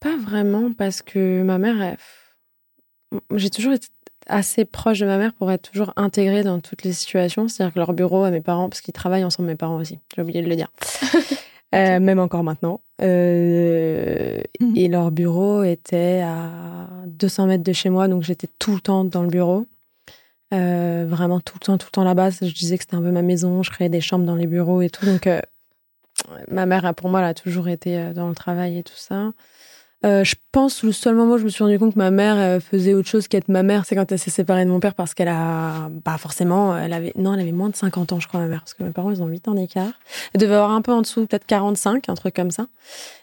[0.00, 1.96] Pas vraiment, parce que ma mère,
[3.34, 3.88] j'ai toujours été
[4.26, 7.48] assez proche de ma mère pour être toujours intégrée dans toutes les situations.
[7.48, 10.22] C'est-à-dire que leur bureau à mes parents, parce qu'ils travaillent ensemble, mes parents aussi, j'ai
[10.22, 10.70] oublié de le dire.
[11.72, 12.80] Euh, même encore maintenant.
[13.00, 14.76] Euh, mhm.
[14.76, 19.04] Et leur bureau était à 200 mètres de chez moi, donc j'étais tout le temps
[19.04, 19.66] dans le bureau.
[20.52, 22.30] Euh, vraiment tout le temps, tout le temps là-bas.
[22.30, 24.82] Je disais que c'était un peu ma maison, je créais des chambres dans les bureaux
[24.82, 25.06] et tout.
[25.06, 25.28] Donc,
[26.50, 29.32] ma mère, pour moi, elle a toujours été dans le travail et tout ça.
[30.06, 32.36] Euh, je pense le seul moment où je me suis rendu compte que ma mère
[32.38, 34.94] euh, faisait autre chose qu'être ma mère, c'est quand elle s'est séparée de mon père
[34.94, 38.26] parce qu'elle a, bah forcément, elle avait, non, elle avait moins de 50 ans, je
[38.26, 39.92] crois, ma mère, parce que mes parents, ils ont 8 ans d'écart.
[40.32, 42.66] Elle devait avoir un peu en dessous, peut-être 45, un truc comme ça.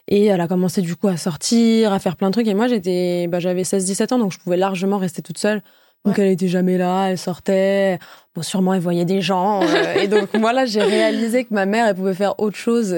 [0.08, 2.48] Et elle a commencé du coup à sortir, à faire plein de trucs.
[2.48, 5.64] Et moi, j'étais, bah, j'avais 16-17 ans, donc je pouvais largement rester toute seule.
[6.06, 7.98] Donc elle était jamais là, elle sortait.
[8.36, 9.62] Bon, sûrement elle voyait des gens.
[9.64, 12.96] Euh, et donc moi là, j'ai réalisé que ma mère, elle pouvait faire autre chose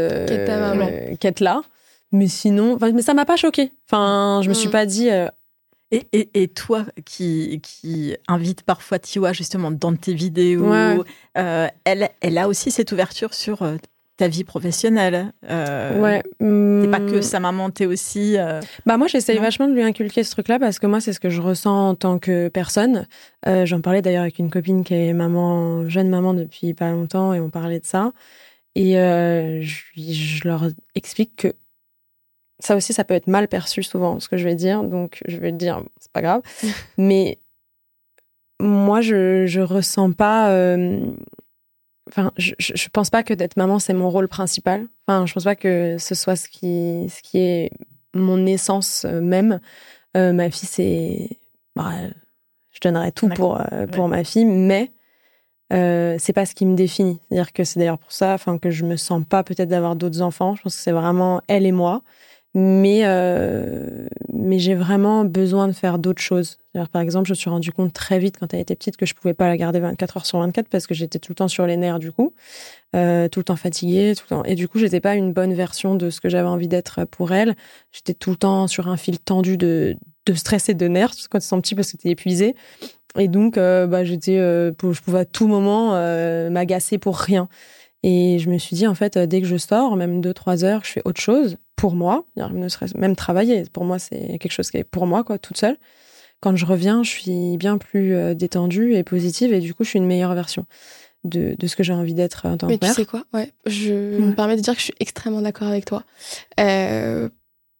[1.20, 1.62] qu'être là.
[2.12, 3.72] Mais sinon, mais ça m'a pas choqué.
[3.88, 4.72] Enfin, je me suis mm.
[4.72, 5.10] pas dit.
[5.10, 5.28] Euh,
[5.92, 12.10] et, et, et, toi qui, qui invite parfois Tiwa justement dans tes vidéos, euh, elle,
[12.22, 13.78] elle a aussi cette ouverture sur euh,
[14.16, 15.34] ta vie professionnelle.
[15.44, 16.22] ouais.
[16.40, 17.22] C'est pas que mm.
[17.24, 18.38] sa maman, t'es aussi.
[18.86, 21.30] Bah moi, j'essaye vachement de lui inculquer ce truc-là parce que moi, c'est ce que
[21.30, 23.08] je ressens en tant que personne.
[23.46, 27.40] J'en parlais d'ailleurs avec une copine qui est maman, jeune maman depuis pas longtemps, et
[27.40, 28.12] on parlait de ça.
[28.76, 31.54] Et je, je leur explique que
[32.60, 34.84] ça aussi, ça peut être mal perçu souvent, ce que je vais dire.
[34.84, 36.42] Donc, je vais le dire, c'est pas grave.
[36.98, 37.40] Mais
[38.60, 40.52] moi, je, je ressens pas.
[40.52, 41.00] Euh,
[42.10, 44.88] enfin, je, je pense pas que d'être maman, c'est mon rôle principal.
[45.08, 47.72] Enfin, je pense pas que ce soit ce qui, ce qui est
[48.14, 49.60] mon essence euh, même.
[50.18, 51.30] Euh, ma fille, c'est.
[51.76, 51.92] Bah,
[52.72, 54.92] je donnerais tout pour, pour ma fille, mais.
[55.72, 57.20] Euh, c'est pas ce qui me définit.
[57.30, 60.22] C'est-à-dire que c'est d'ailleurs pour ça enfin, que je me sens pas peut-être d'avoir d'autres
[60.22, 60.56] enfants.
[60.56, 62.02] Je pense que c'est vraiment elle et moi.
[62.56, 66.58] Mais, euh, mais j'ai vraiment besoin de faire d'autres choses.
[66.92, 69.14] Par exemple, je me suis rendu compte très vite quand elle était petite que je
[69.14, 71.68] pouvais pas la garder 24 heures sur 24 parce que j'étais tout le temps sur
[71.68, 72.34] les nerfs du coup,
[72.96, 74.44] euh, tout le temps fatiguée, tout le temps.
[74.46, 77.34] Et du coup, j'étais pas une bonne version de ce que j'avais envie d'être pour
[77.34, 77.56] elle.
[77.92, 79.96] J'étais tout le temps sur un fil tendu de,
[80.26, 82.56] de stress et de nerfs quand ils sont petits parce que t'es épuisé.
[83.18, 85.92] Et donc, euh, bah, j'étais, je pouvais à tout moment
[86.50, 87.48] m'agacer pour rien.
[88.02, 90.82] Et je me suis dit, en fait, dès que je sors, même deux, trois heures,
[90.86, 92.26] je fais autre chose pour moi,
[92.96, 95.78] même travailler, pour moi, c'est quelque chose qui est pour moi, quoi, toute seule.
[96.42, 99.90] Quand je reviens, je suis bien plus euh, détendue et positive et du coup, je
[99.92, 100.66] suis une meilleure version
[101.24, 102.80] de, de ce que j'ai envie d'être en tant que mère.
[102.82, 103.24] Mais tu sais quoi?
[103.34, 106.04] Ouais, je me permets de dire que je suis extrêmement d'accord avec toi.
[106.60, 107.30] Euh,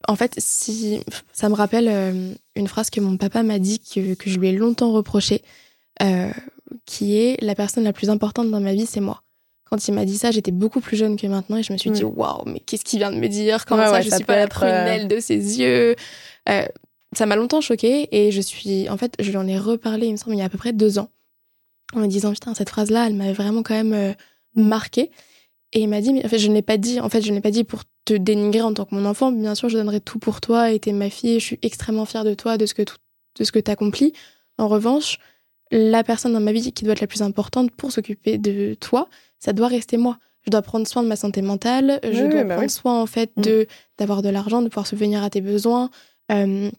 [0.08, 1.02] en fait, si
[1.34, 4.48] ça me rappelle euh, une phrase que mon papa m'a dit, que, que, je lui
[4.48, 5.42] ai longtemps reproché,
[6.02, 6.32] euh,
[6.86, 9.24] qui est la personne la plus importante dans ma vie, c'est moi.
[9.70, 11.92] Quand il m'a dit ça, j'étais beaucoup plus jeune que maintenant et je me suis
[11.92, 13.66] dit, waouh, mais qu'est-ce qu'il vient de me dire?
[13.66, 15.96] Comment ça, je suis pas la prunelle de ses yeux?
[16.50, 16.66] Euh,
[17.16, 20.12] Ça m'a longtemps choquée et je suis, en fait, je lui en ai reparlé, il
[20.14, 21.10] me semble, il y a à peu près deux ans,
[21.94, 24.14] en me disant, putain, cette phrase-là, elle m'avait vraiment quand même euh,
[24.56, 25.10] marquée.
[25.74, 27.30] Et il m'a dit, mais en fait, je ne l'ai pas dit, en fait, je
[27.30, 29.32] ne l'ai pas dit pour te dénigrer en tant que mon enfant.
[29.32, 31.40] Bien sûr, je donnerai tout pour toi et t'es ma fille.
[31.40, 34.14] je suis extrêmement fière de toi, de ce que de ce que t'accomplis.
[34.58, 35.20] En revanche,
[35.72, 39.08] la personne dans ma vie qui doit être la plus importante pour s'occuper de toi,
[39.40, 40.18] ça doit rester moi.
[40.46, 42.00] Je dois prendre soin de ma santé mentale.
[42.04, 43.42] Je dois bah prendre soin en fait mm.
[43.42, 43.68] de
[43.98, 45.90] d'avoir de l'argent, de pouvoir subvenir à tes besoins.
[46.32, 46.70] Euh,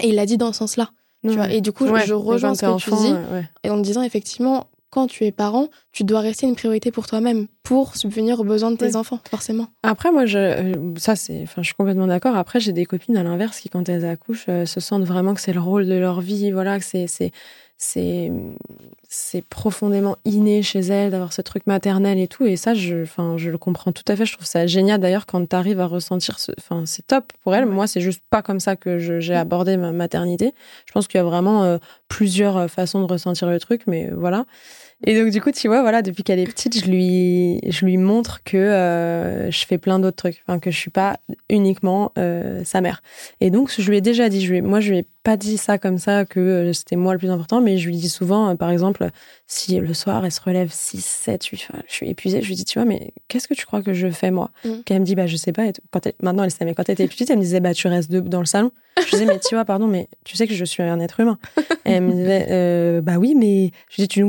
[0.00, 0.90] et il l'a dit dans ce sens-là.
[1.24, 3.14] Tu vois, et du coup, je rejoins ce que tu dis,
[3.62, 7.46] et en disant effectivement, quand tu es parent, tu dois rester une priorité pour toi-même,
[7.62, 9.68] pour subvenir aux besoins de tes enfants, forcément.
[9.82, 12.36] Après, moi, je, euh, ça, c'est, enfin, je suis complètement d'accord.
[12.36, 15.40] Après, j'ai des copines à l'inverse qui, quand elles accouchent, euh, se sentent vraiment que
[15.40, 17.30] c'est le rôle de leur vie, voilà, que c'est, c'est,
[17.82, 18.30] c'est,
[19.08, 22.46] c'est profondément inné chez elles d'avoir ce truc maternel et tout.
[22.46, 24.24] Et ça, je, enfin, je le comprends tout à fait.
[24.24, 27.56] Je trouve ça génial d'ailleurs quand tu arrives à ressentir ce, enfin, c'est top pour
[27.56, 27.66] elles.
[27.66, 30.54] Moi, c'est juste pas comme ça que j'ai abordé ma maternité.
[30.86, 34.46] Je pense qu'il y a vraiment euh, plusieurs façons de ressentir le truc, mais voilà.
[35.04, 37.96] Et donc, du coup, tu vois, voilà, depuis qu'elle est petite, je lui, je lui
[37.96, 41.18] montre que euh, je fais plein d'autres trucs, enfin, que je suis pas
[41.50, 43.02] uniquement euh, sa mère.
[43.40, 45.56] Et donc, je lui ai déjà dit, je lui moi, je lui ai pas dit
[45.56, 48.54] ça comme ça, que euh, c'était moi le plus important, mais je lui dis souvent,
[48.54, 49.08] par exemple,
[49.48, 52.64] si le soir, elle se relève 6, 7, 8, je suis épuisée, je lui dis,
[52.64, 54.50] tu vois, mais qu'est-ce que tu crois que je fais, moi?
[54.64, 54.70] Mmh.
[54.86, 56.88] Quand elle me dit, bah, je sais pas, et quand maintenant, elle sait, mais quand
[56.88, 58.70] elle était petite, elle me disait, bah, tu restes dans le salon.
[59.04, 61.38] Je disais, mais tu vois, pardon, mais tu sais que je suis un être humain.
[61.86, 64.22] Et elle me disait, bah oui, mais je dis, tu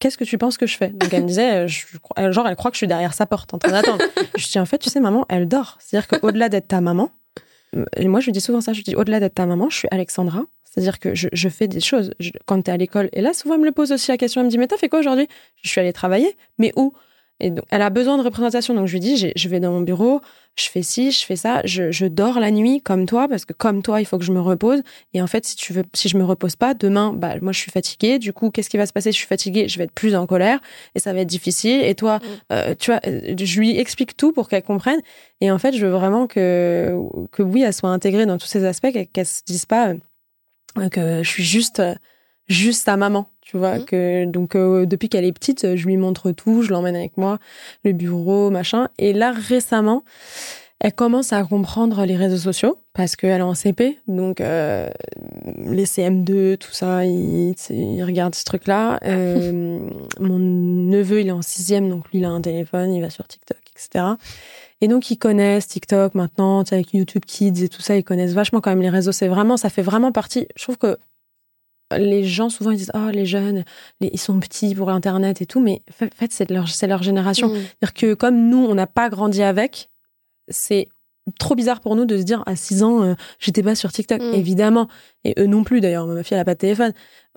[0.00, 0.88] qu'est-ce que tu penses que je fais?
[0.88, 1.86] Donc elle me disait, je,
[2.32, 4.02] genre elle croit que je suis derrière sa porte en train d'attendre.
[4.36, 5.78] je dis en fait, tu sais maman, elle dort.
[5.80, 7.10] C'est-à-dire qu'au-delà d'être ta maman,
[7.96, 9.88] et moi je lui dis souvent ça, je dis au-delà d'être ta maman, je suis
[9.92, 10.42] Alexandra.
[10.64, 12.12] C'est-à-dire que je, je, fais des choses.
[12.46, 14.40] quand tu es à l'école, et là souvent elle me le pose aussi la question,
[14.40, 15.28] elle me dit mais t'as fait quoi aujourd'hui?
[15.62, 16.92] Je suis allée travailler, mais où?
[17.40, 18.74] Et donc, elle a besoin de représentation.
[18.74, 20.20] Donc, je lui dis, je vais dans mon bureau,
[20.56, 23.52] je fais ci, je fais ça, je, je, dors la nuit comme toi, parce que
[23.52, 24.82] comme toi, il faut que je me repose.
[25.14, 27.58] Et en fait, si tu veux, si je me repose pas, demain, bah, moi, je
[27.58, 28.18] suis fatiguée.
[28.18, 29.12] Du coup, qu'est-ce qui va se passer?
[29.12, 30.60] Je suis fatiguée, je vais être plus en colère
[30.94, 31.82] et ça va être difficile.
[31.82, 32.22] Et toi, mm.
[32.52, 35.00] euh, tu vois, euh, je lui explique tout pour qu'elle comprenne.
[35.40, 36.94] Et en fait, je veux vraiment que,
[37.32, 39.94] que oui, elle soit intégrée dans tous ces aspects, qu'elle se dise pas
[40.78, 41.82] euh, que je suis juste,
[42.48, 43.84] juste sa maman tu vois mmh.
[43.84, 47.38] que donc euh, depuis qu'elle est petite je lui montre tout je l'emmène avec moi
[47.82, 50.04] le bureau machin et là récemment
[50.78, 54.88] elle commence à comprendre les réseaux sociaux parce qu'elle est en CP donc euh,
[55.64, 59.80] les CM2 tout ça il, il regarde ce truc là euh,
[60.20, 63.26] mon neveu il est en sixième donc lui il a un téléphone il va sur
[63.26, 64.14] TikTok etc
[64.82, 68.62] et donc ils connaissent TikTok maintenant, avec YouTube Kids et tout ça, ils connaissent vachement
[68.62, 69.12] quand même les réseaux.
[69.12, 70.46] C'est vraiment, ça fait vraiment partie.
[70.56, 70.96] Je trouve que
[71.96, 73.64] les gens souvent ils disent oh les jeunes
[74.00, 77.48] ils sont petits pour l'internet et tout mais en fait c'est leur c'est leur génération.
[77.48, 77.56] Mm.
[77.56, 79.90] c'est-à-dire que comme nous on n'a pas grandi avec
[80.48, 80.88] c'est
[81.38, 84.20] trop bizarre pour nous de se dire à 6 ans euh, j'étais pas sur TikTok.
[84.20, 84.34] Mm.
[84.34, 84.88] évidemment.
[85.24, 86.92] Et eux non plus d'ailleurs ma fille elle a pas de téléphone.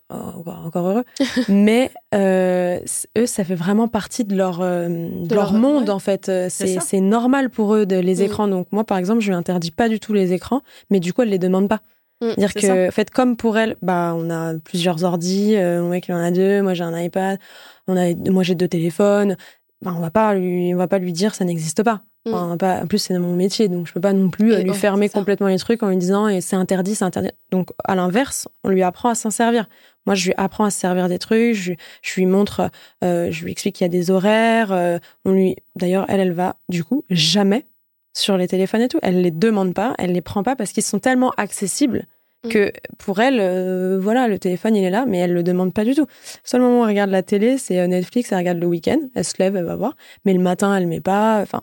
[0.10, 1.04] Oh, encore, heureux.
[1.50, 2.80] Mais euh,
[3.18, 6.32] eux ça fait vraiment partie de leur euh, de, leur, monde en fait.
[6.50, 8.22] C'est normal pour eux de les mm.
[8.22, 8.48] écrans.
[8.48, 11.22] Donc moi par exemple je lui interdis pas du tout les écrans mais du coup
[11.22, 11.82] elle les demande pas
[12.24, 15.90] Mm, dire que, en fait, comme pour elle, bah, on a plusieurs ordis, euh, mon
[15.90, 17.40] mec il en a deux, moi j'ai un iPad,
[17.88, 19.36] on a, moi j'ai deux téléphones.
[19.82, 22.04] Bah, on va pas lui, on va pas lui dire ça n'existe pas.
[22.26, 22.34] Mm.
[22.34, 25.48] en plus, c'est mon métier, donc je peux pas non plus euh, lui fermer complètement
[25.48, 27.32] les trucs en lui disant et c'est interdit, c'est interdit.
[27.52, 29.68] Donc à l'inverse, on lui apprend à s'en servir.
[30.06, 32.70] Moi, je lui apprends à se servir des trucs, je, je lui montre,
[33.04, 34.72] euh, je lui explique qu'il y a des horaires.
[34.72, 37.66] Euh, on lui, d'ailleurs, elle, elle va du coup jamais
[38.14, 39.00] sur les téléphones et tout.
[39.02, 42.06] Elle les demande pas, elle les prend pas parce qu'ils sont tellement accessibles.
[42.50, 45.86] Que pour elle, euh, voilà, le téléphone il est là, mais elle le demande pas
[45.86, 46.06] du tout.
[46.44, 49.24] Seul moment où elle regarde la télé, c'est euh, Netflix, elle regarde le week-end, elle
[49.24, 51.62] se lève, elle va voir, mais le matin elle met pas, enfin,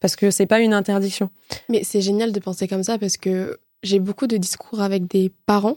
[0.00, 1.30] parce que c'est pas une interdiction.
[1.68, 5.32] Mais c'est génial de penser comme ça parce que j'ai beaucoup de discours avec des
[5.46, 5.76] parents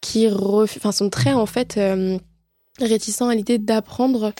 [0.00, 2.18] qui enfin, sont très en fait euh,
[2.80, 4.32] réticents à l'idée d'apprendre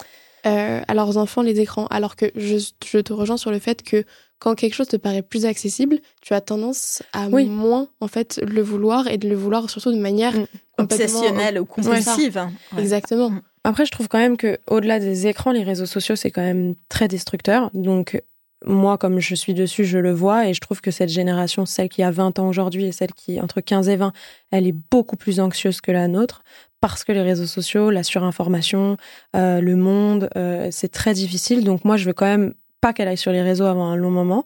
[0.45, 4.03] à leurs enfants les écrans, alors que je, je te rejoins sur le fait que
[4.43, 8.61] quand quelque chose te paraît plus accessible, tu as tendance à moins en fait le
[8.61, 10.47] vouloir et de le vouloir surtout de manière mm.
[10.79, 12.45] obsessionnelle ou compulsive.
[12.77, 13.29] Exactement.
[13.29, 13.41] Mm.
[13.63, 16.75] Après, je trouve quand même que au-delà des écrans, les réseaux sociaux c'est quand même
[16.89, 17.69] très destructeur.
[17.73, 18.21] Donc
[18.65, 21.87] moi, comme je suis dessus, je le vois et je trouve que cette génération, celle
[21.87, 24.11] qui a 20 ans aujourd'hui et celle qui entre 15 et 20,
[24.51, 26.43] elle est beaucoup plus anxieuse que la nôtre
[26.81, 28.97] parce que les réseaux sociaux, la surinformation,
[29.37, 31.63] euh, le monde, euh, c'est très difficile.
[31.63, 32.53] Donc moi, je veux quand même
[32.83, 34.45] pas qu'elle aille sur les réseaux avant un long moment,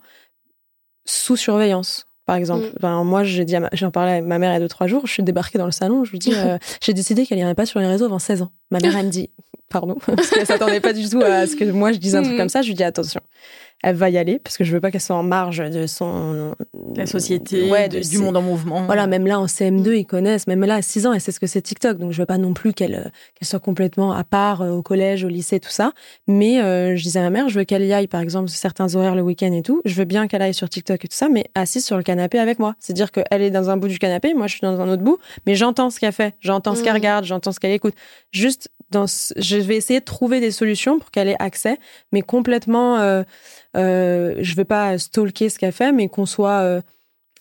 [1.06, 2.06] sous surveillance.
[2.26, 2.66] par exemple.
[2.66, 2.72] Mm.
[2.78, 4.68] Enfin, moi, j'ai dit à ma- j'en parlais avec ma mère il y a deux,
[4.68, 5.04] trois jours.
[5.08, 6.04] Je suis débarquée dans le salon.
[6.04, 8.52] Je lui dis, euh, j'ai décidé qu'elle irait pas sur les réseaux avant 16 ans.
[8.70, 9.30] Ma mère, elle me dit,
[9.70, 12.36] pardon, parce qu'elle s'attendait pas du tout à ce que moi je dise un truc
[12.36, 12.38] Mm.
[12.38, 12.62] comme ça.
[12.62, 13.22] Je lui dis, attention,
[13.84, 16.56] elle va y aller parce que je veux pas qu'elle soit en marge de son.
[16.96, 18.86] La société, Ouais, de- du ses- monde en mouvement.
[18.86, 20.48] Voilà, même là en CM2, ils connaissent.
[20.48, 21.98] Même là, à 6 ans, elle sait ce que c'est TikTok.
[21.98, 24.82] Donc, je veux pas non plus qu'elle euh, qu'elle soit complètement à part euh, au
[24.82, 25.94] collège, au lycée, tout ça.
[26.28, 28.96] Mais euh, je disais à ma mère, je veux qu'elle y aille, par exemple, certains
[28.96, 29.82] horaires le week-end et tout.
[29.86, 32.40] Je veux bien qu'elle aille sur TikTok et tout ça, mais assise sur le canapé
[32.40, 32.74] avec moi.
[32.80, 35.20] C'est-à-dire qu'elle est dans un bout du canapé, moi, je suis dans un autre bout,
[35.46, 36.96] mais j'entends ce qu'elle fait, j'entends ce qu'elle Mm.
[36.96, 37.94] regarde, j'entends ce qu'elle écoute.
[38.32, 41.78] Juste, dans ce- je vais essayer de trouver des solutions pour qu'elle ait accès,
[42.12, 42.98] mais complètement.
[43.00, 43.24] Euh,
[43.76, 46.62] euh, je vais pas stalker ce qu'elle fait, mais qu'on soit.
[46.62, 46.82] euh,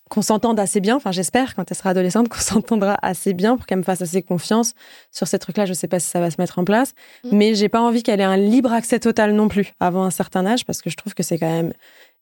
[0.09, 0.95] qu'on s'entende assez bien.
[0.95, 4.23] Enfin, j'espère, quand elle sera adolescente, qu'on s'entendra assez bien pour qu'elle me fasse assez
[4.23, 4.73] confiance
[5.11, 5.67] sur ces trucs-là.
[5.67, 6.93] Je sais pas si ça va se mettre en place,
[7.25, 7.37] Mm.
[7.37, 10.47] mais j'ai pas envie qu'elle ait un libre accès total non plus avant un certain
[10.47, 11.73] âge parce que je trouve que c'est quand même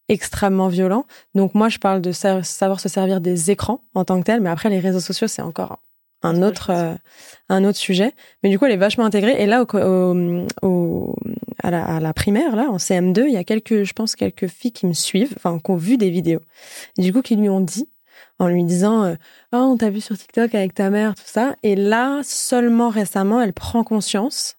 [0.09, 1.05] extrêmement violent.
[1.35, 4.41] Donc moi, je parle de sa- savoir se servir des écrans en tant que tel,
[4.41, 5.79] mais après les réseaux sociaux, c'est encore
[6.25, 6.95] un Autre euh,
[7.49, 8.13] un autre sujet.
[8.43, 9.37] Mais du coup, elle est vachement intégrée.
[9.43, 11.17] Et là, au, au- au-
[11.63, 14.49] à, la, à la primaire, là, en CM2, il y a quelques, je pense, quelques
[14.49, 16.41] filles qui me suivent, enfin, qui ont vu des vidéos.
[16.99, 17.89] Et du coup, qui lui ont dit,
[18.39, 19.15] en lui disant, euh,
[19.53, 21.55] ah, on t'a vu sur TikTok avec ta mère, tout ça.
[21.63, 24.57] Et là, seulement récemment, elle prend conscience.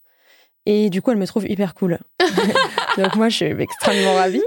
[0.66, 2.00] Et du coup, elle me trouve hyper cool.
[2.98, 4.42] Donc moi, je suis extrêmement ravie.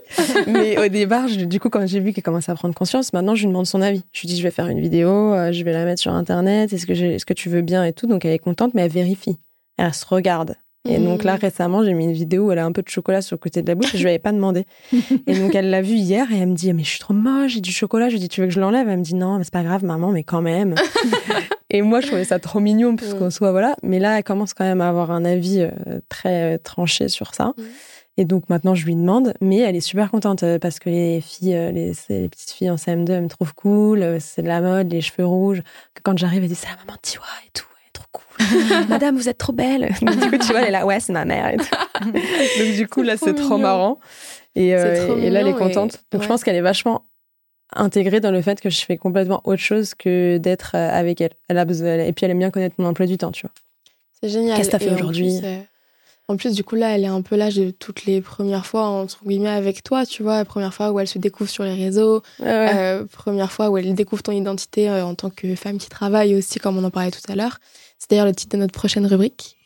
[0.46, 3.34] Mais au départ, je- du coup, quand j'ai vu qu'elle commençait à prendre conscience, maintenant,
[3.34, 4.02] je lui demande son avis.
[4.12, 6.72] Je lui dis, je vais faire une vidéo, euh, je vais la mettre sur Internet.
[6.72, 8.06] Est-ce que, est-ce que tu veux bien et tout?
[8.06, 9.38] Donc elle est contente, mais elle vérifie.
[9.76, 10.56] Elle se regarde.
[10.88, 11.04] Et Mhm.
[11.04, 13.34] donc là, récemment, j'ai mis une vidéo où elle a un peu de chocolat sur
[13.34, 14.64] le côté de la bouche et je lui avais pas demandé.
[15.26, 17.52] Et donc elle l'a vu hier et elle me dit, mais je suis trop moche,
[17.52, 18.08] j'ai du chocolat.
[18.08, 18.88] Je lui dis, tu veux que je l'enlève?
[18.88, 20.74] Elle me dit, non, mais c'est pas grave, maman, mais quand même.
[21.70, 23.30] et moi, je trouvais ça trop mignon puisqu'on Mhm.
[23.30, 23.76] soit, voilà.
[23.82, 25.70] Mais là, elle commence quand même à avoir un avis euh,
[26.08, 27.52] très euh, tranché sur ça.
[27.58, 27.64] Mhm.
[28.20, 31.20] Et donc maintenant, je lui demande, mais elle est super contente euh, parce que les
[31.20, 34.90] filles, les, les petites filles en CM2, elles me trouvent cool, c'est de la mode,
[34.90, 35.62] les cheveux rouges.
[36.02, 38.24] Quand j'arrive, elle dit, c'est la maman de Tiwa et tout, elle est trop cool.
[38.88, 39.94] Madame, vous êtes trop belle.
[40.02, 41.52] Donc, du coup, tu vois, elle est là, ouais, c'est ma mère.
[41.52, 41.66] Et tout.
[42.04, 43.58] donc du coup, là, c'est trop mignon.
[43.58, 44.00] marrant.
[44.54, 46.02] Et, euh, trop et là, elle est et- contente.
[46.12, 47.04] Donc je pense qu'elle est vachement
[47.74, 51.32] intégrée dans le fait que je fais complètement autre chose que d'être euh, avec elle.
[51.48, 53.52] elle a besoin, et puis elle aime bien connaître mon emploi du temps, tu vois.
[54.20, 54.56] C'est génial.
[54.56, 55.60] Qu'est-ce que t'as fait aujourd'hui euh,
[56.28, 58.86] En plus, du coup, là, elle est un peu l'âge de toutes les premières fois,
[58.86, 60.44] entre guillemets, avec toi, tu vois.
[60.44, 62.22] Première fois où elle se découvre sur les réseaux.
[62.40, 66.34] Euh, première fois où elle découvre ton identité euh, en tant que femme qui travaille
[66.34, 67.58] aussi, comme on en parlait tout à l'heure.
[67.98, 69.56] C'est d'ailleurs le titre de notre prochaine rubrique.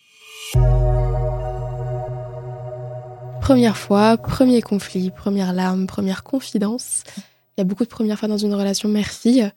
[3.42, 7.02] Première fois, premier conflit, première larme, première confidence.
[7.16, 7.22] Il
[7.58, 9.50] y a beaucoup de premières fois dans une relation mère-fille.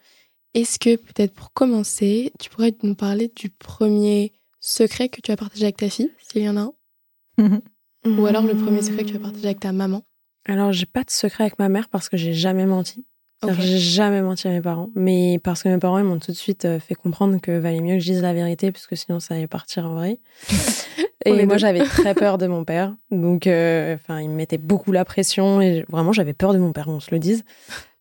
[0.53, 5.37] Est-ce que, peut-être pour commencer, tu pourrais nous parler du premier secret que tu as
[5.37, 7.61] partagé avec ta fille, s'il y en a un?
[8.05, 10.03] Ou alors le premier secret que tu as partagé avec ta maman?
[10.45, 13.05] Alors, j'ai pas de secret avec ma mère parce que j'ai jamais menti.
[13.41, 14.89] Que J'ai jamais menti à mes parents.
[14.95, 17.81] Mais parce que mes parents, ils m'ont tout de suite euh, fait comprendre que valait
[17.81, 20.19] mieux que je dise la vérité, puisque sinon ça allait partir en vrai.
[21.25, 22.93] Et moi, j'avais très peur de mon père.
[23.11, 25.59] Donc, euh, enfin, il me mettait beaucoup la pression.
[25.61, 27.43] Et vraiment, j'avais peur de mon père, on se le dise.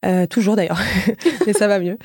[0.04, 0.80] Euh, toujours d'ailleurs.
[1.46, 1.98] Mais ça va mieux.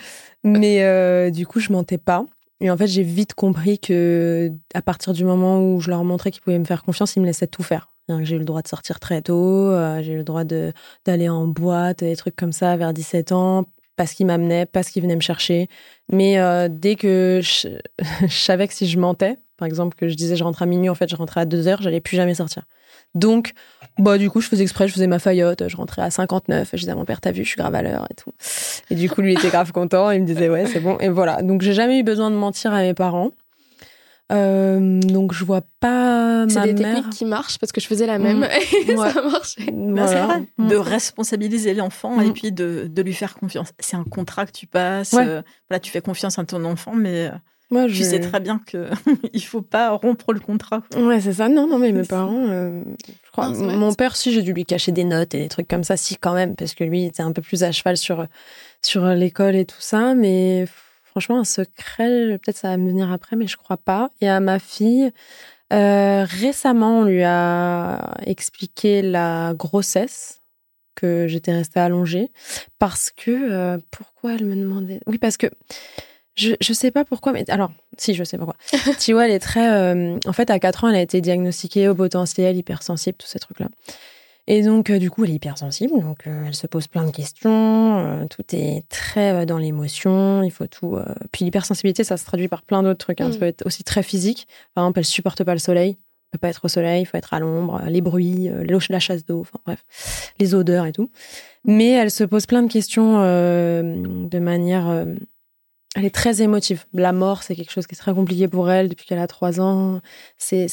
[0.43, 2.25] Mais euh, du coup, je mentais pas.
[2.61, 6.31] Et en fait, j'ai vite compris que à partir du moment où je leur montrais
[6.31, 7.89] qu'ils pouvaient me faire confiance, ils me laissaient tout faire.
[8.21, 11.47] J'ai eu le droit de sortir très tôt, euh, j'ai eu le droit d'aller en
[11.47, 15.21] boîte, des trucs comme ça vers 17 ans, parce qu'ils m'amenaient, parce qu'ils venaient me
[15.21, 15.67] chercher.
[16.11, 17.67] Mais euh, dès que je,
[18.21, 20.89] je savais que si je mentais, par exemple que je disais je rentre à minuit,
[20.89, 22.63] en fait je rentrais à 2 heures, j'allais plus jamais sortir.
[23.13, 23.53] Donc,
[23.97, 26.77] bah du coup je faisais exprès, je faisais ma faillotte, je rentrais à 59, je
[26.77, 28.31] disais à mon père t'as vu, je suis grave à l'heure et tout.
[28.89, 31.09] Et du coup lui il était grave content, il me disait ouais c'est bon et
[31.09, 31.41] voilà.
[31.41, 33.31] Donc j'ai jamais eu besoin de mentir à mes parents.
[34.31, 36.95] Euh, donc je vois pas C'est ma des mère.
[36.95, 38.43] techniques qui marchent parce que je faisais la même
[38.87, 39.11] et Ouais.
[39.11, 39.71] ça marchait.
[39.71, 40.25] Bah, c'est Voilà.
[40.27, 42.21] vrai, de responsabiliser l'enfant Mm.
[42.21, 43.69] et puis de, de lui faire confiance.
[43.79, 45.13] C'est un contrat que tu passes.
[45.13, 45.25] Ouais.
[45.27, 47.31] euh, voilà, tu fais confiance à ton enfant, mais euh,
[47.71, 48.87] Moi, tu je- sais très bien que
[49.33, 50.83] il faut pas rompre le contrat.
[50.95, 51.49] Ouais, c'est ça.
[51.49, 52.83] Non, non, mais mes parents, euh,
[53.25, 55.49] je crois, Non, c'est mon père, si, j'ai dû lui cacher des notes et des
[55.49, 57.71] trucs comme ça, si, quand même, parce que lui, il était un peu plus à
[57.71, 58.25] cheval sur,
[58.83, 60.65] sur l'école et tout ça, mais
[61.09, 64.11] franchement, un secret, peut-être ça va me venir après, mais je crois pas.
[64.21, 65.11] Et à ma fille,
[65.73, 70.41] euh, récemment, on lui a expliqué la grossesse,
[70.95, 72.31] que j'étais restée allongée,
[72.77, 75.47] parce que, euh, pourquoi elle me demandait, oui, parce que,
[76.35, 78.55] je, je sais pas pourquoi, mais alors, si, je sais pourquoi.
[78.97, 79.69] Tiwa, elle est très.
[79.71, 83.39] euh, en fait, à 4 ans, elle a été diagnostiquée au potentiel, hypersensible, tous ces
[83.39, 83.69] trucs-là.
[84.51, 87.11] Et donc, euh, du coup, elle est hypersensible, donc euh, elle se pose plein de
[87.11, 87.99] questions.
[87.99, 90.97] euh, tout est très dans l'émotion, il faut tout.
[91.31, 93.21] Puis l'hypersensibilité, ça se traduit par plein d'autres trucs.
[93.21, 93.29] hein.
[93.31, 93.39] Ça Mm.
[93.39, 94.47] peut être aussi très physique.
[94.73, 95.97] Par exemple, elle supporte pas le soleil.
[96.31, 98.49] peut pas être au soleil, il faut être à l'ombre, les bruits,
[98.89, 99.83] la chasse d'eau, enfin bref,
[100.39, 101.09] les odeurs et tout.
[101.65, 105.05] Mais elle se pose plein de questions de manière
[105.95, 106.85] elle est très émotive.
[106.93, 109.59] La mort, c'est quelque chose qui est très compliqué pour elle depuis qu'elle a trois
[109.59, 110.01] ans.
[110.37, 110.67] C'est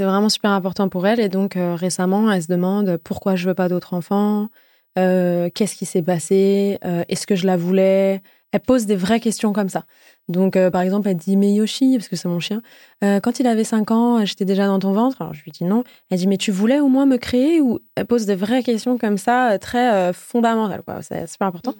[0.00, 1.20] vraiment super important pour elle.
[1.20, 4.48] Et donc, récemment, elle se demande pourquoi je veux pas d'autres enfants,
[4.96, 6.78] qu'est-ce qui s'est passé,
[7.08, 8.22] est-ce que je la voulais,
[8.52, 9.84] elle pose des vraies questions comme ça.
[10.30, 12.62] Donc, euh, par exemple, elle dit Mais Yoshi, parce que c'est mon chien,
[13.02, 15.20] euh, quand il avait 5 ans, j'étais déjà dans ton ventre?
[15.20, 15.82] Alors, je lui dis non.
[16.08, 17.80] Elle dit Mais tu voulais au moins me créer Ou?
[17.96, 20.82] Elle pose des vraies questions comme ça, euh, très fondamentales.
[21.02, 21.74] C'est super important.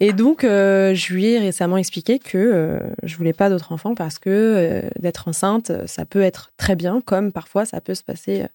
[0.00, 4.82] Et donc, je lui ai récemment expliqué que je voulais pas d'autres enfants parce que
[4.98, 8.46] d'être enceinte, ça peut être très bien, comme parfois ça peut se passer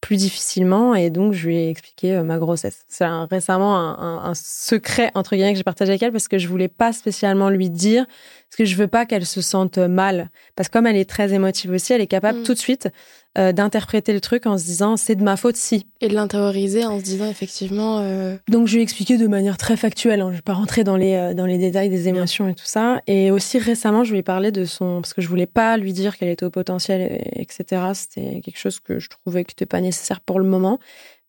[0.00, 0.94] plus difficilement.
[0.94, 2.84] Et donc, je lui ai expliqué ma grossesse.
[2.88, 6.48] C'est récemment un, un, secret, entre guillemets, que j'ai partagé avec elle parce que je
[6.48, 8.06] voulais pas spécialement lui dire
[8.54, 10.30] parce que je veux pas qu'elle se sente mal.
[10.56, 12.42] Parce que comme elle est très émotive aussi, elle est capable mm.
[12.42, 12.88] tout de suite
[13.36, 15.88] euh, d'interpréter le truc en se disant c'est de ma faute si.
[16.00, 17.98] Et de l'intérioriser en se disant effectivement.
[17.98, 20.20] Euh, Donc je lui ai expliqué de manière très factuelle.
[20.20, 20.28] Hein.
[20.30, 23.00] Je vais pas rentrer dans les euh, dans les détails des émotions et tout ça.
[23.08, 25.92] Et aussi récemment, je lui ai parlé de son parce que je voulais pas lui
[25.92, 27.82] dire qu'elle était au potentiel, etc.
[27.94, 30.78] C'était quelque chose que je trouvais que n'était pas nécessaire pour le moment.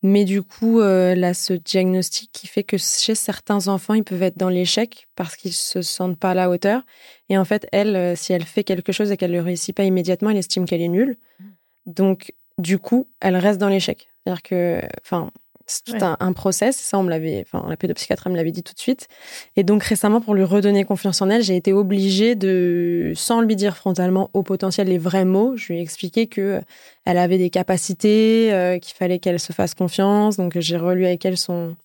[0.07, 4.21] Mais du coup, euh, là, ce diagnostic qui fait que chez certains enfants, ils peuvent
[4.21, 6.83] être dans l'échec parce qu'ils se sentent pas à la hauteur.
[7.29, 9.83] Et en fait, elle, euh, si elle fait quelque chose et qu'elle ne réussit pas
[9.83, 11.17] immédiatement, elle estime qu'elle est nulle.
[11.39, 11.43] Mmh.
[11.87, 14.07] Donc, du coup, elle reste dans l'échec.
[14.23, 15.31] C'est-à-dire que, enfin,
[15.67, 16.75] c'est tout un, process.
[16.77, 19.07] Ça, on me l'avait, enfin, la pédopsychiatre me l'avait dit tout de suite.
[19.55, 23.55] Et donc, récemment, pour lui redonner confiance en elle, j'ai été obligée de, sans lui
[23.55, 26.61] dire frontalement au potentiel les vrais mots, je lui ai expliqué que euh,
[27.05, 30.37] elle avait des capacités, euh, qu'il fallait qu'elle se fasse confiance.
[30.37, 31.75] Donc, j'ai relu avec elle son,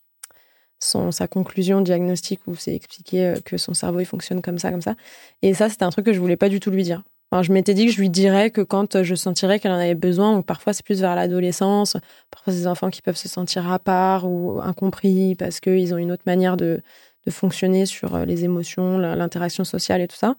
[0.79, 4.71] son, sa conclusion diagnostique où c'est expliqué euh, que son cerveau il fonctionne comme ça,
[4.71, 4.95] comme ça.
[5.43, 7.03] Et ça, c'était un truc que je voulais pas du tout lui dire
[7.43, 10.43] je m'étais dit que je lui dirais que quand je sentirais qu'elle en avait besoin,
[10.43, 11.97] parfois c'est plus vers l'adolescence,
[12.31, 15.99] parfois c'est des enfants qui peuvent se sentir à part ou incompris parce qu'ils ont
[15.99, 16.83] une autre manière de,
[17.27, 20.35] de fonctionner sur euh, les émotions, l'interaction sociale et tout ça.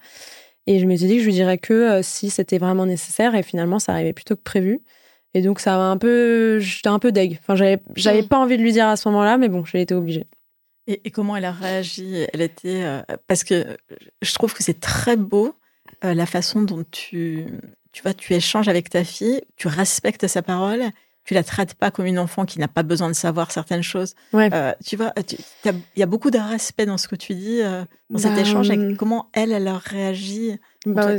[0.67, 3.43] Et je m'étais dit que je lui dirais que euh, si c'était vraiment nécessaire, et
[3.43, 4.81] finalement ça arrivait plutôt que prévu.
[5.33, 7.39] Et donc ça m'a un peu, j'étais un peu deg.
[7.41, 8.27] Enfin, j'avais, j'avais mmh.
[8.27, 10.27] pas envie de lui dire à ce moment-là, mais bon, j'ai été obligée.
[10.87, 12.25] Et, comment elle a réagi?
[12.33, 13.77] Elle était euh, parce que
[14.21, 15.55] je trouve que c'est très beau
[16.03, 17.45] euh, la façon dont tu,
[17.91, 20.83] tu vois, tu échanges avec ta fille, tu respectes sa parole,
[21.25, 24.15] tu la traites pas comme une enfant qui n'a pas besoin de savoir certaines choses.
[24.33, 25.13] Euh, tu vois,
[25.65, 28.41] il y a beaucoup de respect dans ce que tu dis, euh, dans cet bah,
[28.41, 28.71] échange.
[28.71, 30.57] Avec comment elle, elle a réagi.
[30.87, 31.17] Bah,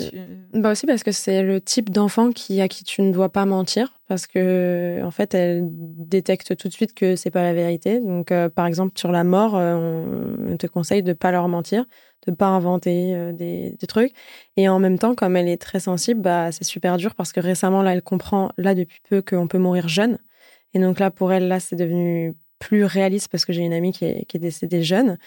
[0.52, 3.46] bah, aussi parce que c'est le type d'enfant qui à qui tu ne dois pas
[3.46, 8.00] mentir parce que en fait elle détecte tout de suite que c'est pas la vérité.
[8.00, 11.84] Donc par exemple sur la mort, on te conseille de pas leur mentir
[12.26, 14.12] de pas inventer euh, des, trucs.
[14.56, 17.40] Et en même temps, comme elle est très sensible, bah, c'est super dur parce que
[17.40, 20.18] récemment, là, elle comprend, là, depuis peu, qu'on peut mourir jeune.
[20.74, 23.92] Et donc là, pour elle, là, c'est devenu plus réaliste parce que j'ai une amie
[23.92, 25.18] qui est, qui est décédée jeune.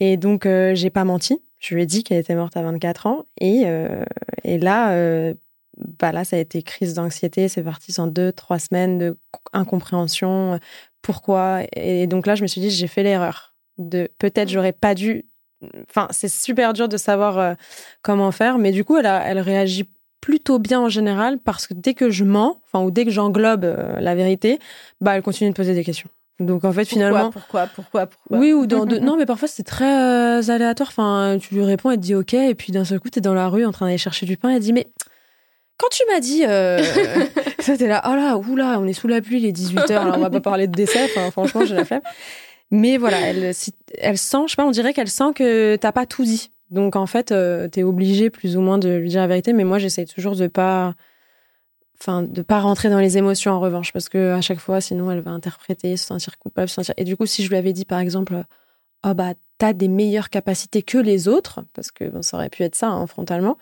[0.00, 1.42] Et donc, euh, j'ai pas menti.
[1.58, 3.24] Je lui ai dit qu'elle était morte à 24 ans.
[3.40, 4.04] Et, euh,
[4.44, 5.34] et là,
[5.76, 7.48] bah là, ça a été crise d'anxiété.
[7.48, 9.18] C'est parti en deux, trois semaines de
[9.52, 10.58] incompréhension.
[11.02, 11.62] Pourquoi?
[11.76, 15.24] Et donc là, je me suis dit, j'ai fait l'erreur de peut-être j'aurais pas dû
[15.88, 17.54] Enfin, c'est super dur de savoir euh,
[18.02, 19.88] comment faire, mais du coup, elle, elle réagit
[20.20, 23.64] plutôt bien en général parce que dès que je mens, enfin, ou dès que j'englobe
[23.64, 24.58] euh, la vérité,
[25.00, 26.08] bah, elle continue de poser des questions.
[26.40, 30.38] Donc en fait finalement pourquoi pourquoi pourquoi oui ou dans non mais parfois c'est très
[30.38, 30.88] euh, aléatoire.
[30.88, 33.20] Enfin tu lui réponds elle te dit ok et puis d'un seul coup tu es
[33.20, 34.50] dans la rue en train d'aller chercher du pain.
[34.50, 34.86] Elle dit mais
[35.78, 36.42] quand tu m'as dit
[37.58, 40.16] ça t'es là oh là oula on est sous la pluie les 18 heures alors
[40.16, 41.08] on va pas parler de décès.
[41.32, 42.02] Franchement j'ai la flemme
[42.70, 46.24] mais voilà, elle, sent, je sais pas, on dirait qu'elle sent que t'as pas tout
[46.24, 46.50] dit.
[46.70, 49.52] Donc en fait, euh, tu es obligé plus ou moins de lui dire la vérité.
[49.52, 50.94] Mais moi, j'essaie toujours de pas,
[52.00, 55.10] enfin, de pas rentrer dans les émotions en revanche, parce que à chaque fois, sinon,
[55.10, 56.94] elle va interpréter, se sentir coupable, se sentir.
[56.98, 58.42] Et du coup, si je lui avais dit par exemple,
[59.06, 62.62] oh bah t'as des meilleures capacités que les autres, parce que bon, ça aurait pu
[62.64, 63.58] être ça hein, frontalement,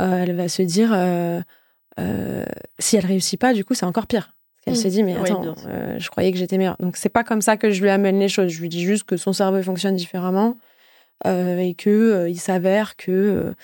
[0.00, 1.40] euh, elle va se dire, euh,
[2.78, 4.34] si elle réussit pas, du coup, c'est encore pire.
[4.70, 6.76] Elle s'est dit, mais attends, euh, je croyais que j'étais meilleure.
[6.80, 8.50] Donc, c'est pas comme ça que je lui amène les choses.
[8.50, 10.56] Je lui dis juste que son cerveau fonctionne différemment
[11.26, 13.54] euh, et que euh, il s'avère que,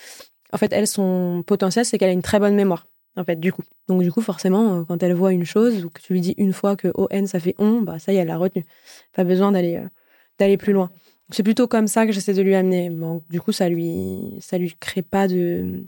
[0.53, 2.87] en fait, elle, son potentiel, c'est qu'elle a une très bonne mémoire.
[3.19, 3.63] En fait, du coup.
[3.89, 6.53] Donc, du coup, forcément, quand elle voit une chose ou que tu lui dis une
[6.53, 8.67] fois que ON, ça fait on, bah, ça y est, elle l'a retenu.
[9.15, 9.83] Pas besoin d'aller
[10.39, 10.91] d'aller plus loin.
[11.31, 12.91] C'est plutôt comme ça que j'essaie de lui amener.
[12.91, 15.87] Bon, du coup, ça lui, ça lui crée pas de,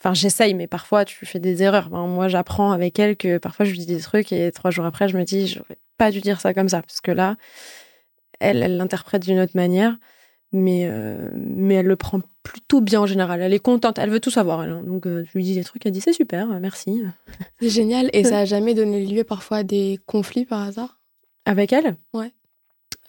[0.00, 1.90] Enfin, j'essaye, mais parfois tu fais des erreurs.
[1.90, 5.08] moi, j'apprends avec elle que parfois je lui dis des trucs et trois jours après,
[5.08, 7.36] je me dis, j'aurais pas dû dire ça comme ça, parce que là,
[8.40, 9.96] elle, elle l'interprète d'une autre manière.
[10.52, 13.42] mais euh, mais elle le prend plutôt bien en général.
[13.42, 14.62] Elle est contente, elle veut tout savoir.
[14.64, 14.82] Elle, hein.
[14.86, 17.02] Donc euh, je lui dis des trucs, elle dit c'est super, merci.
[17.60, 18.08] C'est génial.
[18.14, 20.98] Et ça a jamais donné lieu parfois à des conflits par hasard?
[21.44, 21.96] Avec elle?
[22.14, 22.32] Ouais.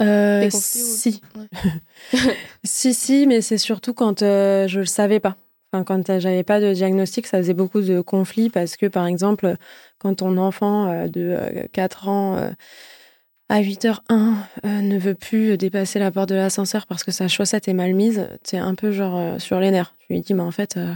[0.02, 1.22] Euh, ou- si.
[1.36, 2.20] Ouais.
[2.64, 5.38] si, si, mais c'est surtout quand euh, je le savais pas.
[5.72, 9.06] Enfin, quand euh, j'avais pas de diagnostic, ça faisait beaucoup de conflits parce que, par
[9.08, 9.56] exemple,
[10.00, 12.52] quand ton enfant euh, de euh, 4 ans euh,
[13.50, 17.68] à 8h01 euh, ne veut plus dépasser la porte de l'ascenseur parce que sa chaussette
[17.68, 19.94] est mal mise, c'est un peu genre euh, sur les nerfs.
[20.00, 20.94] Je lui dis, mais en fait, euh,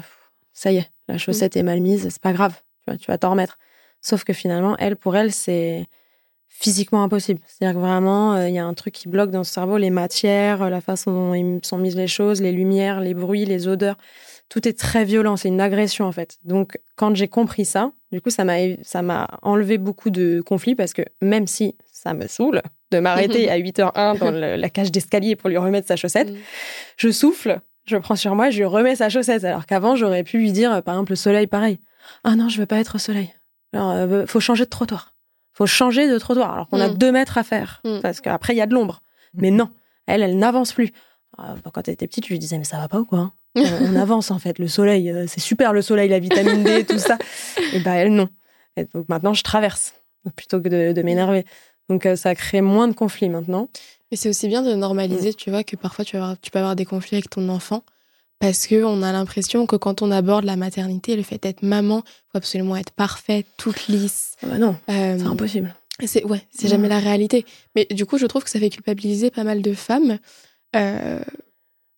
[0.54, 3.18] ça y est, la chaussette est mal mise, c'est pas grave, tu vas, tu vas
[3.18, 3.58] t'en remettre.
[4.02, 5.88] Sauf que finalement, elle, pour elle, c'est
[6.48, 7.42] physiquement impossible.
[7.46, 9.90] C'est-à-dire que vraiment, euh, il y a un truc qui bloque dans son cerveau, les
[9.90, 13.98] matières, euh, la façon dont sont mises les choses, les lumières, les bruits, les odeurs.
[14.50, 16.38] Tout est très violent, c'est une agression en fait.
[16.44, 20.76] Donc, quand j'ai compris ça, du coup, ça m'a ça m'a enlevé beaucoup de conflits
[20.76, 24.92] parce que même si ça me saoule de m'arrêter à 8h01 dans le- la cage
[24.92, 26.38] d'escalier pour lui remettre sa chaussette, Mm.
[26.98, 29.44] je souffle, je prends sur moi, je lui remets sa chaussette.
[29.44, 31.80] Alors qu'avant, j'aurais pu lui dire, euh, par exemple, le soleil, pareil.
[32.24, 33.34] Ah non, je veux pas être au soleil.
[33.74, 35.14] Alors, euh, faut changer de trottoir.
[35.54, 36.54] Faut changer de trottoir.
[36.54, 36.98] Alors qu'on a Mm.
[36.98, 37.82] deux mètres à faire.
[37.84, 38.00] Mm.
[38.02, 39.02] Parce qu'après, il y a de l'ombre.
[39.34, 39.70] Mais non,
[40.06, 40.92] elle, elle n'avance plus.
[41.38, 43.20] Ah, bah, quand elle était petite, je lui disais, mais ça va pas ou quoi
[43.20, 43.32] hein?
[43.34, 44.60] Euh, On avance en fait.
[44.60, 47.18] Le soleil, euh, c'est super le soleil, la vitamine D, tout ça.
[47.74, 48.30] Et bah, elle, non.
[48.78, 49.94] Et donc maintenant, je traverse
[50.36, 51.46] plutôt que de, de m'énerver.
[51.90, 53.70] Donc euh, ça crée moins de conflits maintenant.
[54.12, 56.60] Mais c'est aussi bien de normaliser, tu vois, que parfois tu, vas avoir- tu peux
[56.60, 57.84] avoir des conflits avec ton enfant.
[58.40, 62.02] Parce que on a l'impression que quand on aborde la maternité, le fait d'être maman,
[62.32, 64.36] faut absolument être parfaite, toute lisse.
[64.44, 65.74] Ah bah non, Euh, c'est impossible.
[66.06, 67.46] C'est ouais, c'est jamais la réalité.
[67.76, 70.18] Mais du coup, je trouve que ça fait culpabiliser pas mal de femmes
[70.76, 71.22] euh,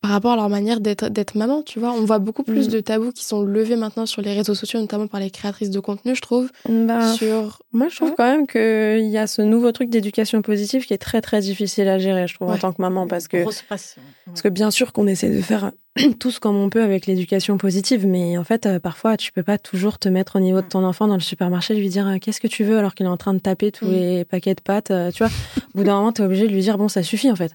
[0.02, 1.64] par rapport à leur manière d'être d'être maman.
[1.64, 2.72] Tu vois, on voit beaucoup plus Mm.
[2.72, 5.80] de tabous qui sont levés maintenant sur les réseaux sociaux, notamment par les créatrices de
[5.80, 6.50] contenu, je trouve.
[6.70, 8.16] Bah, Sur Moi, je trouve Ouais.
[8.18, 11.88] quand même qu'il y a ce nouveau truc d'éducation positive qui est très, très difficile
[11.88, 13.08] à gérer, je trouve, en tant que maman.
[13.08, 13.95] Parce que, Grosse parce
[14.43, 15.72] que bien sûr qu'on essaie de faire
[16.20, 19.58] tous comme on peut avec l'éducation positive, mais en fait, euh, parfois, tu peux pas
[19.58, 22.18] toujours te mettre au niveau de ton enfant dans le supermarché et lui dire euh,
[22.20, 23.91] qu'est-ce que tu veux alors qu'il est en train de taper tous Mm.
[23.91, 24.91] les paquets de pâtes.
[24.91, 25.32] euh, tu vois,
[25.74, 27.52] au bout d'un moment, tu es obligé de lui dire bon, ça suffit, en fait.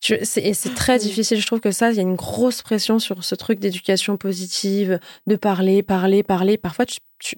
[0.00, 1.00] Tu- c'est- Et c'est très Mm.
[1.00, 1.40] difficile.
[1.40, 4.98] Je trouve que ça, il y a une grosse pression sur ce truc d'éducation positive,
[5.26, 6.56] de parler, parler, parler.
[6.58, 7.36] Parfois, tu, tu-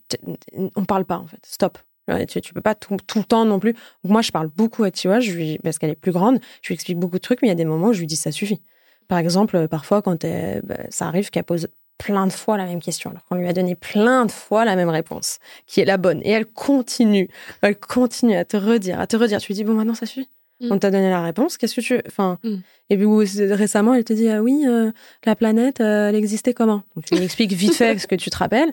[0.76, 1.38] on parle pas, en fait.
[1.46, 1.78] Stop.
[2.26, 3.74] Tu, tu peux pas tout, tout le temps non plus.
[4.02, 6.38] Moi, je parle beaucoup à Tiwa, je lui, parce qu'elle est plus grande.
[6.62, 8.06] Je lui explique beaucoup de trucs, mais il y a des moments où je lui
[8.06, 8.62] dis ça suffit.
[9.08, 12.66] Par exemple, euh, parfois, quand elle- bah, ça arrive qu'elle pose plein de fois la
[12.66, 15.84] même question, alors qu'on lui a donné plein de fois la même réponse, qui est
[15.84, 16.20] la bonne.
[16.22, 17.28] Et elle continue,
[17.62, 19.40] elle continue à te redire, à te redire.
[19.40, 20.28] Tu lui dis, bon, maintenant, ça suffit.
[20.60, 20.72] Mm.
[20.72, 22.56] On t'a donné la réponse, qu'est-ce que tu Enfin, Mm.
[22.90, 23.06] et puis
[23.52, 24.90] récemment, elle te dit, ah oui, euh,
[25.24, 26.82] la planète, euh, elle existait comment?
[26.94, 28.72] Donc tu lui expliques vite fait ce que tu te rappelles,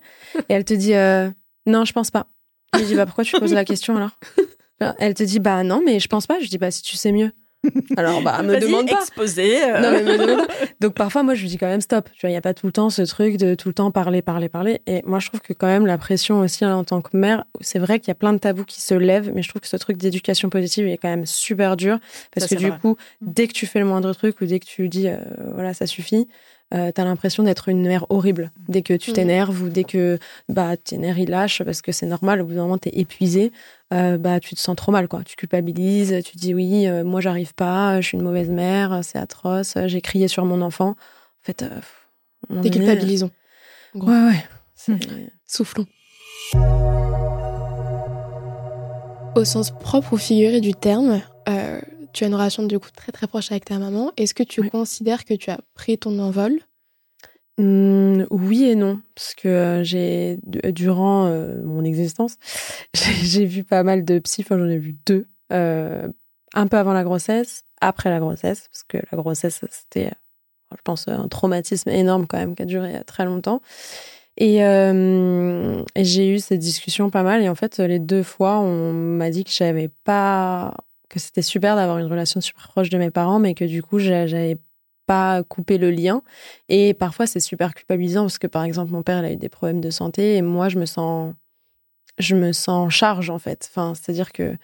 [0.50, 1.30] et elle te dit, euh,
[1.68, 2.28] non, je pense pas.
[2.74, 4.12] Je lui dis, bah pourquoi tu poses la question alors?
[5.00, 6.38] Elle te dit, bah non, mais je pense pas.
[6.42, 7.32] Je dis, bah si tu sais mieux.
[7.98, 9.00] Alors, bah, me demande pas.
[9.00, 9.64] Exposé.
[9.64, 10.54] euh, Non, mais me demande pas.
[10.82, 12.10] Donc parfois, moi, je lui dis quand même stop.
[12.14, 13.92] Tu vois, il n'y a pas tout le temps ce truc de tout le temps
[13.92, 14.82] parler, parler, parler.
[14.88, 17.46] Et moi, je trouve que quand même la pression aussi hein, en tant que mère,
[17.62, 19.68] c'est vrai qu'il y a plein de tabous qui se lèvent, mais je trouve que
[19.68, 22.00] ce truc d'éducation positive est quand même super dur
[22.34, 22.80] parce Ça, que du vrai.
[22.80, 25.18] coup, dès que tu fais le moindre truc ou dès que tu dis euh,
[25.54, 26.28] voilà, ça suffit.
[26.74, 29.16] Euh, t'as l'impression d'être une mère horrible dès que tu Mhm.
[29.16, 30.18] t'énerves ou dès que
[30.50, 33.52] bah tes nerfs ils lâchent parce que c'est normal au bout d'un moment t'es épuisé
[33.94, 37.22] euh, bah tu te sens trop mal quoi tu culpabilises tu dis oui euh, moi
[37.22, 40.96] j'arrive pas je suis une mauvaise mère c'est atroce j'ai crié sur mon enfant en
[41.44, 43.30] fait euh, déculpabilisons.
[43.96, 44.10] Gros.
[44.10, 44.46] ouais ouais
[45.48, 45.86] Soufflons.
[49.36, 51.82] Au sens propre ou figuré du terme, euh,
[52.14, 54.12] tu as une relation du coup très très proche avec ta maman.
[54.18, 54.70] Est-ce que tu Oui.
[54.70, 56.60] considères que tu as pris ton envol
[57.58, 62.36] Hum, oui et non, parce que euh, j'ai du- durant euh, mon existence,
[62.94, 64.42] j'ai vu pas mal de psy.
[64.42, 66.08] Enfin, j'en ai vu deux, euh,
[66.54, 70.12] un peu avant la grossesse, après la grossesse, parce que la grossesse c'était, euh,
[70.78, 73.62] je pense, un traumatisme énorme quand même qui a duré très longtemps.
[74.38, 77.42] Et, euh, et j'ai eu cette discussion pas mal.
[77.42, 80.74] Et en fait, les deux fois, on m'a dit que j'avais pas,
[81.10, 84.00] que c'était super d'avoir une relation super proche de mes parents, mais que du coup,
[84.00, 84.58] j'a- j'avais
[85.06, 86.22] pas coupé le lien.
[86.70, 89.50] Et parfois, c'est super culpabilisant parce que, par exemple, mon père, il a eu des
[89.50, 91.34] problèmes de santé et moi, je me sens,
[92.18, 93.70] je me sens en charge, en fait.
[93.72, 94.58] Enfin, c'est-à-dire que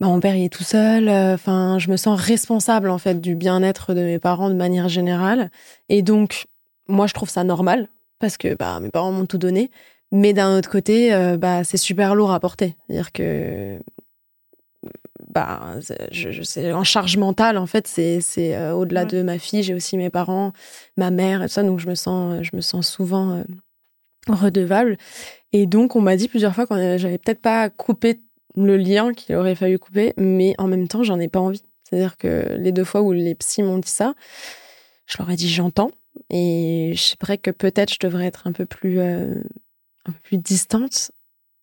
[0.00, 1.08] bah, mon père, il est tout seul.
[1.08, 4.88] euh, Enfin, je me sens responsable, en fait, du bien-être de mes parents de manière
[4.88, 5.50] générale.
[5.88, 6.46] Et donc,
[6.88, 7.88] moi, je trouve ça normal
[8.20, 9.70] parce que, bah, mes parents m'ont tout donné.
[10.12, 12.76] Mais d'un autre côté, euh, bah, c'est super lourd à porter.
[12.86, 13.78] C'est-à-dire que,
[15.30, 15.76] bah,
[16.10, 19.74] je, je, en charge mentale, en fait, c'est, c'est euh, au-delà de ma fille, j'ai
[19.74, 20.52] aussi mes parents,
[20.96, 21.62] ma mère et tout ça.
[21.62, 23.42] Donc, je me sens, je me sens souvent euh,
[24.28, 24.96] redevable.
[25.52, 28.20] Et donc, on m'a dit plusieurs fois que j'avais peut-être pas coupé
[28.56, 31.62] le lien qu'il aurait fallu couper, mais en même temps, j'en ai pas envie.
[31.84, 34.14] C'est-à-dire que les deux fois où les psys m'ont dit ça,
[35.06, 35.90] je leur ai dit j'entends.
[36.30, 39.34] Et je sais que peut-être je devrais être un peu plus, euh,
[40.04, 41.12] un peu plus distante,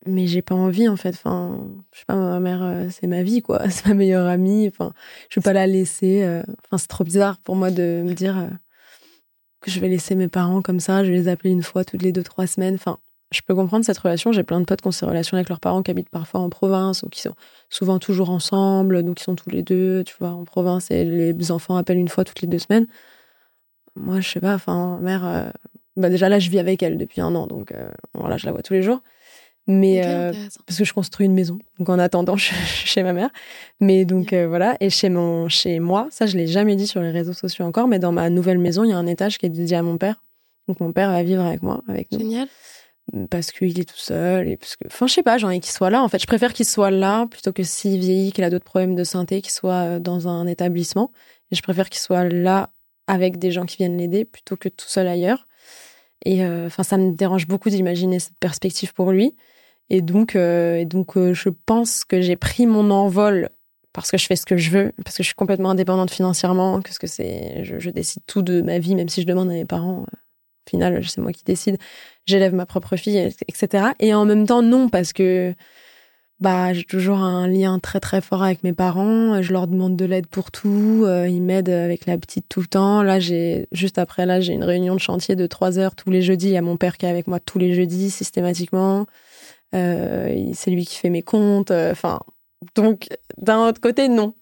[0.05, 1.09] mais j'ai pas envie en fait.
[1.09, 1.59] Enfin,
[1.93, 4.67] je sais pas, ma mère, euh, c'est ma vie quoi, c'est ma meilleure amie.
[4.67, 4.93] Enfin,
[5.29, 6.23] je vais pas la laisser.
[6.23, 6.43] euh.
[6.65, 8.47] Enfin, c'est trop bizarre pour moi de me dire euh,
[9.61, 11.03] que je vais laisser mes parents comme ça.
[11.03, 12.75] Je vais les appeler une fois toutes les deux trois semaines.
[12.75, 12.97] Enfin,
[13.31, 14.31] je peux comprendre cette relation.
[14.31, 16.49] J'ai plein de potes qui ont ces relations avec leurs parents qui habitent parfois en
[16.49, 17.35] province ou qui sont
[17.69, 21.51] souvent toujours ensemble, donc ils sont tous les deux, tu vois, en province et les
[21.51, 22.87] enfants appellent une fois toutes les deux semaines.
[23.95, 25.51] Moi, je sais pas, enfin, mère,
[25.95, 28.51] bah déjà là, je vis avec elle depuis un an, donc euh, voilà, je la
[28.51, 29.01] vois tous les jours.
[29.67, 30.31] Mais euh,
[30.67, 33.29] parce que je construis une maison, donc en attendant, je suis chez ma mère.
[33.79, 37.01] Mais donc euh, voilà, et chez mon, chez moi, ça, je l'ai jamais dit sur
[37.01, 39.47] les réseaux sociaux encore, mais dans ma nouvelle maison, il y a un étage qui
[39.47, 40.21] est dédié à mon père.
[40.67, 42.19] Donc mon père va vivre avec moi, avec nous.
[42.19, 42.47] Génial.
[43.29, 45.71] parce qu'il est tout seul et parce que enfin je sais pas j'ai envie qu'il
[45.71, 46.01] soit là.
[46.01, 48.95] En fait je préfère qu'il soit là plutôt que s'il vieillit qu'il a d'autres problèmes
[48.95, 51.11] de santé qu'il soit euh, dans un établissement.
[51.51, 52.71] Et je préfère qu'il soit là
[53.05, 55.47] avec des gens qui viennent l'aider plutôt que tout seul ailleurs.
[56.23, 59.35] Et euh, enfin ça me dérange beaucoup d'imaginer cette perspective pour lui
[59.89, 63.49] et donc euh, donc euh, je pense que j'ai pris mon envol
[63.93, 66.81] parce que je fais ce que je veux parce que je suis complètement indépendante financièrement
[66.81, 69.53] que ce que c'est je, décide tout de ma vie même si je demande à
[69.53, 70.17] mes parents euh,
[70.67, 71.77] au final c'est moi qui décide
[72.25, 73.17] j'élève ma propre fille,
[73.47, 73.87] etc.
[73.99, 75.53] Et en même temps, non, parce que
[76.39, 79.41] bah, j'ai toujours un lien très très fort avec mes parents.
[79.41, 81.05] Je leur demande de l'aide pour tout.
[81.07, 83.03] ils m'aident avec la petite tout le temps.
[83.03, 86.21] Là, j'ai juste après là, j'ai une réunion de chantier de trois heures tous les
[86.21, 86.47] jeudis.
[86.47, 89.05] Il y a mon père qui est avec moi tous les jeudis systématiquement.
[89.75, 91.71] Euh, c'est lui qui fait mes comptes.
[91.71, 92.19] euh, Enfin,
[92.75, 93.07] donc
[93.37, 94.33] d'un autre côté, non.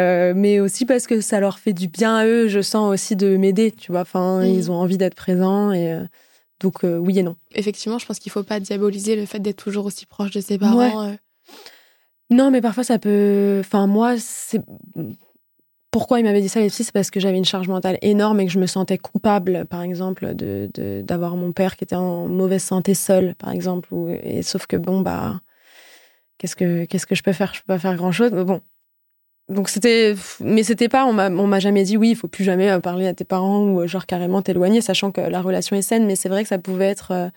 [0.00, 2.48] Euh, mais aussi parce que ça leur fait du bien à eux.
[2.48, 4.00] Je sens aussi de m'aider, tu vois.
[4.02, 4.46] Enfin, Mhm.
[4.46, 6.04] ils ont envie d'être présents et euh,
[6.60, 7.36] donc euh, oui et non.
[7.54, 10.56] Effectivement, je pense qu'il faut pas diaboliser le fait d'être toujours aussi proche de ses
[10.58, 11.14] parents.
[12.30, 13.58] Non, mais parfois ça peut.
[13.60, 14.62] Enfin, moi, c'est.
[15.92, 18.46] Pourquoi il m'avait dit ça, les C'est parce que j'avais une charge mentale énorme et
[18.46, 22.26] que je me sentais coupable, par exemple, de de- d'avoir mon père qui était en
[22.26, 23.92] mauvaise santé seul, par exemple.
[23.94, 24.08] Ou...
[24.08, 25.40] Et sauf que bon, bah.
[26.38, 27.54] Qu'est-ce que, qu'est-ce que je peux faire?
[27.54, 28.30] Je peux pas faire grand-chose.
[28.32, 28.62] Mais bon.
[29.48, 30.14] Donc c'était.
[30.40, 31.04] Mais c'était pas.
[31.04, 33.24] On m'a, on m'a jamais dit oui, il faut plus jamais euh, parler à tes
[33.24, 36.06] parents ou euh, genre carrément t'éloigner, sachant que la relation est saine.
[36.06, 37.28] Mais c'est vrai que ça pouvait être euh,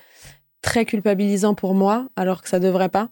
[0.61, 3.09] très culpabilisant pour moi, alors que ça devrait pas.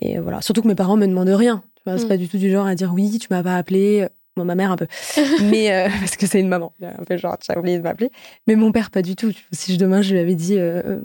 [0.00, 0.40] Et voilà.
[0.42, 1.62] Surtout que mes parents me demandent rien.
[1.76, 2.08] Tu vois, c'est Mm.
[2.08, 4.06] pas du tout du genre à dire oui, tu m'as pas appelé.
[4.36, 4.86] Bon, ma mère un peu.
[5.42, 6.72] Mais euh, parce que c'est une maman.
[6.82, 8.10] Un peu genre, tu as oublié de m'appeler.
[8.46, 9.32] Mais mon père, pas du tout.
[9.52, 11.00] Si je, demain je lui avais dit, euh,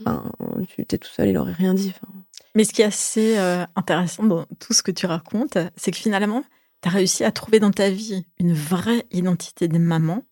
[0.00, 0.30] enfin,
[0.68, 1.92] tu étais tout seul, il aurait rien dit.
[2.54, 5.96] Mais ce qui est assez euh, intéressant dans tout ce que tu racontes, c'est que
[5.96, 6.42] finalement,
[6.82, 10.22] tu as réussi à trouver dans ta vie une vraie identité de maman,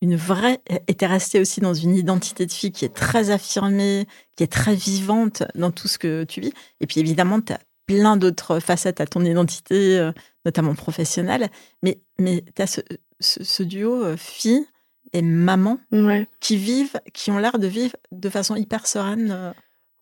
[0.00, 3.30] une vraie, et tu es restée aussi dans une identité de fille qui est très
[3.30, 6.52] affirmée, qui est très vivante dans tout ce que tu vis.
[6.80, 10.12] Et puis évidemment, tu as plein d'autres facettes à ton identité, euh,
[10.44, 11.48] notamment professionnelle.
[11.82, 12.80] Mais, mais tu as ce,
[13.20, 14.64] ce, ce duo euh, fille
[15.12, 16.26] et maman ouais.
[16.40, 19.30] qui vivent, qui ont l'air de vivre de façon hyper sereine.
[19.30, 19.52] euh.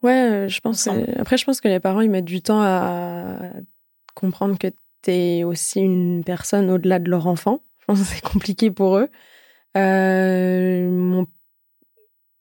[0.03, 0.89] Ouais, je pense.
[1.19, 3.39] Après, je pense que les parents, ils mettent du temps à
[4.15, 4.69] comprendre que
[5.03, 7.63] t'es aussi une personne au-delà de leur enfant.
[7.81, 9.09] Je pense que c'est compliqué pour eux.
[9.77, 11.27] Euh, mon-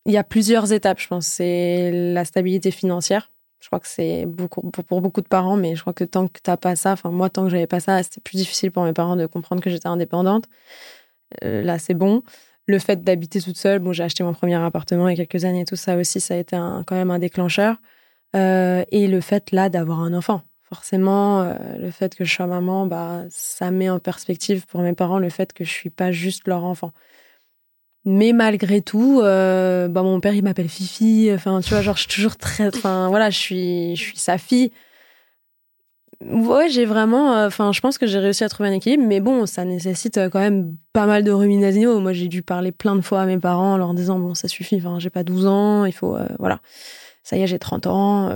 [0.05, 1.25] Il y a plusieurs étapes, je pense.
[1.25, 3.31] C'est la stabilité financière.
[3.59, 6.39] Je crois que c'est beaucoup pour, beaucoup de parents, mais je crois que tant que
[6.41, 8.93] t'as pas ça, enfin moi tant que j'avais pas ça, c'était plus difficile pour mes
[8.93, 10.45] parents de comprendre que j'étais indépendante.
[11.43, 12.23] Euh, là, c'est bon.
[12.67, 15.45] Le fait d'habiter toute seule, bon, j'ai acheté mon premier appartement il y a quelques
[15.45, 17.77] années, tout ça aussi, ça a été quand même un déclencheur.
[18.35, 22.47] Euh, et le fait là d'avoir un enfant, forcément, euh, le fait que je sois
[22.47, 26.11] maman, bah, ça met en perspective pour mes parents le fait que je suis pas
[26.11, 26.93] juste leur enfant.
[28.11, 31.29] Mais malgré tout, euh, bah, mon père il m'appelle Fifi.
[31.31, 34.39] Enfin, tu vois, genre je suis toujours très, enfin voilà, je suis, je suis sa
[34.39, 34.71] fille.
[36.21, 39.19] Ouais, j'ai vraiment, euh, enfin, je pense que j'ai réussi à trouver un équilibre, mais
[39.19, 42.01] bon, ça nécessite euh, quand même pas mal de rumination.
[42.01, 44.47] Moi, j'ai dû parler plein de fois à mes parents en leur disant bon, ça
[44.47, 44.77] suffit.
[44.77, 46.61] Enfin, j'ai pas 12 ans, il faut, voilà.
[47.21, 48.33] Ça y est, j'ai 30 ans.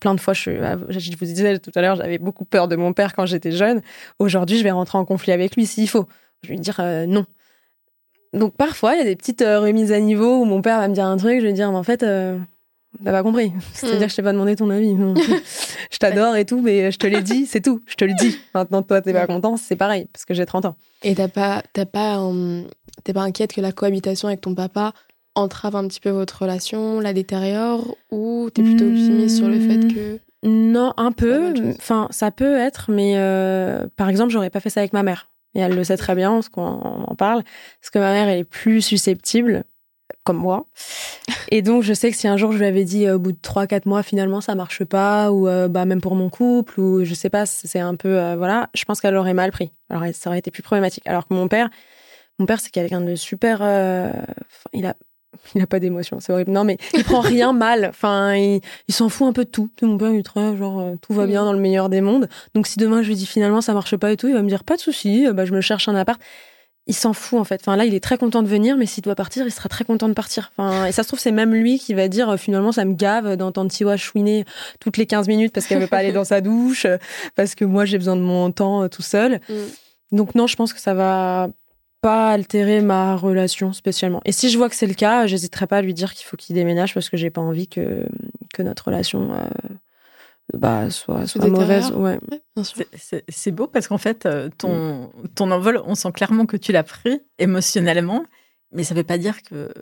[0.00, 2.74] plein de fois, je, ah, je vous disais tout à l'heure, j'avais beaucoup peur de
[2.74, 3.82] mon père quand j'étais jeune.
[4.18, 6.08] Aujourd'hui, je vais rentrer en conflit avec lui s'il faut.
[6.42, 7.24] Je vais lui dire non.
[8.32, 10.88] Donc parfois, il y a des petites euh, remises à niveau où mon père va
[10.88, 12.38] me dire un truc, je vais dire, mais en fait, euh,
[13.04, 13.52] t'as pas compris.
[13.74, 14.04] C'est-à-dire Mm.
[14.04, 14.96] que je t'ai pas demandé ton avis.
[15.90, 17.80] je t'adore et tout, mais je te l'ai dit, c'est tout.
[17.86, 18.38] Je te le dis.
[18.54, 20.76] Maintenant, toi, t'es pas content, c'est pareil, parce que j'ai 30 ans.
[21.02, 22.64] Et t'as pas, t'as pas, hum,
[23.04, 24.92] t'es pas inquiète que la cohabitation avec ton papa
[25.34, 29.76] entrave un petit peu votre relation, la détériore, ou t'es plutôt optimiste sur le fait
[29.78, 29.92] Mm.
[29.94, 30.18] que.
[30.44, 31.54] Non, un peu.
[31.78, 35.28] Enfin, ça peut être, mais euh, par exemple, j'aurais pas fait ça avec ma mère.
[35.54, 37.42] Et elle le sait très bien, parce qu'on on en parle.
[37.80, 39.64] Parce que ma mère, elle est plus susceptible.
[40.24, 40.66] comme moi.
[41.50, 43.38] Et donc, je sais que si un jour je lui avais dit au bout de
[43.38, 47.30] 3-4 mois, finalement, ça marche pas, ou bah, même pour mon couple, ou je sais
[47.30, 48.34] pas, c'est un peu.
[48.34, 49.72] voilà, je pense qu'elle aurait mal pris.
[49.90, 51.06] Alors, ça aurait été plus problématique.
[51.06, 51.68] Alors que mon père,
[52.38, 53.60] mon père, c'est quelqu'un de super.
[54.72, 54.94] il a
[55.54, 56.52] il n'a pas d'émotion, c'est horrible.
[56.52, 57.86] Non, mais il prend rien mal.
[57.88, 58.60] Enfin, il,
[58.90, 59.70] s'en fout un peu de tout.
[59.82, 61.44] Mon père, très genre, euh, tout va bien mm.
[61.44, 62.28] dans le meilleur des mondes.
[62.54, 64.48] Donc, si demain je lui dis finalement ça marche pas et tout, il va me
[64.48, 66.20] dire pas de souci, euh, bah, je me cherche un appart.
[66.88, 67.60] Il s'en fout en fait.
[67.60, 69.84] Enfin, là, il est très content de venir, mais s'il doit partir, il sera très
[69.84, 70.50] content de partir.
[70.56, 72.94] Enfin, et ça se trouve, c'est même lui qui va dire euh, finalement ça me
[72.94, 74.44] gave d'entendre Tiwa chouiner
[74.80, 76.86] toutes les 15 minutes parce qu'elle veut pas aller dans sa douche,
[77.36, 79.40] parce que moi j'ai besoin de mon temps tout seul.
[79.48, 79.54] Mm.
[80.12, 81.48] Donc, non, je pense que ça va
[82.02, 84.20] pas altérer ma relation spécialement.
[84.24, 86.36] Et si je vois que c'est le cas, j'hésiterai pas à lui dire qu'il faut
[86.36, 88.06] qu'il déménage parce que j'ai pas envie que,
[88.52, 89.48] que notre relation euh,
[90.52, 91.92] bah, soit, soit mauvaise.
[91.92, 92.18] Ouais.
[93.28, 95.28] c'est beau parce qu'en fait, euh, ton, mm.
[95.36, 98.24] ton envol, on sent clairement que tu l'as pris émotionnellement,
[98.72, 99.72] mais ça veut pas dire que,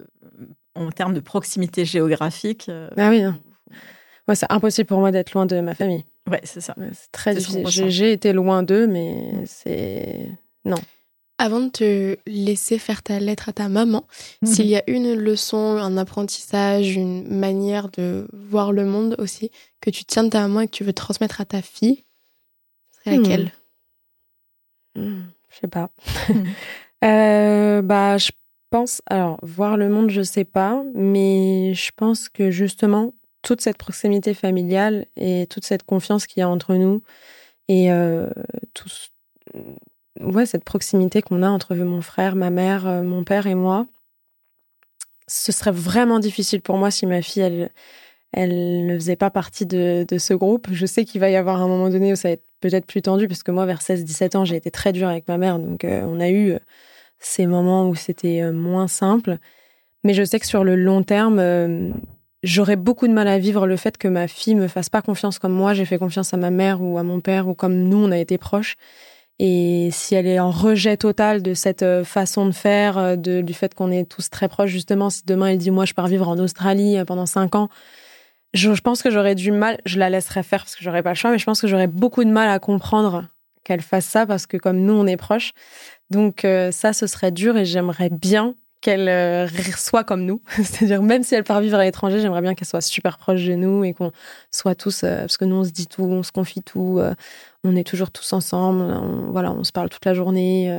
[0.75, 2.67] en termes de proximité géographique.
[2.69, 3.25] Euh, ah oui,
[4.29, 6.05] Ouais, c'est impossible pour moi d'être loin de ma famille.
[6.31, 6.77] Ouais, c'est ça.
[6.93, 7.67] c'est très difficile.
[7.89, 9.45] J'ai été loin d'eux, mais mm.
[9.47, 10.29] c'est.
[10.67, 10.77] Non.
[11.43, 14.07] Avant de te laisser faire ta lettre à ta maman,
[14.43, 14.49] mhm.
[14.49, 19.89] s'il y a une leçon, un apprentissage, une manière de voir le monde aussi, que
[19.89, 22.05] tu tiens de ta maman et que tu veux transmettre à ta fille,
[22.91, 23.53] c'est laquelle
[24.95, 25.03] hmm.
[25.03, 25.91] hmm, Je sais pas.
[27.03, 28.31] Euh, bah, je
[28.69, 29.01] pense.
[29.07, 34.35] Alors, voir le monde, je sais pas, mais je pense que justement, toute cette proximité
[34.35, 37.03] familiale et toute cette confiance qu'il y a entre nous
[37.69, 38.29] et euh,
[38.75, 38.91] tout,
[40.19, 43.87] ouais, cette proximité qu'on a entre mon frère, ma mère, euh, mon père et moi,
[45.27, 47.71] ce serait vraiment difficile pour moi si ma fille, elle,
[48.33, 50.69] elle ne faisait pas partie de, ce groupe.
[50.73, 53.03] Je sais qu'il va y avoir un moment donné où ça va être peut-être plus
[53.03, 55.59] tendu, parce que moi, vers 16-17 ans, j'ai été très dure avec ma mère.
[55.59, 56.59] Donc, euh, on a eu euh,
[57.19, 59.39] ces moments où c'était moins simple.
[60.05, 61.93] Mais je sais que sur le long terme,
[62.43, 65.39] j'aurais beaucoup de mal à vivre le fait que ma fille me fasse pas confiance
[65.39, 67.99] comme moi, j'ai fait confiance à ma mère ou à mon père, ou comme nous,
[67.99, 68.77] on a été proches.
[69.43, 73.41] Et si elle est en rejet total de cette euh, façon de faire, euh, de,
[73.41, 76.09] du fait qu'on est tous très proches, justement, si demain elle dit moi je pars
[76.09, 77.71] vivre en Australie euh, pendant cinq ans,
[78.53, 81.15] je, pense que j'aurais du mal, je la laisserai faire parce que j'aurais pas le
[81.15, 83.29] choix, mais je pense que j'aurais beaucoup de mal à comprendre
[83.65, 85.53] qu'elle fasse ça parce que comme nous on est proches.
[86.11, 90.43] Donc ça, ce serait dur et j'aimerais bien qu'elle soit comme nous.
[90.57, 93.55] C'est-à-dire, même si elle part vivre à l'étranger, j'aimerais bien qu'elle soit super proche de
[93.55, 94.11] nous et qu'on
[94.51, 97.01] soit tous, parce que nous, on se dit tout, on se confie tout,
[97.65, 100.77] on est toujours tous ensemble, on, voilà, on se parle toute la journée,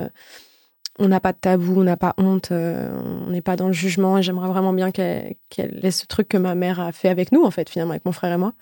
[1.00, 4.18] on n'a pas de tabou, on n'a pas honte, on n'est pas dans le jugement
[4.18, 7.44] et j'aimerais vraiment bien qu'elle ait ce truc que ma mère a fait avec nous,
[7.44, 8.54] en fait, finalement, avec mon frère et moi.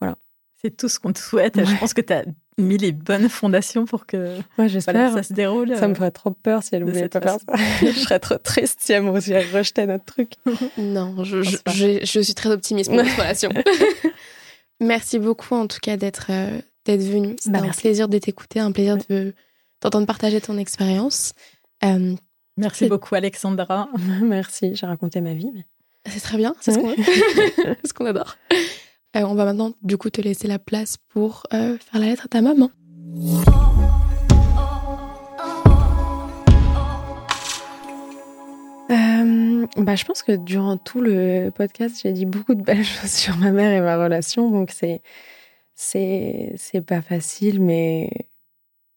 [0.00, 0.16] Voilà.
[0.60, 1.62] C'est tout ce qu'on te souhaite.
[1.64, 2.24] Je pense que tu as
[2.58, 5.76] mis les bonnes fondations pour que ça se déroule.
[5.76, 7.56] Ça me ferait trop peur si elle voulait pas faire ça.
[7.80, 10.32] je serais trop triste si elle, rejetait notre truc.
[10.78, 13.50] Non, je, je, suis très optimiste pour notre relation.
[14.80, 17.36] Merci beaucoup en tout cas d'être euh, d'être venu.
[17.38, 19.34] C'était bah, un plaisir de t'écouter, un plaisir de
[19.80, 21.32] t'entendre partager ton expérience.
[21.84, 22.14] Euh,
[22.56, 23.88] Merci beaucoup Alexandra.
[24.22, 25.50] Merci, j'ai raconté ma vie.
[25.54, 25.66] Mais...
[26.06, 26.72] C'est très bien, c'est
[27.84, 28.36] ce qu'on adore.
[29.16, 32.24] Euh, on va maintenant du coup te laisser la place pour euh, faire la lettre
[32.26, 32.70] à ta maman.
[38.90, 43.10] Euh, bah, je pense que durant tout le podcast, j'ai dit beaucoup de belles choses
[43.10, 45.02] sur ma mère et ma relation, donc c'est
[45.74, 48.10] c'est c'est pas facile, mais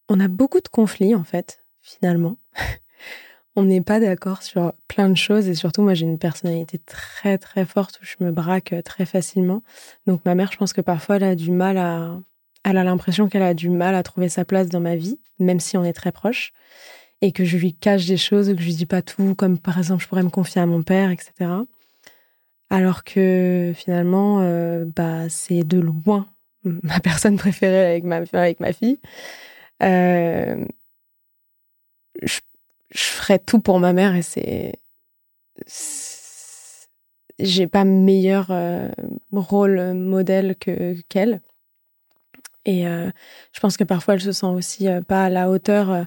[0.09, 2.37] on a beaucoup de conflits en fait, finalement
[3.55, 7.37] on n'est pas d'accord sur plein de choses et surtout moi j'ai une personnalité très
[7.37, 9.63] très forte où je me braque euh, très facilement.
[10.07, 12.19] Donc ma mère, je pense que parfois elle a du mal à
[12.63, 15.59] elle a l'impression qu'elle a du mal à trouver sa place dans ma vie, même
[15.59, 16.51] si on est très proches
[17.21, 19.77] et que je lui cache des choses, que je lui dis pas tout, comme par
[19.77, 21.51] exemple je pourrais me confier à mon père, etc.
[22.69, 26.27] Alors que finalement, euh, bah c'est de loin
[26.83, 28.03] ma personne préférée avec
[28.59, 28.99] ma fille.
[29.83, 30.65] Euh,
[32.21, 32.39] je
[32.91, 34.73] je ferais tout pour ma mère et c'est
[37.39, 38.87] j'ai pas meilleur euh,
[39.33, 41.41] rôle modèle que qu'elle
[42.63, 43.11] et euh,
[43.51, 46.05] je pense que parfois elle se sent aussi pas à la hauteur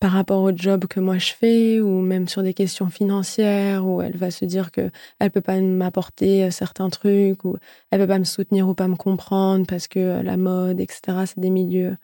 [0.00, 4.02] par rapport au job que moi je fais ou même sur des questions financières où
[4.02, 7.56] elle va se dire que elle peut pas m'apporter certains trucs ou
[7.90, 11.40] elle peut pas me soutenir ou pas me comprendre parce que la mode etc c'est
[11.40, 11.96] des milieux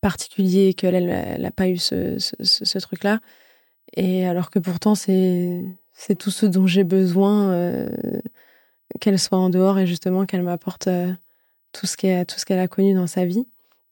[0.00, 3.20] particuliers qu'elle elle, a pas eu ce, ce truc là
[3.96, 7.88] et alors que pourtant, c'est, c'est tout ce dont j'ai besoin, euh,
[9.00, 11.12] qu'elle soit en dehors et justement qu'elle m'apporte euh,
[11.72, 13.46] tout, ce qu'elle, tout ce qu'elle a connu dans sa vie.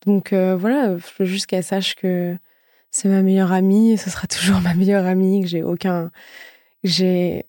[0.07, 2.37] Donc euh, voilà, il faut juste qu'elle sache que
[2.99, 6.11] c'est ma meilleure amie et ce sera toujours ma meilleure amie, que j'ai aucun.
[6.83, 7.45] J'ai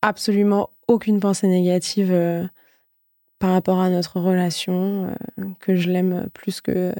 [0.00, 2.46] absolument aucune pensée négative euh,
[3.38, 6.94] par rapport à notre relation, euh, que je l'aime plus que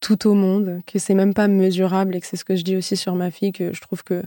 [0.00, 2.76] tout au monde, que c'est même pas mesurable et que c'est ce que je dis
[2.76, 4.24] aussi sur ma fille, que je trouve que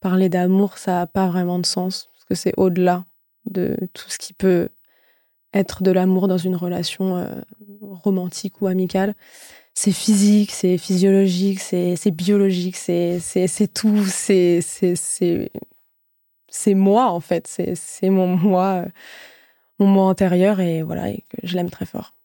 [0.00, 3.06] parler d'amour, ça n'a pas vraiment de sens, parce que c'est au-delà
[3.46, 4.68] de tout ce qui peut
[5.54, 7.40] être de l'amour dans une relation euh,
[7.80, 9.14] romantique ou amicale.
[9.78, 13.20] C'est physique, c'est physiologique, c'est biologique, c'est
[13.74, 14.60] tout, c'est
[16.48, 18.86] c'est moi en fait, c'est mon moi,
[19.78, 22.15] mon moi antérieur et voilà, et que je l'aime très fort.